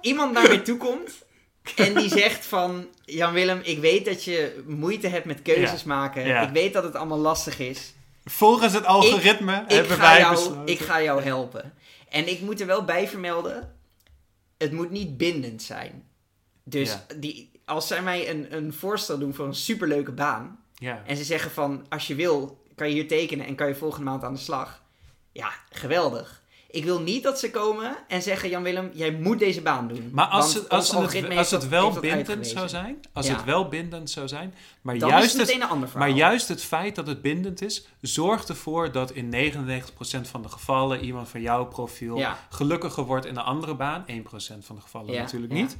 iemand 0.00 0.32
naar 0.32 0.48
mij 0.48 0.58
toe 0.58 0.76
komt... 0.76 1.24
en 1.86 1.94
die 1.94 2.08
zegt 2.08 2.46
van... 2.46 2.86
Jan 3.04 3.32
Willem, 3.32 3.60
ik 3.62 3.78
weet 3.78 4.04
dat 4.04 4.24
je 4.24 4.62
moeite 4.66 5.08
hebt 5.08 5.24
met 5.24 5.42
keuzes 5.42 5.84
maken. 5.84 6.26
Ja. 6.26 6.40
Ik 6.46 6.52
weet 6.52 6.72
dat 6.72 6.82
het 6.84 6.94
allemaal 6.94 7.18
lastig 7.18 7.58
is. 7.58 7.94
Volgens 8.24 8.72
het 8.72 8.84
algoritme 8.84 9.64
Ik 9.68 9.74
hebben 9.74 9.96
ga, 9.96 10.10
wij 10.10 10.18
jou, 10.20 10.34
besloten. 10.34 10.66
ik 10.66 10.78
ga 10.78 11.02
jou 11.02 11.22
helpen. 11.22 11.74
En 12.08 12.28
ik 12.28 12.40
moet 12.40 12.60
er 12.60 12.66
wel 12.66 12.84
bij 12.84 13.08
vermelden, 13.08 13.74
het 14.58 14.72
moet 14.72 14.90
niet 14.90 15.16
bindend 15.16 15.62
zijn. 15.62 16.08
Dus 16.64 16.90
Ja. 16.90 17.06
die, 17.16 17.50
als 17.64 17.86
zij 17.86 18.02
mij 18.02 18.30
een, 18.30 18.56
een 18.56 18.72
voorstel 18.72 19.18
doen 19.18 19.34
voor 19.34 19.46
een 19.46 19.54
superleuke 19.54 20.12
baan... 20.12 20.60
En 21.06 21.16
ze 21.16 21.24
zeggen 21.24 21.50
van, 21.50 21.86
als 21.88 22.06
je 22.06 22.14
wil, 22.14 22.62
kan 22.74 22.88
je 22.88 22.94
hier 22.94 23.08
tekenen 23.08 23.46
en 23.46 23.54
kan 23.54 23.68
je 23.68 23.74
volgende 23.74 24.10
maand 24.10 24.24
aan 24.24 24.34
de 24.34 24.40
slag. 24.40 24.82
Ja, 25.32 25.50
geweldig. 25.70 26.42
Ik 26.70 26.84
wil 26.84 27.00
niet 27.00 27.22
dat 27.22 27.38
ze 27.38 27.50
komen 27.50 27.96
en 28.08 28.22
zeggen, 28.22 28.48
Jan-Willem, 28.48 28.90
jij 28.94 29.12
moet 29.12 29.38
deze 29.38 29.60
baan 29.62 29.88
doen. 29.88 30.10
Maar 30.12 30.26
als, 30.26 30.54
het, 30.54 30.68
als, 30.68 30.90
het, 30.92 31.36
als 31.36 31.50
het 31.50 31.68
wel 31.68 31.92
bindend 31.92 32.46
zou 32.46 32.68
zijn, 32.68 33.00
als 33.12 33.26
Ja. 33.26 33.34
het 33.36 33.44
wel 33.44 33.68
bindend 33.68 34.10
zou 34.10 34.28
zijn, 34.28 34.54
maar 34.80 34.98
Dan 34.98 35.08
juist 35.08 35.34
is 35.38 35.52
het. 35.52 35.94
Maar 35.94 36.08
juist 36.10 36.48
het 36.48 36.62
feit 36.62 36.94
dat 36.94 37.06
het 37.06 37.22
bindend 37.22 37.62
is, 37.62 37.86
zorgt 38.00 38.48
ervoor 38.48 38.92
dat 38.92 39.10
in 39.10 39.30
99% 39.30 40.20
van 40.22 40.42
de 40.42 40.48
gevallen 40.48 41.04
iemand 41.04 41.28
van 41.28 41.40
jouw 41.40 41.66
profiel 41.66 42.16
Ja. 42.18 42.38
gelukkiger 42.50 43.04
wordt 43.04 43.26
in 43.26 43.36
een 43.36 43.42
andere 43.42 43.74
baan. 43.74 44.04
1% 44.06 44.64
van 44.64 44.76
de 44.76 44.82
gevallen 44.82 45.12
Ja, 45.12 45.20
natuurlijk 45.22 45.52
niet. 45.52 45.76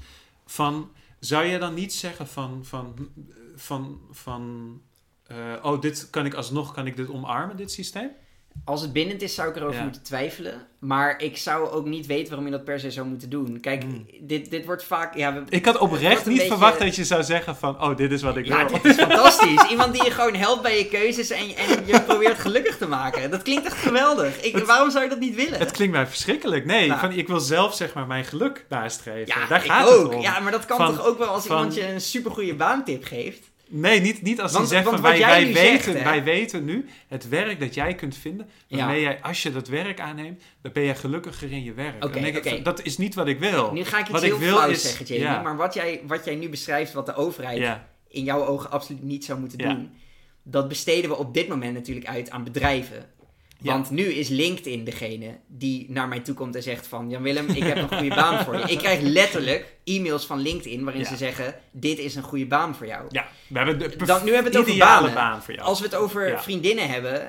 Van, 0.46 0.90
zou 1.20 1.44
je 1.44 1.58
dan 1.58 1.74
niet 1.74 1.94
zeggen 1.94 2.28
van, 2.28 2.64
van, 2.64 3.08
van, 3.56 4.00
van 4.10 4.72
eh, 5.26 5.36
oh, 5.62 5.80
dit 5.80 6.10
kan 6.10 6.26
ik 6.26 6.34
alsnog, 6.34 6.74
kan 6.74 6.86
ik 6.86 6.96
dit 6.96 7.08
omarmen, 7.10 7.56
dit 7.56 7.72
systeem? 7.72 8.10
Als 8.64 8.80
het 8.82 8.92
bindend 8.92 9.22
is, 9.22 9.34
zou 9.34 9.48
ik 9.48 9.56
erover 9.56 9.76
Ja. 9.76 9.82
moeten 9.82 10.02
twijfelen. 10.02 10.66
Maar 10.78 11.22
ik 11.22 11.36
zou 11.36 11.70
ook 11.70 11.86
niet 11.86 12.06
weten 12.06 12.26
waarom 12.28 12.44
je 12.46 12.52
dat 12.52 12.64
per 12.64 12.80
se 12.80 12.90
zou 12.90 13.06
moeten 13.06 13.30
doen. 13.30 13.60
Kijk, 13.60 13.82
Hmm. 13.82 14.06
dit, 14.20 14.50
dit 14.50 14.64
wordt 14.64 14.84
vaak... 14.84 15.16
Ja, 15.16 15.34
we, 15.34 15.42
Ik 15.48 15.64
had 15.64 15.78
oprecht 15.78 16.26
niet 16.26 16.36
beetje- 16.36 16.50
verwacht 16.50 16.78
dat 16.78 16.96
je 16.96 17.04
zou 17.04 17.22
zeggen 17.22 17.56
van, 17.56 17.82
oh, 17.82 17.96
dit 17.96 18.12
is 18.12 18.22
wat 18.22 18.36
ik 18.36 18.46
ja, 18.46 18.56
wil. 18.66 18.72
dit 18.82 18.84
is 18.84 18.96
fantastisch. 18.96 19.68
Iemand 19.70 19.92
die 19.92 20.04
je 20.04 20.10
gewoon 20.10 20.34
helpt 20.34 20.62
bij 20.62 20.78
je 20.78 20.86
keuzes 20.88 21.30
en, 21.30 21.40
en 21.56 21.86
je 21.86 22.02
probeert 22.06 22.38
gelukkig 22.38 22.76
te 22.78 22.86
maken. 22.88 23.30
Dat 23.30 23.42
klinkt 23.42 23.66
echt 23.66 23.76
geweldig. 23.76 24.40
Ik, 24.40 24.56
waarom 24.58 24.90
zou 24.90 25.04
je 25.04 25.10
dat 25.10 25.18
niet 25.20 25.34
willen? 25.34 25.58
Het 25.58 25.70
klinkt 25.70 25.94
mij 25.94 26.06
verschrikkelijk. 26.06 26.64
Nee, 26.64 26.88
Nou. 26.88 27.00
van, 27.00 27.12
ik 27.12 27.26
wil 27.28 27.40
zelf 27.40 27.74
zeg 27.74 27.94
maar 27.94 28.06
mijn 28.06 28.24
geluk 28.24 28.66
nastreven. 28.68 29.40
ja, 29.40 29.46
Daar 29.46 29.64
ik 29.64 29.70
gaat 29.70 29.88
ook. 29.88 30.04
het 30.06 30.14
om. 30.14 30.20
Ja, 30.20 30.40
maar 30.40 30.52
dat 30.52 30.64
kan 30.66 30.76
Van- 30.76 30.96
toch 30.96 31.06
ook 31.06 31.18
wel 31.18 31.28
als 31.28 31.46
van- 31.46 31.56
iemand 31.56 31.74
je 31.74 31.88
een 31.88 32.00
supergoeie 32.00 32.54
baantip 32.54 33.04
geeft? 33.04 33.50
Nee, 33.68 34.00
niet, 34.00 34.22
niet 34.22 34.40
als 34.40 34.52
Want- 34.52 34.68
van 34.72 34.84
wat 34.84 35.00
wij, 35.00 35.18
jij 35.18 35.28
wij, 35.44 35.52
weten, 35.52 35.92
zegt, 35.92 36.04
wij 36.04 36.24
weten 36.24 36.64
nu 36.64 36.86
het 37.08 37.28
werk 37.28 37.60
dat 37.60 37.74
jij 37.74 37.94
kunt 37.94 38.16
vinden. 38.16 38.48
Waarmee 38.68 39.00
Ja. 39.00 39.08
jij, 39.10 39.22
als 39.22 39.42
je 39.42 39.52
dat 39.52 39.68
werk 39.68 40.00
aanneemt, 40.00 40.42
dan 40.62 40.72
ben 40.72 40.82
je 40.82 40.94
gelukkiger 40.94 41.52
in 41.52 41.62
je 41.64 41.72
werk. 41.72 42.00
Dan 42.00 42.14
ik 42.16 42.44
van, 42.48 42.62
dat 42.62 42.82
is 42.82 42.98
niet 42.98 43.14
wat 43.14 43.28
ik 43.28 43.38
wil. 43.38 43.72
Nu 43.72 43.84
ga 43.84 43.96
ik 43.96 44.02
iets 44.02 44.10
Wat 44.12 44.22
heel 44.22 44.34
ik 44.34 44.40
wil 44.40 44.52
flauws 44.56 44.72
is- 44.72 44.82
zeggen, 44.82 45.06
Jamie. 45.06 45.22
ja. 45.24 45.42
Maar 45.42 45.56
wat 45.56 45.74
jij, 45.74 46.00
wat 46.06 46.24
jij 46.24 46.34
nu 46.34 46.48
beschrijft, 46.48 46.92
wat 46.92 47.06
de 47.06 47.14
overheid 47.14 47.58
Ja, 47.58 47.88
in 48.08 48.24
jouw 48.24 48.44
ogen 48.46 48.70
absoluut 48.70 49.02
niet 49.02 49.24
zou 49.24 49.40
moeten 49.40 49.58
doen. 49.58 49.90
Dat 50.42 50.68
besteden 50.68 51.10
we 51.10 51.16
op 51.16 51.34
dit 51.34 51.48
moment 51.48 51.74
natuurlijk 51.74 52.06
uit 52.06 52.30
aan 52.30 52.44
bedrijven. 52.44 53.10
Ja. 53.60 53.72
Want 53.72 53.90
nu 53.90 54.02
is 54.04 54.28
LinkedIn 54.28 54.84
degene 54.84 55.38
die 55.46 55.86
naar 55.88 56.08
mij 56.08 56.20
toe 56.20 56.34
komt 56.34 56.54
en 56.56 56.62
zegt 56.62 56.86
van... 56.86 57.10
Jan 57.10 57.22
Willem, 57.22 57.48
ik 57.48 57.62
heb 57.62 57.76
een 57.76 57.88
goede 57.98 58.14
baan 58.14 58.44
voor 58.44 58.56
je. 58.56 58.62
Ik 58.72 58.78
krijg 58.78 59.00
letterlijk 59.00 59.76
e-mails 59.84 60.26
van 60.26 60.38
LinkedIn 60.40 60.84
waarin 60.84 61.02
Ja. 61.02 61.08
ze 61.08 61.16
zeggen... 61.16 61.54
Dit 61.70 61.98
is 61.98 62.14
een 62.14 62.22
goede 62.22 62.46
baan 62.46 62.74
voor 62.74 62.86
jou. 62.86 63.06
ja, 63.10 63.28
we 63.48 63.58
hebben 63.58 63.78
de 63.78 63.96
Dan, 64.04 64.24
nu 64.24 64.32
hebben 64.34 64.52
we 64.52 64.58
het 64.58 64.68
over 64.68 64.78
banen. 64.78 65.14
baan 65.14 65.42
voor 65.42 65.54
jou. 65.54 65.66
Als 65.66 65.78
we 65.78 65.84
het 65.84 65.94
over 65.94 66.28
Ja. 66.28 66.42
vriendinnen 66.42 66.88
hebben, 66.88 67.28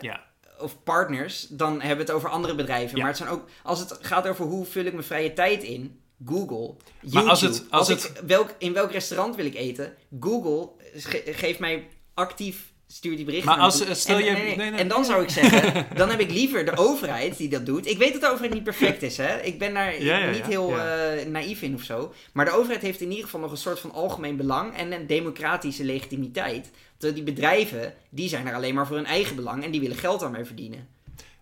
of 0.60 0.84
partners... 0.84 1.48
dan 1.50 1.72
hebben 1.82 2.06
we 2.06 2.12
het 2.12 2.12
over 2.12 2.30
andere 2.30 2.56
bedrijven. 2.56 2.98
Maar 3.00 3.08
het 3.08 3.18
zijn 3.18 3.30
ook, 3.30 3.46
als 3.64 3.80
het 3.80 3.98
gaat 4.02 4.28
over 4.28 4.46
hoe 4.46 4.66
vul 4.66 4.86
ik 4.86 4.94
mijn 4.94 5.06
vrije 5.06 5.34
tijd 5.34 5.64
in... 5.64 6.00
Google, 6.26 6.76
YouTube. 7.02 7.14
Maar 7.22 7.24
als 7.30 7.42
het- 7.42 7.66
als 7.70 7.90
ik, 7.90 8.12
welk, 8.26 8.56
in 8.58 8.74
welk 8.74 8.92
restaurant 8.92 9.36
wil 9.36 9.46
ik 9.46 9.56
eten? 9.56 9.94
Google 10.20 10.70
ge- 10.94 11.24
geeft 11.26 11.60
mij 11.60 11.88
actief... 12.14 12.72
Stuur 12.88 13.16
die 13.16 13.26
berichten 13.26 13.50
Maar 13.50 13.60
als- 13.60 13.78
toe. 13.86 13.94
stel 13.96 14.18
en, 14.18 14.24
je- 14.26 14.32
nee, 14.32 14.44
nee. 14.44 14.56
nee, 14.56 14.70
nee. 14.72 14.80
en 14.80 14.88
dan 14.88 15.06
zou 15.06 15.24
ik 15.24 15.30
zeggen, 15.30 15.86
dan 15.98 16.10
heb 16.10 16.20
ik 16.20 16.32
liever 16.32 16.66
de 16.66 16.78
overheid 16.78 17.38
die 17.38 17.50
dat 17.50 17.66
doet. 17.66 17.88
Ik 17.88 17.98
weet 17.98 18.12
dat 18.12 18.22
de 18.22 18.28
overheid 18.30 18.54
niet 18.54 18.64
perfect 18.64 19.02
is, 19.02 19.18
hè. 19.18 19.42
Ik 19.42 19.60
ben 19.60 19.74
daar 19.74 20.04
Ja, 20.04 20.18
ja, 20.18 20.30
niet 20.30 20.38
ja, 20.38 20.46
heel 20.48 20.80
eh, 20.80 21.26
naïef 21.26 21.62
in 21.62 21.74
of 21.74 21.82
zo. 21.84 22.14
Maar 22.34 22.46
de 22.46 22.52
overheid 22.52 22.82
heeft 22.82 23.02
in 23.02 23.10
ieder 23.10 23.24
geval 23.24 23.40
nog 23.40 23.52
een 23.52 23.58
soort 23.58 23.80
van 23.80 23.92
algemeen 23.92 24.36
belang 24.38 24.76
en 24.76 24.92
een 24.92 25.08
democratische 25.08 25.84
legitimiteit. 25.84 26.72
Terwijl 26.98 27.24
die 27.24 27.34
bedrijven, 27.34 27.94
die 28.10 28.30
zijn 28.30 28.48
er 28.48 28.54
alleen 28.54 28.76
maar 28.76 28.88
voor 28.88 28.96
hun 28.96 29.06
eigen 29.06 29.36
belang 29.36 29.64
en 29.64 29.72
die 29.72 29.82
willen 29.82 29.98
geld 29.98 30.20
daarmee 30.20 30.46
verdienen. 30.46 30.88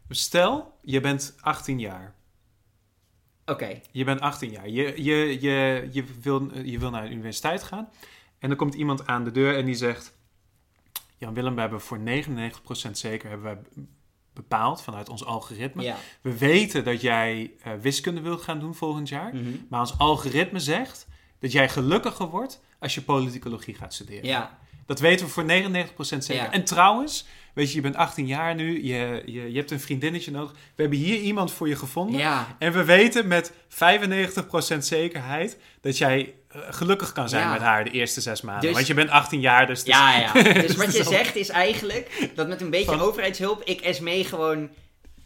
Stel, 0.09 0.73
je 0.81 0.99
bent 1.01 1.35
18 1.41 1.79
jaar. 1.79 2.13
Oké, 3.45 3.81
Je 3.91 4.03
bent 4.03 4.19
18 4.21 4.51
jaar. 4.51 4.69
Je, 4.69 5.03
je, 5.03 5.41
je, 5.41 5.87
je, 5.91 6.03
wil, 6.21 6.49
je 6.63 6.79
wil 6.79 6.89
naar 6.89 7.03
de 7.03 7.09
universiteit 7.09 7.63
gaan. 7.63 7.89
En 8.39 8.47
dan 8.49 8.57
komt 8.57 8.73
iemand 8.73 9.07
aan 9.07 9.23
de 9.23 9.31
deur 9.31 9.55
en 9.57 9.65
die 9.65 9.75
zegt... 9.75 10.13
Jan 11.17 11.33
Willem, 11.33 11.55
we 11.55 11.61
hebben 11.61 11.81
voor 11.81 11.99
99% 11.99 12.91
zeker 12.91 13.29
hebben 13.29 13.63
we 13.73 13.83
bepaald 14.33 14.81
vanuit 14.81 15.09
ons 15.09 15.25
algoritme. 15.25 15.83
ja. 15.83 15.97
We 16.21 16.37
weten 16.37 16.83
dat 16.83 17.01
jij 17.01 17.51
eh, 17.61 17.73
wiskunde 17.81 18.21
wilt 18.21 18.41
gaan 18.41 18.59
doen 18.59 18.75
volgend 18.75 19.09
jaar. 19.09 19.35
Mhm. 19.35 19.49
Maar 19.69 19.79
ons 19.79 19.97
algoritme 19.97 20.59
zegt 20.59 21.07
dat 21.39 21.51
jij 21.51 21.69
gelukkiger 21.69 22.27
wordt 22.27 22.61
als 22.79 22.95
je 22.95 23.01
politicologie 23.01 23.75
gaat 23.75 23.93
studeren. 23.93 24.25
Ja, 24.25 24.59
Dat 24.85 24.99
weten 24.99 25.25
we 25.25 25.31
voor 25.31 25.43
99% 25.43 26.17
zeker. 26.17 26.49
En 26.49 26.63
trouwens, 26.63 27.25
weet 27.55 27.69
je, 27.69 27.75
je 27.75 27.81
bent 27.81 27.95
18 27.95 28.27
jaar 28.27 28.55
nu, 28.55 28.83
je, 28.85 29.21
je, 29.25 29.51
je 29.51 29.57
hebt 29.57 29.71
een 29.71 29.79
vriendinnetje 29.79 30.31
nodig. 30.31 30.51
We 30.51 30.81
hebben 30.81 30.99
hier 30.99 31.19
iemand 31.19 31.51
voor 31.51 31.67
je 31.67 31.75
gevonden. 31.75 32.19
Ja. 32.19 32.55
En 32.59 32.73
we 32.73 32.83
weten 32.83 33.27
met 33.27 33.51
95% 33.51 34.77
zekerheid 34.77 35.57
dat 35.81 35.97
jij 35.97 36.33
eh, 36.49 36.59
gelukkig 36.69 37.11
kan 37.11 37.29
zijn 37.29 37.49
met 37.49 37.61
haar 37.61 37.83
de 37.83 37.91
eerste 37.91 38.21
zes 38.21 38.41
maanden. 38.41 38.63
Dus, 38.63 38.73
Want 38.73 38.87
je 38.87 38.93
bent 38.93 39.09
18 39.09 39.39
jaar, 39.39 39.67
dus... 39.67 39.83
Ja, 39.83 40.17
ja. 40.17 40.31
Dus 40.61 40.75
wat 40.75 40.95
je 40.95 41.03
zegt 41.03 41.35
is 41.35 41.49
eigenlijk 41.49 42.29
dat 42.35 42.47
met 42.47 42.61
een 42.61 42.69
beetje 42.69 43.01
overheidshulp 43.01 43.61
ik 43.63 43.81
Esmee 43.81 44.23
gewoon 44.23 44.69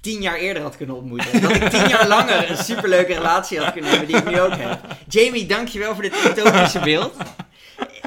tien 0.01 0.21
jaar 0.21 0.37
eerder 0.37 0.61
had 0.63 0.77
kunnen 0.77 0.95
ontmoeten. 0.95 1.41
Dat 1.41 1.55
ik 1.55 1.69
tien 1.69 1.87
jaar 1.87 2.07
langer 2.07 2.49
een 2.49 2.57
superleuke 2.57 3.13
relatie 3.13 3.59
had 3.59 3.73
kunnen 3.73 3.89
hebben 3.89 4.07
die 4.07 4.17
ik 4.17 4.29
nu 4.29 4.39
ook 4.39 4.55
heb. 4.55 4.79
Jamie, 5.07 5.45
dankjewel 5.45 5.93
voor 5.93 6.03
dit 6.03 6.25
utopische 6.25 6.79
beeld. 6.79 7.13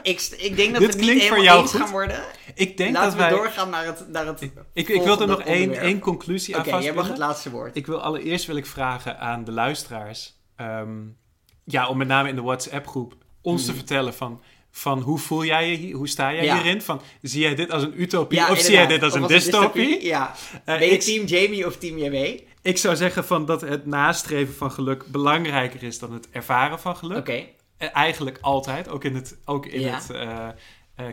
Ik, 0.02 0.28
ik 0.36 0.56
denk 0.56 0.72
dat 0.72 0.80
dit 0.80 0.94
we 0.94 1.00
niet 1.00 1.22
helemaal 1.22 1.60
eens 1.60 1.70
goed. 1.70 1.80
gaan 1.80 1.90
worden. 1.90 2.22
Ik 2.54 2.76
denk 2.76 2.94
Laten 2.94 3.10
dat 3.10 3.18
wij... 3.18 3.30
we 3.30 3.36
doorgaan 3.36 3.70
naar 3.70 3.84
het 3.84 4.08
naar 4.08 4.26
het 4.26 4.42
Ik, 4.42 4.52
ik, 4.72 4.88
ik 4.88 5.02
wil 5.02 5.20
er 5.20 5.26
nog 5.26 5.42
één, 5.42 5.74
één 5.74 5.98
conclusie 5.98 6.56
aan 6.56 6.66
Oké, 6.66 6.76
jij 6.76 6.92
mag 6.92 7.08
het 7.08 7.18
laatste 7.18 7.50
woord. 7.50 7.76
Ik 7.76 7.86
wil 7.86 8.00
allereerst 8.00 8.46
wil 8.46 8.56
ik 8.56 8.66
vragen 8.66 9.18
aan 9.18 9.44
de 9.44 9.52
luisteraars... 9.52 10.40
Um, 10.60 11.16
ja, 11.64 11.88
om 11.88 11.96
met 11.96 12.08
name 12.08 12.28
in 12.28 12.34
de 12.34 12.42
WhatsApp-groep 12.42 13.14
ons 13.40 13.64
te 13.64 13.70
hmm. 13.70 13.78
vertellen 13.78 14.14
van 14.14 14.42
van 14.74 15.00
hoe 15.00 15.18
voel 15.18 15.44
jij 15.44 15.70
je 15.70 15.76
hier? 15.76 15.94
Hoe 15.94 16.08
sta 16.08 16.34
jij 16.34 16.54
hierin? 16.54 16.82
Van, 16.82 17.00
zie 17.22 17.40
jij 17.40 17.54
dit 17.54 17.70
als 17.70 17.82
een 17.82 18.00
utopie 18.00 18.50
of 18.50 18.58
zie 18.58 18.72
jij 18.72 18.86
dit 18.86 19.02
als 19.02 19.14
een 19.14 19.26
dystopie? 19.26 20.04
Ja. 20.04 20.34
Uh, 20.54 20.78
ben 20.78 20.86
je 20.86 20.96
team 20.96 21.24
Jamie 21.24 21.66
of 21.66 21.76
team 21.76 21.98
JW? 21.98 22.38
Ik 22.62 22.78
zou 22.78 22.96
zeggen 22.96 23.24
van 23.24 23.46
dat 23.46 23.60
het 23.60 23.86
nastreven 23.86 24.54
van 24.54 24.70
geluk 24.70 25.06
belangrijker 25.06 25.82
is 25.82 25.98
dan 25.98 26.12
het 26.12 26.30
ervaren 26.30 26.80
van 26.80 26.96
geluk. 26.96 27.18
Oké. 27.18 27.30
Okay. 27.30 27.54
Eh, 27.76 27.88
eigenlijk 27.92 28.38
altijd, 28.40 28.88
ook 28.88 29.04
in 29.04 29.14
het, 29.14 29.38
ook 29.44 29.66
in 29.66 29.88
het 29.88 30.08
uh, 30.12 30.48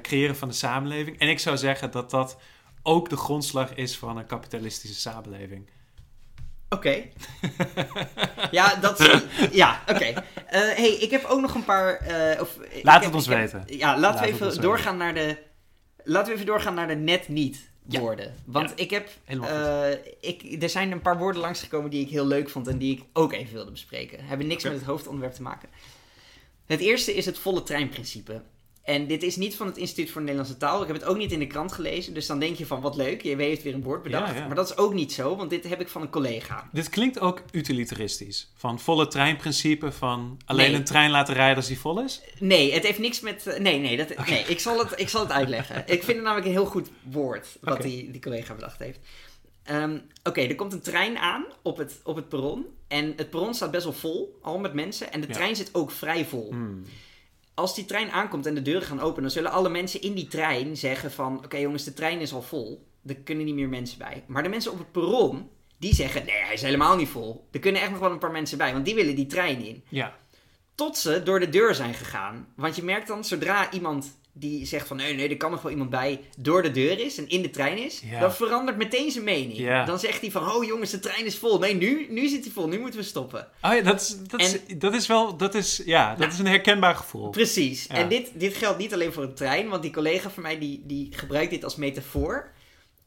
creëren 0.02 0.36
van 0.36 0.48
de 0.48 0.54
samenleving. 0.54 1.20
En 1.20 1.28
ik 1.28 1.40
zou 1.40 1.58
zeggen 1.58 1.92
dat 1.92 2.10
dat 2.10 2.38
ook 2.84 3.10
de 3.10 3.18
grondslag 3.18 3.76
is 3.76 3.98
van 3.98 4.18
een 4.18 4.26
kapitalistische 4.26 5.00
samenleving. 5.00 5.70
Oké. 6.70 7.04
ja, 8.52 8.76
dat. 8.76 9.22
Ja, 9.52 9.82
oké. 9.88 9.92
Okay. 9.92 10.14
Eh, 10.46 10.60
hey, 10.62 10.90
ik 10.90 11.12
heb 11.12 11.26
ook 11.26 11.42
nog 11.42 11.56
een 11.56 11.64
paar. 11.64 12.08
Uh, 12.08 12.42
of, 12.42 12.58
Laat 12.82 13.06
het 13.06 13.14
ons 13.14 13.28
weten. 13.28 13.64
ja, 13.66 14.00
laten 14.00 14.22
we 14.22 14.28
even 14.28 14.62
doorgaan 14.62 14.98
naar 14.98 15.14
de. 15.14 15.38
Laten 16.04 16.28
we 16.28 16.34
even 16.34 16.46
doorgaan 16.46 16.74
naar 16.74 16.88
de 16.88 16.96
net 16.96 17.28
niet 17.28 17.70
woorden. 17.84 18.36
Want 18.46 18.72
ik 18.76 18.90
heb. 18.90 19.10
Uh, 19.28 19.92
ik, 20.22 20.64
er 20.64 20.70
zijn 20.70 20.92
een 20.92 21.02
paar 21.02 21.18
woorden 21.18 21.42
langsgekomen 21.42 21.90
die 21.90 22.02
ik 22.06 22.10
heel 22.10 22.26
leuk 22.26 22.50
vond 22.50 22.68
en 22.68 22.78
die 22.78 22.98
ik 22.98 23.04
ook 23.14 23.34
even 23.34 23.54
wilde 23.54 23.72
bespreken. 23.72 24.26
Hebben 24.26 24.48
niks 24.48 24.64
met 24.64 24.74
het 24.74 24.84
hoofdonderwerp 24.84 25.34
te 25.34 25.42
maken. 25.42 25.70
Het 26.66 26.80
eerste 26.80 27.14
is 27.14 27.26
het 27.26 27.40
volle 27.40 27.64
treinprincipe. 27.64 28.42
En 28.90 29.08
dit 29.08 29.24
is 29.24 29.36
niet 29.36 29.56
van 29.56 29.68
het 29.68 29.78
Instituut 29.78 30.10
voor 30.10 30.22
de 30.22 30.28
Nederlandse 30.28 30.58
Taal. 30.58 30.82
Ik 30.82 30.88
heb 30.88 30.96
het 30.96 31.06
ook 31.06 31.18
niet 31.18 31.32
in 31.32 31.40
de 31.40 31.48
krant 31.48 31.72
gelezen. 31.72 32.14
Dus 32.14 32.26
dan 32.26 32.40
denk 32.40 32.56
je 32.56 32.66
van 32.66 32.82
wat 32.82 32.96
leuk, 32.96 33.22
je 33.22 33.36
heeft 33.36 33.64
weer 33.64 33.74
een 33.74 33.84
woord 33.84 34.04
bedacht. 34.04 34.34
Maar 34.34 34.56
dat 34.56 34.70
is 34.70 34.78
ook 34.78 34.94
niet 34.94 35.14
zo, 35.14 35.36
want 35.36 35.50
dit 35.50 35.70
heb 35.70 35.82
ik 35.82 35.88
van 35.88 36.02
een 36.02 36.10
collega. 36.10 36.70
Dit 36.72 36.90
klinkt 36.90 37.20
ook 37.20 37.42
utilitaristisch. 37.52 38.52
Van 38.56 38.80
volle 38.80 39.08
treinprincipe, 39.08 39.92
van 39.92 40.40
alleen 40.46 40.74
een 40.74 40.84
trein 40.84 41.12
laten 41.12 41.34
rijden 41.34 41.56
als 41.56 41.68
die 41.68 41.80
vol 41.80 42.04
is? 42.04 42.22
Nee, 42.40 42.74
het 42.74 42.84
heeft 42.84 43.00
niks 43.00 43.20
met... 43.20 43.48
Eh, 43.48 43.60
nee, 43.60 43.80
nee, 43.80 43.98
dat, 43.98 44.28
nee 44.28 44.44
ik, 44.48 44.60
zal 44.60 44.80
het, 44.80 45.00
ik 45.00 45.10
zal 45.10 45.22
het 45.22 45.32
uitleggen. 45.32 45.78
ik 45.96 46.04
vind 46.04 46.18
het 46.18 46.22
namelijk 46.22 46.46
een 46.46 46.52
heel 46.52 46.66
goed 46.66 46.90
woord 47.04 47.58
wat 47.62 47.82
die, 47.82 48.12
die 48.12 48.22
collega 48.22 48.54
bedacht 48.54 48.80
heeft. 48.80 49.00
Ehm, 49.64 49.98
oké, 50.24 50.42
er 50.42 50.56
komt 50.56 50.74
een 50.74 50.82
trein 50.82 51.18
aan 51.18 51.46
op 51.62 51.78
het, 51.78 52.00
op 52.04 52.16
het 52.16 52.30
perron. 52.30 52.66
En 52.88 53.14
het 53.16 53.30
perron 53.30 53.54
staat 53.54 53.72
best 53.72 53.84
wel 53.84 53.94
vol, 53.94 54.40
al 54.42 54.60
met 54.60 54.74
mensen. 54.74 55.12
En 55.12 55.22
de 55.22 55.28
trein 55.28 55.56
zit 55.56 55.70
ook 55.74 55.92
vrij 55.92 56.26
vol. 56.26 56.50
Hmm 56.50 56.84
als 57.60 57.76
die 57.76 57.86
trein 57.86 58.12
aankomt 58.12 58.46
en 58.46 58.56
de 58.56 58.62
deuren 58.62 58.88
gaan 58.88 59.00
open, 59.00 59.22
dan 59.22 59.32
zullen 59.32 59.52
alle 59.52 59.70
mensen 59.70 60.02
in 60.02 60.14
die 60.14 60.28
trein 60.28 60.78
zeggen 60.78 61.12
van... 61.12 61.38
Oké 61.44 61.58
jongens, 61.58 61.84
de 61.84 61.94
trein 61.94 62.20
is 62.20 62.34
al 62.34 62.42
vol. 62.42 62.88
Er 63.06 63.16
kunnen 63.16 63.46
niet 63.46 63.56
meer 63.56 63.70
mensen 63.70 63.98
bij. 63.98 64.24
Maar 64.28 64.44
de 64.44 64.50
mensen 64.50 64.72
op 64.72 64.78
het 64.78 64.92
perron, 64.92 65.50
die 65.78 65.94
zeggen... 65.94 66.26
Nee, 66.26 66.44
hij 66.44 66.54
is 66.54 66.62
helemaal 66.62 66.96
niet 66.96 67.10
vol. 67.10 67.48
Er 67.52 67.60
kunnen 67.60 67.82
echt 67.82 67.92
nog 67.92 68.00
wel 68.00 68.12
een 68.12 68.20
paar 68.20 68.32
mensen 68.32 68.58
bij, 68.58 68.74
want 68.74 68.86
die 68.86 68.96
willen 68.96 69.16
die 69.16 69.26
trein 69.26 69.64
in. 69.64 69.84
Ja. 69.90 70.18
Tot 70.76 70.98
ze 70.98 71.24
door 71.24 71.40
de 71.40 71.50
deur 71.50 71.76
zijn 71.76 71.94
gegaan. 71.94 72.48
Want 72.56 72.76
je 72.76 72.84
merkt 72.84 73.08
dan, 73.08 73.24
zodra 73.24 73.72
iemand 73.72 74.19
die 74.40 74.66
zegt 74.66 74.88
van 74.88 74.98
nee, 74.98 75.14
nee, 75.14 75.30
er 75.30 75.38
kan 75.38 75.52
nog 75.52 75.62
wel 75.62 75.72
iemand 75.72 75.90
bij, 75.90 76.22
door 76.38 76.62
de 76.62 76.72
deur 76.72 77.00
is 77.00 77.18
en 77.18 77.30
in 77.30 77.42
de 77.42 77.50
trein 77.50 77.78
is, 77.78 78.02
dan 78.20 78.34
verandert 78.34 78.78
meteen 78.78 79.12
zijn 79.12 79.24
mening. 79.24 79.86
Dan 79.86 80.00
zegt 80.00 80.22
hij 80.22 80.32
van, 80.32 80.52
oh 80.52 80.66
jongens, 80.66 80.92
de 80.92 81.00
trein 81.00 81.26
is 81.26 81.38
vol. 81.38 81.60
Nee, 81.60 81.76
nu, 81.76 82.08
nu 82.10 82.28
zit 82.28 82.44
hij 82.44 82.54
vol, 82.54 82.68
nu 82.68 82.80
moeten 82.80 83.00
we 83.00 83.06
stoppen. 83.06 83.48
Oh 83.62 83.74
ja, 83.74 83.82
dat 83.82 84.02
is, 84.02 84.18
dat, 84.28 84.40
is, 84.40 84.58
dat 84.78 84.94
is 84.94 85.08
wel, 85.08 85.38
dat 85.38 85.56
is, 85.56 85.82
ja, 85.86 86.10
dat 86.10 86.18
nou, 86.18 86.32
is 86.32 86.40
een 86.40 86.48
herkenbaar 86.48 86.96
gevoel. 86.96 87.30
Precies. 87.30 87.88
En 87.88 88.10
dit, 88.10 88.32
dit 88.34 88.56
geldt 88.56 88.78
niet 88.78 88.94
alleen 88.94 89.14
voor 89.14 89.24
een 89.24 89.34
trein, 89.34 89.70
want 89.70 89.82
die 89.82 89.92
collega 89.92 90.30
van 90.30 90.44
mij, 90.44 90.60
die, 90.60 90.84
die 90.86 91.08
gebruikt 91.12 91.52
dit 91.52 91.64
als 91.64 91.76
metafoor 91.76 92.52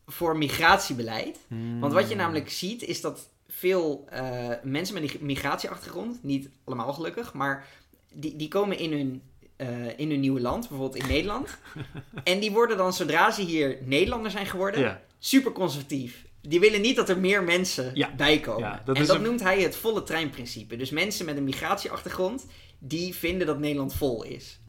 voor 0.07 0.39
migratiebeleid. 0.39 1.39
Want 1.81 1.93
wat 1.93 2.03
je 2.03 2.09
hmm. 2.09 2.17
namelijk 2.17 2.51
ziet, 2.51 2.83
is 2.83 3.01
dat 3.01 3.29
veel 3.49 4.05
uh, 4.13 4.49
mensen 4.63 4.95
met 4.95 5.15
een 5.15 5.27
migratieachtergrond, 5.27 6.23
niet 6.23 6.49
allemaal 6.65 6.93
gelukkig, 6.93 7.33
maar 7.33 7.67
die, 8.13 8.37
die 8.37 8.49
komen 8.49 8.79
in 8.79 8.93
hun 8.93 9.23
uh, 9.57 9.99
in 9.99 10.11
hun 10.11 10.21
nieuwe 10.21 10.41
land, 10.41 10.69
bijvoorbeeld 10.69 11.03
in 11.03 11.09
Nederland. 11.09 11.59
en 12.25 12.41
die 12.41 12.53
worden 12.53 12.77
dan, 12.77 12.93
zodra 12.93 13.31
ze 13.31 13.43
hier 13.43 13.79
Nederlander 13.85 14.31
zijn 14.31 14.47
geworden, 14.47 15.01
super 15.19 15.53
conservatief. 15.53 16.25
Die 16.41 16.61
willen 16.61 16.81
niet 16.81 16.97
dat 16.97 17.09
er 17.09 17.19
meer 17.19 17.43
mensen 17.43 17.91
ja. 17.95 18.15
bij 18.15 18.41
komen. 18.41 18.81
dat 18.85 18.97
en 18.97 19.07
dat 19.07 19.21
noemt 19.21 19.43
hij 19.43 19.61
het 19.61 19.77
volle 19.77 20.03
treinprincipe. 20.03 20.77
Dus 20.77 20.91
mensen 20.91 21.25
met 21.25 21.37
een 21.37 21.45
migratieachtergrond, 21.45 22.47
die 22.79 23.15
vinden 23.15 23.47
dat 23.47 23.59
Nederland 23.59 23.95
vol 23.95 24.23
is. 24.23 24.61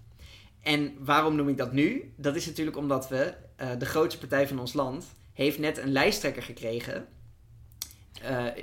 En 0.62 0.94
waarom 1.00 1.36
noem 1.36 1.50
ik 1.50 1.58
dat 1.58 1.72
nu? 1.72 2.14
Dat 2.18 2.36
is 2.36 2.46
natuurlijk 2.46 2.78
omdat 2.78 3.10
we, 3.10 3.34
uh, 3.62 3.70
de 3.78 3.86
grootste 3.86 4.20
partij 4.20 4.48
van 4.48 4.60
ons 4.60 4.74
land, 4.74 5.06
heeft 5.34 5.60
net 5.60 5.78
een 5.78 5.92
lijsttrekker 5.92 6.44
gekregen. 6.44 7.08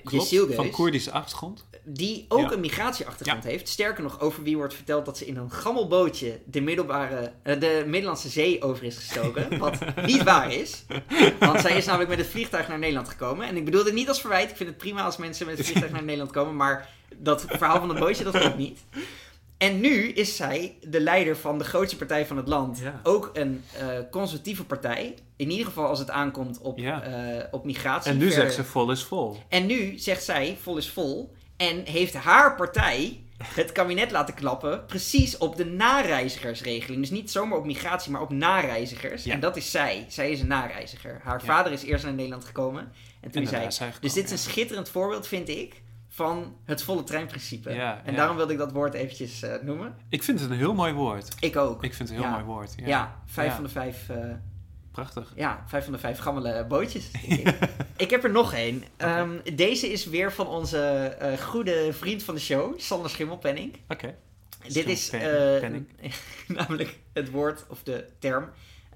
Klopt, 0.05 0.55
van 0.55 0.71
Koerdische 0.71 1.11
achtergrond 1.11 1.65
die 1.85 2.25
ook 2.29 2.51
een 2.51 2.61
migratieachtergrond 2.61 3.45
heeft. 3.45 3.69
Sterker 3.69 4.03
nog, 4.03 4.21
over 4.21 4.43
wie 4.43 4.57
wordt 4.57 4.75
verteld 4.75 5.05
dat 5.05 5.19
ze 5.19 5.27
in 5.27 5.37
een 5.37 5.51
gammelbootje 5.51 6.39
de, 6.45 6.61
middelbare, 6.61 7.33
uh, 7.45 7.61
de 7.61 7.85
Middellandse 7.87 8.29
Zee 8.29 8.63
over 8.63 8.85
is 8.85 8.97
gestoken. 8.97 9.59
wat 9.59 9.79
niet 10.07 10.23
waar 10.23 10.53
is. 10.53 10.85
Want 11.39 11.61
zij 11.61 11.77
is 11.77 11.85
namelijk 11.85 12.11
met 12.11 12.19
het 12.19 12.29
vliegtuig 12.29 12.69
naar 12.69 12.79
Nederland 12.79 13.09
gekomen. 13.09 13.47
En 13.47 13.57
ik 13.57 13.65
bedoel 13.65 13.85
dit 13.85 13.95
niet 13.95 14.09
als 14.09 14.21
verwijt. 14.21 14.51
Ik 14.51 14.57
vind 14.57 14.69
het 14.69 14.79
prima 14.79 15.03
als 15.03 15.17
mensen 15.17 15.47
met 15.47 15.57
het 15.57 15.67
vliegtuig 15.67 15.93
naar 15.93 16.03
Nederland 16.03 16.33
komen. 16.33 16.57
Maar 16.57 16.89
dat 17.17 17.45
verhaal 17.49 17.79
van 17.79 17.89
het 17.89 17.99
bootje, 17.99 18.25
dat 18.25 18.39
klopt 18.39 18.57
niet. 18.57 18.81
En 19.61 19.81
nu 19.81 20.09
is 20.09 20.37
zij 20.37 20.77
de 20.81 21.01
leider 21.01 21.37
van 21.37 21.59
de 21.59 21.65
grootste 21.65 21.97
partij 21.97 22.27
van 22.27 22.37
het 22.37 22.49
land. 22.49 22.83
Ook 23.03 23.31
een 23.33 23.65
uh, 23.83 23.89
conservatieve 24.11 24.65
partij. 24.65 25.15
In 25.37 25.51
ieder 25.51 25.67
geval 25.67 25.87
als 25.87 25.99
het 25.99 26.11
aankomt 26.11 26.59
op, 26.61 26.79
uh, 26.79 26.97
op 27.51 27.65
migratie. 27.65 28.11
En 28.11 28.19
nu 28.19 28.31
zegt 28.31 28.55
ze 28.55 28.65
vol 28.65 28.91
is 28.91 29.05
vol. 29.05 29.37
En 29.49 29.67
nu 29.67 29.99
zegt 29.99 30.25
zij 30.25 30.57
vol 30.61 30.77
is 30.77 30.91
vol. 30.91 31.35
En 31.57 31.85
heeft 31.85 32.15
haar 32.15 32.57
partij 32.57 33.21
het 33.45 33.73
kabinet 33.73 34.11
laten 34.11 34.35
klappen. 34.35 34.87
Precies 34.87 35.39
op 35.39 35.57
de 35.57 35.65
nareizigersregeling. 35.65 37.01
Dus 37.01 37.11
niet 37.11 37.31
zomaar 37.31 37.59
op 37.59 37.65
migratie, 37.65 38.11
maar 38.11 38.23
op 38.23 38.31
nareizigers. 38.31 39.27
En 39.27 39.41
dat 39.41 39.57
is 39.57 39.71
zij. 39.71 40.05
Zij 40.09 40.31
is 40.31 40.41
een 40.41 40.47
nareiziger. 40.47 41.21
Haar 41.23 41.43
vader 41.43 41.73
is 41.73 41.83
eerst 41.83 42.05
naar 42.05 42.15
Nederland 42.15 42.45
gekomen. 42.45 42.93
En 43.21 43.31
toen 43.31 43.47
en 43.49 43.73
zij. 43.73 43.93
dus 44.01 44.13
dit 44.13 44.25
is 44.25 44.31
een 44.31 44.39
schitterend 44.39 44.89
voorbeeld, 44.89 45.27
vind 45.27 45.49
ik. 45.49 45.83
Van 46.21 46.57
het 46.65 46.83
volle 46.83 47.03
treinprincipe. 47.03 47.71
en 48.05 48.15
daarom 48.15 48.37
wilde 48.37 48.53
ik 48.53 48.59
dat 48.59 48.73
woord 48.73 48.95
eventjes 48.95 49.43
uh, 49.43 49.55
noemen. 49.63 49.95
Ik 50.09 50.23
vind 50.23 50.41
het 50.41 50.51
een 50.51 50.57
heel 50.57 50.75
mooi 50.75 50.93
woord. 50.93 51.35
Ik 51.41 51.57
ook. 51.57 51.85
Ik 51.85 51.95
vind 51.95 52.09
het 52.09 52.19
een 52.19 52.25
heel 52.25 52.33
mooi 52.33 52.45
woord. 52.45 52.75
Ja, 52.85 53.23
vijf 53.27 53.55
van 53.55 53.63
de 53.63 53.69
vijf. 53.69 54.09
Uh, 54.09 54.17
Prachtig. 54.91 55.33
Ja, 55.37 55.65
vijf 55.67 55.85
van 55.85 55.93
de 55.93 55.99
vijf 55.99 56.19
gammele 56.19 56.67
bootjes. 56.69 57.11
Ik. 57.29 57.59
ik. 57.97 58.11
heb 58.11 58.25
er 58.25 58.31
nog 58.31 58.55
één. 58.55 58.85
Ehm, 58.97 59.39
deze 59.55 59.93
is 59.93 60.05
weer 60.05 60.33
van 60.33 60.47
onze 60.47 61.17
uh, 61.23 61.39
goede 61.39 61.93
vriend 61.93 62.23
van 62.23 62.35
de 62.35 62.41
show, 62.41 62.79
Sander 62.79 63.11
Schimmelpenning. 63.11 63.77
Oké. 63.89 64.15
Dit 64.69 64.87
is 64.87 65.13
uh, 65.15 65.21
namelijk 66.59 66.99
het 67.13 67.31
woord 67.31 67.65
of 67.69 67.83
de 67.83 68.07
term 68.19 68.51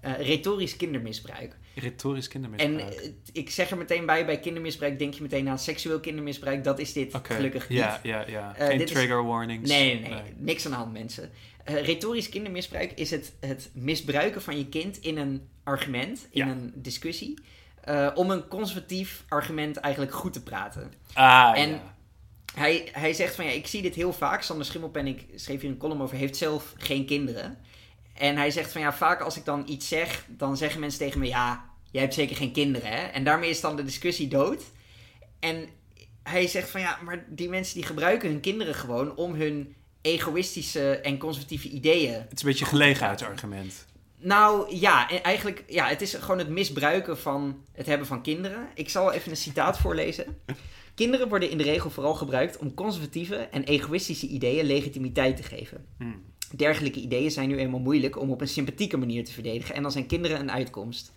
uh, 0.05 0.19
retorisch 0.19 0.77
kindermisbruik. 0.77 1.57
Retorisch 1.75 2.29
kindermisbruik. 2.29 2.91
En 2.91 3.15
ik 3.33 3.51
zeg 3.51 3.71
er 3.71 3.77
meteen 3.77 4.07
bij, 4.07 4.27
bij 4.27 4.41
kindermisbruik 4.41 4.99
denk 4.99 5.15
je 5.15 5.23
meteen 5.23 5.49
aan 5.49 5.59
seksueel 5.59 6.01
kindermisbruik. 6.01 6.65
Dat 6.65 6.79
is 6.79 6.93
dit 6.93 7.15
gelukkig 7.23 7.69
niet. 7.69 7.79
Ja, 7.79 8.01
ja, 8.03 8.25
ja. 8.27 8.55
Geen 8.59 8.87
trigger 8.87 9.25
warnings. 9.25 9.71
Nee, 9.71 10.01
nee, 10.01 10.11
nee, 10.11 10.35
niks 10.37 10.65
aan 10.65 10.71
de 10.71 10.77
hand 10.77 10.93
mensen. 10.93 11.31
Uh, 11.71 11.83
retorisch 11.83 12.29
kindermisbruik 12.29 12.93
is 12.93 13.11
het, 13.11 13.33
het 13.41 13.71
misbruiken 13.73 14.43
van 14.43 14.59
je 14.59 14.69
kind 14.69 14.99
in 14.99 15.17
een 15.17 15.49
argument, 15.63 16.27
in 16.31 16.49
een 16.49 16.73
discussie, 16.75 17.39
uh, 17.89 18.11
om 18.15 18.31
een 18.31 18.49
conservatief 18.49 19.25
argument 19.29 19.77
eigenlijk 19.77 20.15
goed 20.15 20.33
te 20.33 20.43
praten. 20.43 20.93
Ah, 21.13 21.59
en 21.59 21.71
ja. 21.71 21.95
hij, 22.55 22.89
hij 22.93 23.13
zegt 23.13 23.35
van 23.35 23.45
ja, 23.45 23.51
ik 23.51 23.67
zie 23.67 23.83
dit 23.83 23.95
heel 23.95 24.13
vaak. 24.13 24.43
Sander 24.43 24.67
Schimmelpenning 24.67 25.23
schreef 25.35 25.61
hier 25.61 25.71
een 25.71 25.77
column 25.77 26.03
over, 26.03 26.17
heeft 26.17 26.37
zelf 26.37 26.73
geen 26.77 27.07
kinderen. 27.07 27.59
En 28.15 28.37
hij 28.37 28.51
zegt 28.51 28.73
van 28.73 28.81
ja, 28.81 28.93
vaak 28.93 29.21
als 29.21 29.37
ik 29.37 29.45
dan 29.45 29.63
iets 29.67 29.89
zeg, 29.89 30.25
dan 30.29 30.57
zeggen 30.57 30.81
mensen 30.81 30.99
tegen 30.99 31.21
me 31.21 31.27
ja, 31.27 31.65
jij 31.95 32.03
hebt 32.03 32.15
zeker 32.15 32.37
geen 32.37 32.53
kinderen 32.53 32.91
hè. 32.91 33.03
En 33.07 33.25
daarmee 33.25 33.51
is 33.51 33.61
dan 33.61 33.77
de 33.77 33.85
discussie 33.85 34.29
dood. 34.29 34.63
En 35.41 35.69
hij 36.23 36.47
zegt 36.47 36.71
van 36.71 36.81
ja, 36.81 36.99
maar 37.05 37.25
die 37.29 37.49
mensen 37.49 37.75
die 37.75 37.85
gebruiken 37.85 38.29
hun 38.29 38.41
kinderen 38.41 38.75
gewoon 38.75 39.17
om 39.17 39.35
hun 39.35 39.75
egoïstische 40.01 40.97
en 40.97 41.19
conservatieve 41.19 41.69
ideeën. 41.69 42.13
Het 42.13 42.33
is 42.33 42.43
een 42.43 42.49
beetje 42.49 42.65
een 42.65 42.71
gelegenheidsargument. 42.71 43.87
Nou 44.19 44.77
ja, 44.77 45.11
en 45.11 45.23
eigenlijk, 45.23 45.65
ja, 45.67 45.87
het 45.87 46.01
is 46.01 46.15
gewoon 46.15 46.39
het 46.39 46.49
misbruiken 46.49 47.19
van 47.19 47.65
het 47.73 47.87
hebben 47.87 48.07
van 48.07 48.23
kinderen. 48.23 48.69
Ik 48.75 48.89
zal 48.89 49.13
even 49.13 49.31
een 49.31 49.37
citaat 49.37 49.79
voorlezen. 49.79 50.39
Kinderen 50.95 51.29
worden 51.29 51.51
in 51.51 51.59
de 51.59 51.65
regel 51.65 51.91
vooral 51.91 52.15
gebruikt 52.15 52.59
om 52.59 52.75
conservatieve 52.75 53.37
en 53.37 53.65
egoïstische 53.65 54.27
ideeën 54.27 54.65
legitimiteit 54.65 55.37
te 55.37 55.43
geven. 55.43 55.87
Hmm. 55.99 56.23
Dergelijke 56.57 57.01
ideeën 57.01 57.31
zijn 57.31 57.49
nu 57.49 57.59
eenmaal 57.59 57.81
moeilijk 57.81 58.21
om 58.21 58.31
op 58.31 58.41
een 58.41 58.49
sympathieke 58.49 58.97
manier 58.97 59.25
te 59.25 59.33
verdedigen 59.33 59.75
en 59.75 59.83
dan 59.83 59.93
zijn 59.93 60.07
kinderen 60.07 60.41
een 60.41 60.51
uitkomst. 60.51 61.13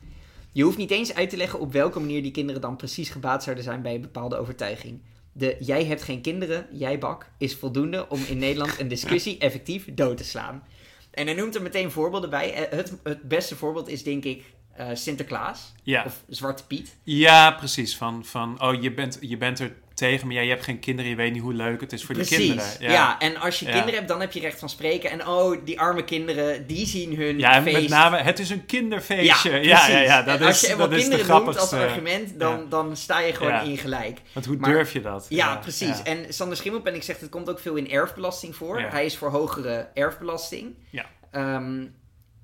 Je 0.51 0.63
hoeft 0.63 0.77
niet 0.77 0.91
eens 0.91 1.13
uit 1.13 1.29
te 1.29 1.37
leggen 1.37 1.59
op 1.59 1.71
welke 1.71 1.99
manier 1.99 2.21
die 2.21 2.31
kinderen 2.31 2.61
dan 2.61 2.75
precies 2.75 3.09
gebaat 3.09 3.43
zouden 3.43 3.63
zijn 3.63 3.81
bij 3.81 3.95
een 3.95 4.01
bepaalde 4.01 4.37
overtuiging. 4.37 5.01
De 5.31 5.55
jij 5.59 5.85
hebt 5.85 6.03
geen 6.03 6.21
kinderen, 6.21 6.67
jij 6.71 6.99
bak, 6.99 7.29
is 7.37 7.55
voldoende 7.55 8.09
om 8.09 8.19
in 8.27 8.37
Nederland 8.37 8.79
een 8.79 8.87
discussie 8.87 9.37
effectief 9.47 9.85
dood 9.93 10.17
te 10.17 10.23
slaan. 10.23 10.63
En 11.11 11.25
hij 11.27 11.35
noemt 11.35 11.55
er 11.55 11.61
meteen 11.61 11.91
voorbeelden 11.91 12.29
bij. 12.29 12.53
Eh, 12.53 12.77
Het, 12.77 12.93
het 13.03 13.21
beste 13.21 13.55
voorbeeld 13.55 13.87
is 13.87 14.03
denk 14.03 14.23
ik 14.23 14.43
eh, 14.73 14.87
Sinterklaas 14.93 15.73
Ja. 15.83 16.03
of 16.05 16.23
Zwarte 16.29 16.65
Piet. 16.65 16.97
ja, 17.03 17.51
precies. 17.51 17.97
Van, 17.97 18.25
van 18.25 18.61
oh, 18.61 18.81
je 18.81 18.93
bent, 18.93 19.17
je 19.21 19.37
bent 19.37 19.59
er 19.59 19.75
tegen, 19.97 20.27
maar 20.27 20.35
ja, 20.35 20.41
je 20.41 20.49
hebt 20.49 20.63
geen 20.63 20.79
kinderen, 20.79 21.09
je 21.11 21.17
weet 21.17 21.33
niet 21.33 21.41
hoe 21.41 21.53
leuk 21.53 21.81
het 21.81 21.93
is 21.93 22.03
voor 22.05 22.15
Precies. 22.15 22.37
die 22.37 22.47
kinderen. 22.47 22.91
Ja. 22.91 23.19
en 23.19 23.37
als 23.37 23.59
je 23.59 23.65
Ja. 23.65 23.71
kinderen 23.71 23.95
hebt, 23.95 24.07
dan 24.07 24.19
heb 24.19 24.31
je 24.31 24.39
recht 24.39 24.59
van 24.59 24.69
spreken. 24.69 25.09
En 25.09 25.27
oh, 25.27 25.65
die 25.65 25.79
arme 25.79 26.03
kinderen, 26.03 26.67
die 26.67 26.85
zien 26.87 27.15
hun 27.15 27.39
Ja, 27.39 27.53
en 27.53 27.63
feest. 27.63 27.79
met 27.79 27.89
name, 27.89 28.17
het 28.17 28.39
is 28.39 28.49
een 28.49 28.65
kinderfeestje. 28.65 29.51
Ja, 29.51 29.87
ja, 29.87 29.97
ja, 29.99 30.21
dat 30.21 30.39
En 30.39 30.45
als 30.45 30.63
is, 30.63 30.69
je 30.69 30.75
dat 30.75 30.91
is 30.91 31.01
kinderen 31.01 31.27
noemt 31.27 31.57
als 31.59 31.73
argument, 31.73 32.39
dan, 32.39 32.69
dan 32.69 32.97
sta 32.97 33.19
je 33.19 33.33
gewoon 33.33 33.61
in 33.63 33.77
gelijk. 33.77 34.19
Want 34.33 34.45
hoe 34.45 34.57
Maar- 34.57 34.71
durf 34.71 34.93
je 34.93 35.01
dat? 35.01 35.25
Ja, 35.29 35.55
precies. 35.55 36.03
En 36.03 36.25
Sander 36.33 36.57
Schimmelpenning 36.57 37.03
zegt, 37.03 37.21
het 37.21 37.29
komt 37.29 37.49
ook 37.49 37.59
veel 37.59 37.75
in 37.75 37.89
erfbelasting 37.91 38.55
voor. 38.55 38.79
Hij 38.81 39.05
is 39.05 39.17
voor 39.17 39.29
hogere 39.29 39.87
erfbelasting. 39.93 40.75
Ja. 40.89 41.05
Ehm, 41.31 41.85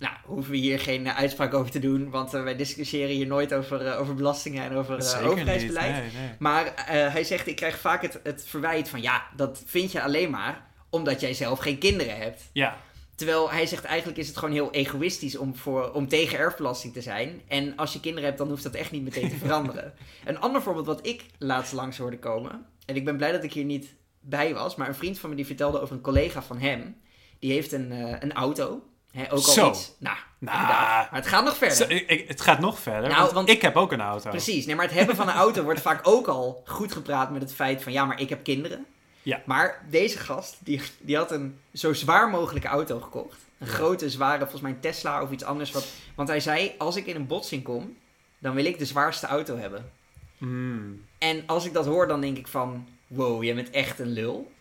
nou, 0.04 0.16
hoeven 0.26 0.52
we 0.52 0.58
hier 0.58 0.80
geen 0.80 1.08
eh, 1.08 1.18
uitspraak 1.18 1.54
over 1.54 1.72
te 1.72 1.80
doen, 1.80 2.10
want 2.10 2.34
eh, 2.34 2.44
wij 2.44 2.56
discussiëren 2.56 3.16
hier 3.16 3.28
nooit 3.28 3.54
over, 3.54 3.86
eh, 3.86 4.00
over 4.00 4.16
belastingen 4.16 4.64
en 4.64 4.76
over 4.76 4.96
overheidsbeleid. 5.26 5.92
Nee, 5.92 6.02
nee. 6.02 6.30
Maar 6.40 6.74
hij 6.86 7.24
zegt, 7.24 7.48
ik 7.48 7.56
krijg 7.56 7.80
vaak 7.80 8.02
het, 8.02 8.20
het 8.24 8.46
verwijt 8.46 8.90
van, 8.90 9.02
ja, 9.02 9.24
dat 9.36 9.64
vind 9.66 9.92
je 9.92 10.02
alleen 10.02 10.30
maar 10.30 10.72
omdat 10.90 11.22
jij 11.22 11.34
zelf 11.34 11.60
geen 11.60 11.78
kinderen 11.78 12.18
hebt. 12.18 12.50
Ja, 12.54 12.78
Terwijl 13.16 13.52
hij 13.52 13.66
zegt, 13.66 13.84
eigenlijk 13.84 14.18
is 14.18 14.28
het 14.28 14.38
gewoon 14.38 14.54
heel 14.54 14.72
egoïstisch 14.72 15.38
om, 15.38 15.56
voor, 15.56 15.92
om 15.92 16.08
tegen 16.08 16.38
erfbelasting 16.38 16.94
te 16.94 17.02
zijn. 17.02 17.42
En 17.48 17.76
als 17.76 17.94
je 17.94 18.00
kinderen 18.00 18.26
hebt, 18.26 18.38
dan 18.38 18.50
hoeft 18.50 18.64
dat 18.64 18.74
echt 18.74 18.92
niet 18.92 19.04
meteen 19.04 19.30
te 19.30 19.38
veranderen. 19.46 19.94
een 20.26 20.40
ander 20.40 20.62
voorbeeld 20.62 20.86
wat 20.86 21.08
ik 21.08 21.26
laatst 21.38 21.74
langs 21.74 21.98
hoorde 21.98 22.20
komen, 22.20 22.66
en 22.86 22.96
ik 22.96 23.06
ben 23.06 23.18
blij 23.18 23.32
dat 23.32 23.44
ik 23.44 23.54
hier 23.54 23.64
niet 23.64 23.96
bij 24.20 24.54
was, 24.54 24.76
maar 24.76 24.88
een 24.88 24.96
vriend 24.96 25.20
van 25.20 25.30
me 25.30 25.36
die 25.36 25.46
vertelde 25.46 25.82
over 25.82 25.96
een 25.96 26.02
collega 26.02 26.42
van 26.44 26.58
hem. 26.60 26.96
Die 27.40 27.52
heeft 27.52 27.72
een, 27.72 27.92
een 28.24 28.34
auto. 28.34 28.84
Ook 29.16 29.30
al 29.32 29.38
Zo. 29.38 29.70
iets. 29.70 29.92
Nou, 30.00 30.16
Nou. 30.40 30.58
inderdaad. 30.58 31.12
Maar 31.12 31.20
het 31.22 31.28
gaat 31.30 31.44
nog 31.44 31.58
verder. 31.58 31.78
Zo, 31.78 31.84
ik, 31.88 32.28
het 32.28 32.42
gaat 32.42 32.60
nog 32.60 32.80
verder, 32.80 33.10
Nou, 33.10 33.22
want, 33.22 33.32
want- 33.32 33.50
ik 33.50 33.62
heb 33.62 33.76
ook 33.76 33.92
een 33.92 34.02
auto. 34.02 34.30
Precies, 34.30 34.66
nee, 34.66 34.76
maar 34.76 34.86
het 34.86 34.94
hebben 34.94 35.16
van 35.16 35.28
een 35.28 35.34
auto 35.36 35.64
wordt 35.64 35.82
vaak 35.82 36.08
ook 36.08 36.28
al 36.28 36.64
goed 36.66 36.92
gepraat 36.92 37.32
met 37.32 37.42
het 37.42 37.54
feit 37.54 37.84
van 37.84 37.92
ja, 37.92 38.06
maar 38.06 38.20
ik 38.20 38.30
heb 38.30 38.44
kinderen. 38.44 38.86
Ja. 39.22 39.42
Maar 39.46 39.86
deze 39.90 40.18
gast, 40.20 40.58
die, 40.60 40.82
die 41.00 41.16
had 41.18 41.32
een 41.32 41.60
zo 41.74 41.94
zwaar 41.94 42.30
mogelijke 42.30 42.68
auto 42.68 43.00
gekocht. 43.00 43.38
Een 43.60 43.68
Ja. 43.68 43.74
grote, 43.74 44.10
zware, 44.10 44.40
volgens 44.40 44.62
mij 44.62 44.72
een 44.72 44.80
Tesla 44.80 45.22
of 45.22 45.32
iets 45.32 45.44
anders. 45.44 45.72
Wat, 45.72 45.86
want 46.16 46.28
hij 46.30 46.40
zei, 46.40 46.72
als 46.78 46.96
ik 46.96 47.06
in 47.06 47.16
een 47.16 47.28
botsing 47.28 47.64
kom, 47.64 47.98
dan 48.40 48.54
wil 48.56 48.66
ik 48.66 48.78
de 48.80 48.86
zwaarste 48.86 49.28
auto 49.28 49.58
hebben. 49.58 49.92
Mm. 50.38 51.06
En 51.18 51.44
als 51.46 51.66
ik 51.66 51.74
dat 51.74 51.86
hoor, 51.86 52.08
dan 52.08 52.22
denk 52.22 52.38
ik 52.38 52.48
van, 52.48 52.88
wow, 53.08 53.44
je 53.44 53.54
bent 53.54 53.70
echt 53.70 54.00
een 54.00 54.12
lul. 54.12 54.52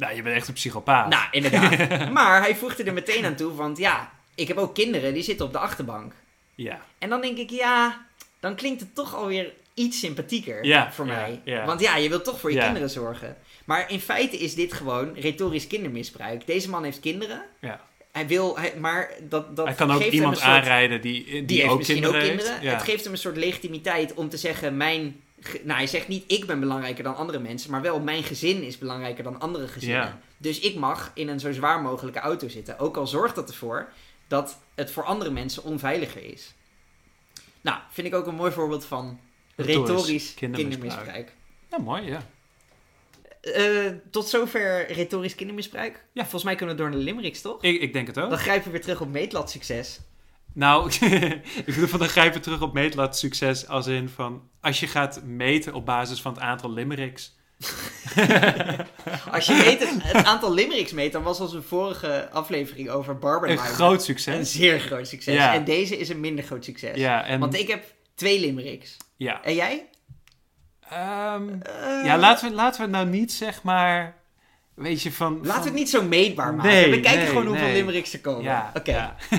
Nou, 0.00 0.14
je 0.16 0.22
bent 0.22 0.36
echt 0.36 0.48
een 0.48 0.54
psychopaat. 0.54 1.08
Nou, 1.08 1.22
inderdaad. 1.30 2.10
maar 2.18 2.40
hij 2.40 2.56
voegde 2.56 2.84
er 2.84 2.92
meteen 2.92 3.24
aan 3.24 3.34
toe, 3.34 3.54
want 3.54 3.78
ja, 3.78 4.12
ik 4.34 4.48
heb 4.48 4.56
ook 4.56 4.74
kinderen, 4.74 5.14
die 5.14 5.22
zitten 5.22 5.46
op 5.46 5.52
de 5.52 5.58
achterbank. 5.58 6.12
Ja. 6.54 6.80
En 6.98 7.08
dan 7.08 7.20
denk 7.20 7.38
ik, 7.38 7.50
ja, 7.50 8.06
dan 8.40 8.54
klinkt 8.54 8.80
het 8.80 8.94
toch 8.94 9.14
alweer 9.14 9.52
iets 9.74 9.98
sympathieker 9.98 10.64
Ja, 10.64 10.92
voor 10.92 11.06
mij. 11.06 11.40
ja. 11.44 11.64
Want 11.64 11.80
ja, 11.80 11.96
je 11.96 12.08
wilt 12.08 12.24
toch 12.24 12.40
voor 12.40 12.52
je 12.52 12.58
kinderen 12.58 12.90
zorgen. 12.90 13.36
Maar 13.64 13.90
in 13.90 14.00
feite 14.00 14.38
is 14.38 14.54
dit 14.54 14.72
gewoon 14.72 15.14
retorisch 15.14 15.66
kindermisbruik. 15.66 16.46
Deze 16.46 16.68
man 16.68 16.84
heeft 16.84 17.00
kinderen. 17.00 17.42
Ja. 17.60 17.80
Hij 18.12 18.26
wil, 18.26 18.58
hij, 18.58 18.74
maar 18.78 19.10
dat, 19.28 19.56
dat 19.56 19.66
Hij 19.66 19.74
kan 19.74 19.90
ook 19.90 20.02
iemand 20.02 20.36
soort, 20.36 20.48
aanrijden 20.48 21.00
die, 21.00 21.24
die, 21.24 21.44
Die 21.44 21.58
heeft 21.60 21.70
ook 21.70 21.78
misschien 21.78 22.00
kinderen 22.00 22.22
ook 22.22 22.28
heeft. 22.28 22.42
kinderen. 22.44 22.70
Ja. 22.70 22.76
Het 22.78 22.88
geeft 22.88 23.04
hem 23.04 23.12
een 23.12 23.18
soort 23.18 23.36
legitimiteit 23.36 24.14
om 24.14 24.28
te 24.28 24.36
zeggen, 24.36 24.76
mijn... 24.76 25.20
Nou, 25.62 25.78
hij 25.78 25.86
zegt 25.86 26.08
niet, 26.08 26.24
ik 26.26 26.46
ben 26.46 26.60
belangrijker 26.60 27.04
dan 27.04 27.16
andere 27.16 27.38
mensen. 27.38 27.70
Maar 27.70 27.82
wel, 27.82 28.00
mijn 28.00 28.22
gezin 28.22 28.62
is 28.62 28.78
belangrijker 28.78 29.24
dan 29.24 29.40
andere 29.40 29.68
gezinnen. 29.68 30.00
Ja. 30.00 30.20
Dus 30.36 30.60
ik 30.60 30.74
mag 30.74 31.10
in 31.14 31.28
een 31.28 31.40
zo 31.40 31.52
zwaar 31.52 31.82
mogelijke 31.82 32.18
auto 32.18 32.48
zitten. 32.48 32.78
Ook 32.78 32.96
al 32.96 33.06
zorgt 33.06 33.34
dat 33.34 33.48
ervoor 33.48 33.92
dat 34.28 34.58
het 34.74 34.90
voor 34.90 35.04
andere 35.04 35.30
mensen 35.30 35.64
onveiliger 35.64 36.24
is. 36.32 36.54
Nou, 37.60 37.78
vind 37.90 38.06
ik 38.06 38.14
ook 38.14 38.26
een 38.26 38.34
mooi 38.34 38.52
voorbeeld 38.52 38.84
van 38.84 39.20
Retorisch 39.56 40.34
kindermisbruik. 40.34 40.80
kindermisbruik. 40.80 41.32
Nou, 41.70 41.82
mooi, 41.82 42.02
ja. 42.02 42.26
Eh, 43.40 43.92
tot 44.10 44.28
zover 44.28 44.92
retorisch 44.92 45.34
kindermisbruik. 45.34 46.04
Ja. 46.12 46.22
Volgens 46.22 46.44
mij 46.44 46.54
kunnen 46.54 46.76
we 46.76 46.80
door 46.80 46.90
naar 46.90 46.98
de 46.98 47.04
limericks, 47.04 47.40
toch? 47.40 47.62
Ik, 47.62 47.80
ik 47.80 47.92
denk 47.92 48.06
het 48.06 48.18
ook. 48.18 48.30
Dan 48.30 48.38
grijpen 48.38 48.64
we 48.64 48.70
weer 48.70 48.80
terug 48.80 49.00
op 49.00 49.08
meetlat 49.08 49.50
succes. 49.50 50.00
Nou, 50.54 50.90
ik 51.64 51.64
bedoel 51.64 51.86
van 51.86 51.98
dan 51.98 52.08
grijpen 52.08 52.40
terug 52.40 52.60
op 52.60 52.72
meetlat 52.72 53.18
succes 53.18 53.68
als 53.68 53.86
in 53.86 54.08
van... 54.08 54.48
Als 54.60 54.80
je 54.80 54.86
gaat 54.86 55.22
meten 55.24 55.74
op 55.74 55.86
basis 55.86 56.20
van 56.20 56.32
het 56.32 56.42
aantal 56.42 56.72
limericks... 56.72 57.38
Als 59.30 59.46
je 59.46 59.54
meet 59.54 59.80
het, 59.80 60.02
het 60.02 60.26
aantal 60.26 60.54
limericks 60.54 60.92
meet, 60.92 61.12
dan 61.12 61.22
was 61.22 61.40
onze 61.40 61.62
vorige 61.62 62.28
aflevering 62.30 62.90
over 62.90 63.12
Een 63.14 63.20
Barbenheimer 63.20 63.74
groot 63.74 63.94
een 63.98 64.00
succes. 64.00 64.52
zeer 64.52 64.80
groot 64.80 65.08
succes. 65.08 65.34
Ja. 65.34 65.54
En 65.54 65.64
deze 65.64 65.96
is 65.98 66.08
een 66.08 66.20
minder 66.20 66.44
groot 66.44 66.64
succes. 66.64 66.96
Ja, 66.96 67.24
en... 67.24 67.40
Want 67.40 67.54
ik 67.54 67.68
heb 67.68 67.84
twee 68.14 68.40
limericks. 68.40 68.96
Ja. 69.16 69.42
En 69.42 69.54
jij? 69.54 69.88
Ehm, 70.88 71.48
Eh, 71.62 72.04
ja, 72.04 72.18
laten 72.18 72.48
we, 72.48 72.54
laten 72.54 72.84
we 72.84 72.90
nou 72.90 73.06
niet 73.06 73.32
zeg 73.32 73.62
maar... 73.62 74.18
Weet 74.80 75.02
je, 75.02 75.12
van... 75.12 75.42
We 75.42 75.48
van- 75.48 75.62
het 75.62 75.72
niet 75.72 75.90
zo 75.90 76.02
meetbaar 76.02 76.54
maken. 76.54 76.70
Nee, 76.70 76.90
we 76.90 77.00
kijken 77.00 77.20
nee, 77.20 77.28
gewoon 77.28 77.46
hoeveel 77.46 77.64
nee. 77.64 77.74
limericks 77.74 78.12
er 78.12 78.20
komen. 78.20 78.42
Ja, 78.42 78.70
Oké. 78.74 78.90
ja. 78.90 79.16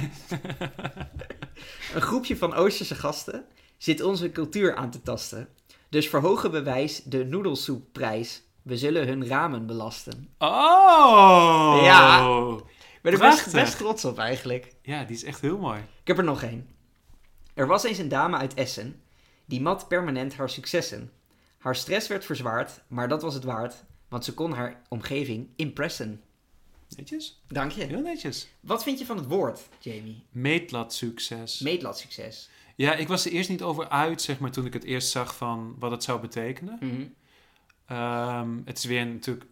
Een 1.94 2.02
groepje 2.02 2.38
van 2.38 2.54
Oosterse 2.54 2.96
gasten 2.96 3.46
zit 3.78 4.02
onze 4.02 4.32
cultuur 4.32 4.76
aan 4.76 4.90
te 4.90 5.02
tasten. 5.02 5.48
Dus 5.90 6.10
verhogen 6.10 6.52
we 6.52 6.62
wijs 6.64 7.04
de 7.04 7.26
noedelsoepprijs. 7.26 8.44
We 8.62 8.78
zullen 8.78 9.08
hun 9.08 9.28
ramen 9.28 9.66
belasten. 9.66 10.30
Oh! 10.38 11.80
Ja. 11.84 12.28
Ik 12.96 13.02
ben 13.02 13.14
er 13.14 13.20
best, 13.20 13.52
best 13.52 13.78
trots 13.78 14.06
op 14.06 14.18
eigenlijk. 14.18 14.74
Ja, 14.82 15.04
die 15.04 15.16
is 15.16 15.24
echt 15.24 15.42
heel 15.42 15.58
mooi. 15.58 15.80
Ik 15.80 16.08
heb 16.08 16.18
er 16.18 16.24
nog 16.24 16.44
één. 16.44 16.70
Er 17.54 17.68
was 17.68 17.84
eens 17.84 17.98
een 17.98 18.10
dame 18.10 18.38
uit 18.38 18.54
Essen. 18.54 19.02
Die 19.46 19.62
mat 19.62 19.88
permanent 19.88 20.36
haar 20.36 20.50
successen. 20.50 21.12
Haar 21.58 21.76
stress 21.76 22.08
werd 22.08 22.26
verzwaard, 22.26 22.82
maar 22.88 23.08
dat 23.08 23.22
was 23.22 23.34
het 23.34 23.44
waard. 23.44 23.84
Want 24.12 24.26
ze 24.26 24.34
kon 24.34 24.52
haar 24.52 24.82
omgeving 24.90 25.48
impressen. 25.56 26.22
Netjes? 26.98 27.42
Dank 27.48 27.72
je. 27.72 27.84
Heel 27.84 28.02
netjes. 28.02 28.48
Wat 28.60 28.84
vind 28.84 29.00
je 29.00 29.06
van 29.06 29.18
het 29.18 29.26
woord, 29.28 29.60
Jamie? 29.80 30.24
Meetlat 30.32 30.94
succes. 30.94 31.60
Meetlat 31.60 31.98
succes. 32.00 32.50
ja, 32.76 32.94
ik 32.94 33.08
was 33.08 33.26
er 33.26 33.32
eerst 33.32 33.50
niet 33.50 33.62
over 33.62 33.90
uit, 33.90 34.22
zeg 34.22 34.40
maar, 34.40 34.52
toen 34.52 34.66
ik 34.66 34.74
het 34.74 34.84
eerst 34.84 35.10
zag 35.10 35.36
van 35.36 35.76
wat 35.80 35.92
het 35.92 36.04
zou 36.04 36.20
betekenen. 36.22 36.78
Mhm. 36.82 37.06
Ehm, 37.86 38.50
het 38.66 38.78
is 38.78 38.84
weer 38.84 39.06
natuurlijk 39.06 39.46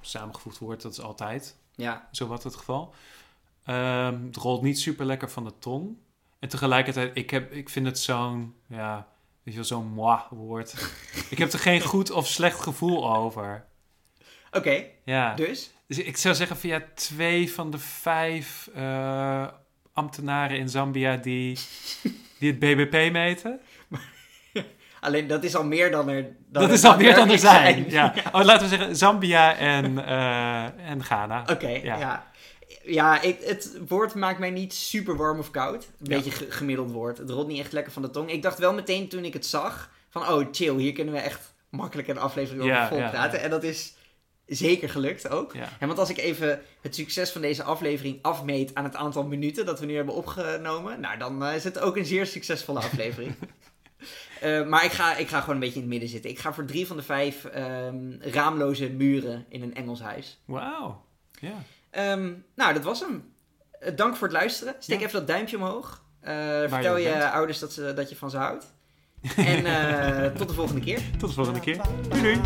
samengevoegd 0.00 0.58
woord, 0.58 0.82
dat 0.82 0.92
is 0.92 1.00
altijd 1.00 1.56
Ja. 1.74 2.08
zowat 2.10 2.42
het 2.42 2.54
geval. 2.56 2.94
Ehm, 3.64 4.24
het 4.26 4.36
rolt 4.36 4.62
niet 4.62 4.78
super 4.80 5.06
lekker 5.06 5.30
van 5.30 5.44
de 5.44 5.52
tong. 5.58 5.96
En 6.38 6.48
tegelijkertijd, 6.48 7.16
ik, 7.16 7.30
heb, 7.30 7.52
ik 7.52 7.68
vind 7.68 7.86
het 7.86 7.98
zo'n, 7.98 8.54
ja, 8.66 8.96
weet 9.42 9.54
je 9.54 9.60
wel, 9.60 9.64
zo'n 9.64 9.86
moi 9.92 10.20
woord. 10.30 10.74
ik 11.30 11.38
heb 11.38 11.52
er 11.52 11.58
geen 11.58 11.80
goed 11.80 12.10
of 12.10 12.26
slecht 12.28 12.60
gevoel 12.60 13.16
over. 13.16 13.68
Oké, 14.52 14.84
Ja. 15.04 15.34
dus? 15.34 15.70
Dus 15.86 15.98
ik 15.98 16.16
zou 16.16 16.34
zeggen 16.34 16.56
ja, 16.68 16.82
twee 16.94 17.52
van 17.52 17.70
de 17.70 17.78
vijf 17.78 18.68
eh, 18.74 19.46
ambtenaren 19.92 20.58
in 20.58 20.68
Zambia 20.68 21.16
die, 21.16 21.58
die 22.38 22.50
het 22.50 22.58
BBP 22.58 23.12
meten. 23.12 23.60
Alleen 25.00 25.26
dat 25.26 25.44
is 25.44 25.54
al 25.54 25.64
meer 25.64 25.90
dan 25.90 26.08
er 26.08 26.22
dan 26.48 26.62
dat 26.62 26.70
is 26.70 26.84
al 26.84 26.96
meer 26.96 27.14
dan 27.14 27.30
er 27.30 27.38
zijn. 27.38 27.84
Ja. 27.90 28.14
Oh, 28.32 28.44
laten 28.44 28.68
we 28.68 28.76
zeggen 28.76 28.96
Zambia 28.96 29.56
en, 29.56 30.06
eh, 30.06 30.90
en 30.90 31.04
Ghana. 31.04 31.44
Oké, 31.50 31.68
Ja. 31.68 31.98
ja. 31.98 32.28
Ja, 32.84 33.20
ik, 33.20 33.38
het 33.44 33.78
woord 33.88 34.14
maakt 34.14 34.38
mij 34.38 34.50
niet 34.50 34.74
super 34.74 35.16
warm 35.16 35.38
of 35.38 35.50
koud. 35.50 35.84
Een 35.84 35.90
Ja. 36.10 36.16
beetje 36.16 36.30
ge- 36.30 36.50
gemiddeld 36.50 36.90
woord. 36.90 37.18
Het 37.18 37.30
rolt 37.30 37.46
niet 37.48 37.60
echt 37.60 37.72
lekker 37.72 37.92
van 37.92 38.02
de 38.02 38.10
tong. 38.10 38.30
Ik 38.30 38.42
dacht 38.42 38.58
wel 38.58 38.74
meteen 38.74 39.08
toen 39.08 39.24
ik 39.24 39.32
het 39.32 39.46
zag, 39.46 39.90
van 40.10 40.28
oh 40.28 40.46
chill, 40.52 40.76
hier 40.78 40.92
kunnen 40.92 41.14
we 41.14 41.20
echt 41.20 41.54
makkelijk 41.68 42.08
een 42.08 42.18
aflevering 42.18 42.62
over 42.62 42.74
Ja, 42.74 42.88
vol 42.88 42.98
praten. 42.98 43.38
ja. 43.38 43.44
En 43.44 43.50
dat 43.50 43.62
is 43.62 43.94
zeker 44.50 44.88
gelukt 44.88 45.28
ook. 45.28 45.54
Ja. 45.54 45.68
En 45.78 45.86
want 45.86 45.98
als 45.98 46.10
ik 46.10 46.18
even 46.18 46.62
het 46.80 46.94
succes 46.94 47.30
van 47.30 47.40
deze 47.40 47.62
aflevering 47.62 48.18
afmeet 48.22 48.74
aan 48.74 48.84
het 48.84 48.96
aantal 48.96 49.24
minuten 49.24 49.66
dat 49.66 49.80
we 49.80 49.86
nu 49.86 49.96
hebben 49.96 50.14
opgenomen, 50.14 51.00
nou 51.00 51.18
dan 51.18 51.44
eh, 51.44 51.54
is 51.54 51.64
het 51.64 51.78
ook 51.78 51.96
een 51.96 52.04
zeer 52.04 52.26
succesvolle 52.26 52.78
aflevering. 52.78 53.34
Eh, 54.40 54.66
maar 54.66 54.84
ik 54.84 54.90
ga, 54.90 55.16
ik 55.16 55.28
ga 55.28 55.40
gewoon 55.40 55.54
een 55.54 55.60
beetje 55.60 55.74
in 55.74 55.80
het 55.80 55.90
midden 55.90 56.08
zitten. 56.08 56.30
Ik 56.30 56.38
ga 56.38 56.52
voor 56.52 56.64
drie 56.64 56.86
van 56.86 56.96
de 56.96 57.02
vijf 57.02 57.44
ehm, 57.44 58.12
raamloze 58.20 58.90
muren 58.90 59.46
in 59.48 59.62
een 59.62 59.74
Engels 59.74 60.00
huis. 60.00 60.40
Wauw. 60.44 61.04
Ja. 61.40 61.54
Ehm, 61.90 62.32
nou, 62.54 62.74
dat 62.74 62.84
was 62.84 63.00
hem. 63.00 63.32
dank 63.96 64.16
voor 64.16 64.26
het 64.26 64.36
luisteren. 64.36 64.74
Steek 64.78 65.00
even 65.00 65.12
dat 65.12 65.26
duimpje 65.26 65.56
omhoog. 65.56 66.04
vertel 66.68 66.96
je, 66.96 67.08
je 67.08 67.30
ouders 67.30 67.58
dat, 67.58 67.72
ze, 67.72 67.92
dat 67.94 68.08
je 68.08 68.16
van 68.16 68.30
ze 68.30 68.36
houdt. 68.36 68.74
En 69.36 70.34
tot 70.34 70.48
de 70.48 70.54
volgende 70.54 70.80
keer. 70.80 71.00
Tot 71.18 71.28
de 71.28 71.34
volgende 71.34 71.60
keer. 71.60 71.80
Doei 72.08 72.22
doei. 72.22 72.40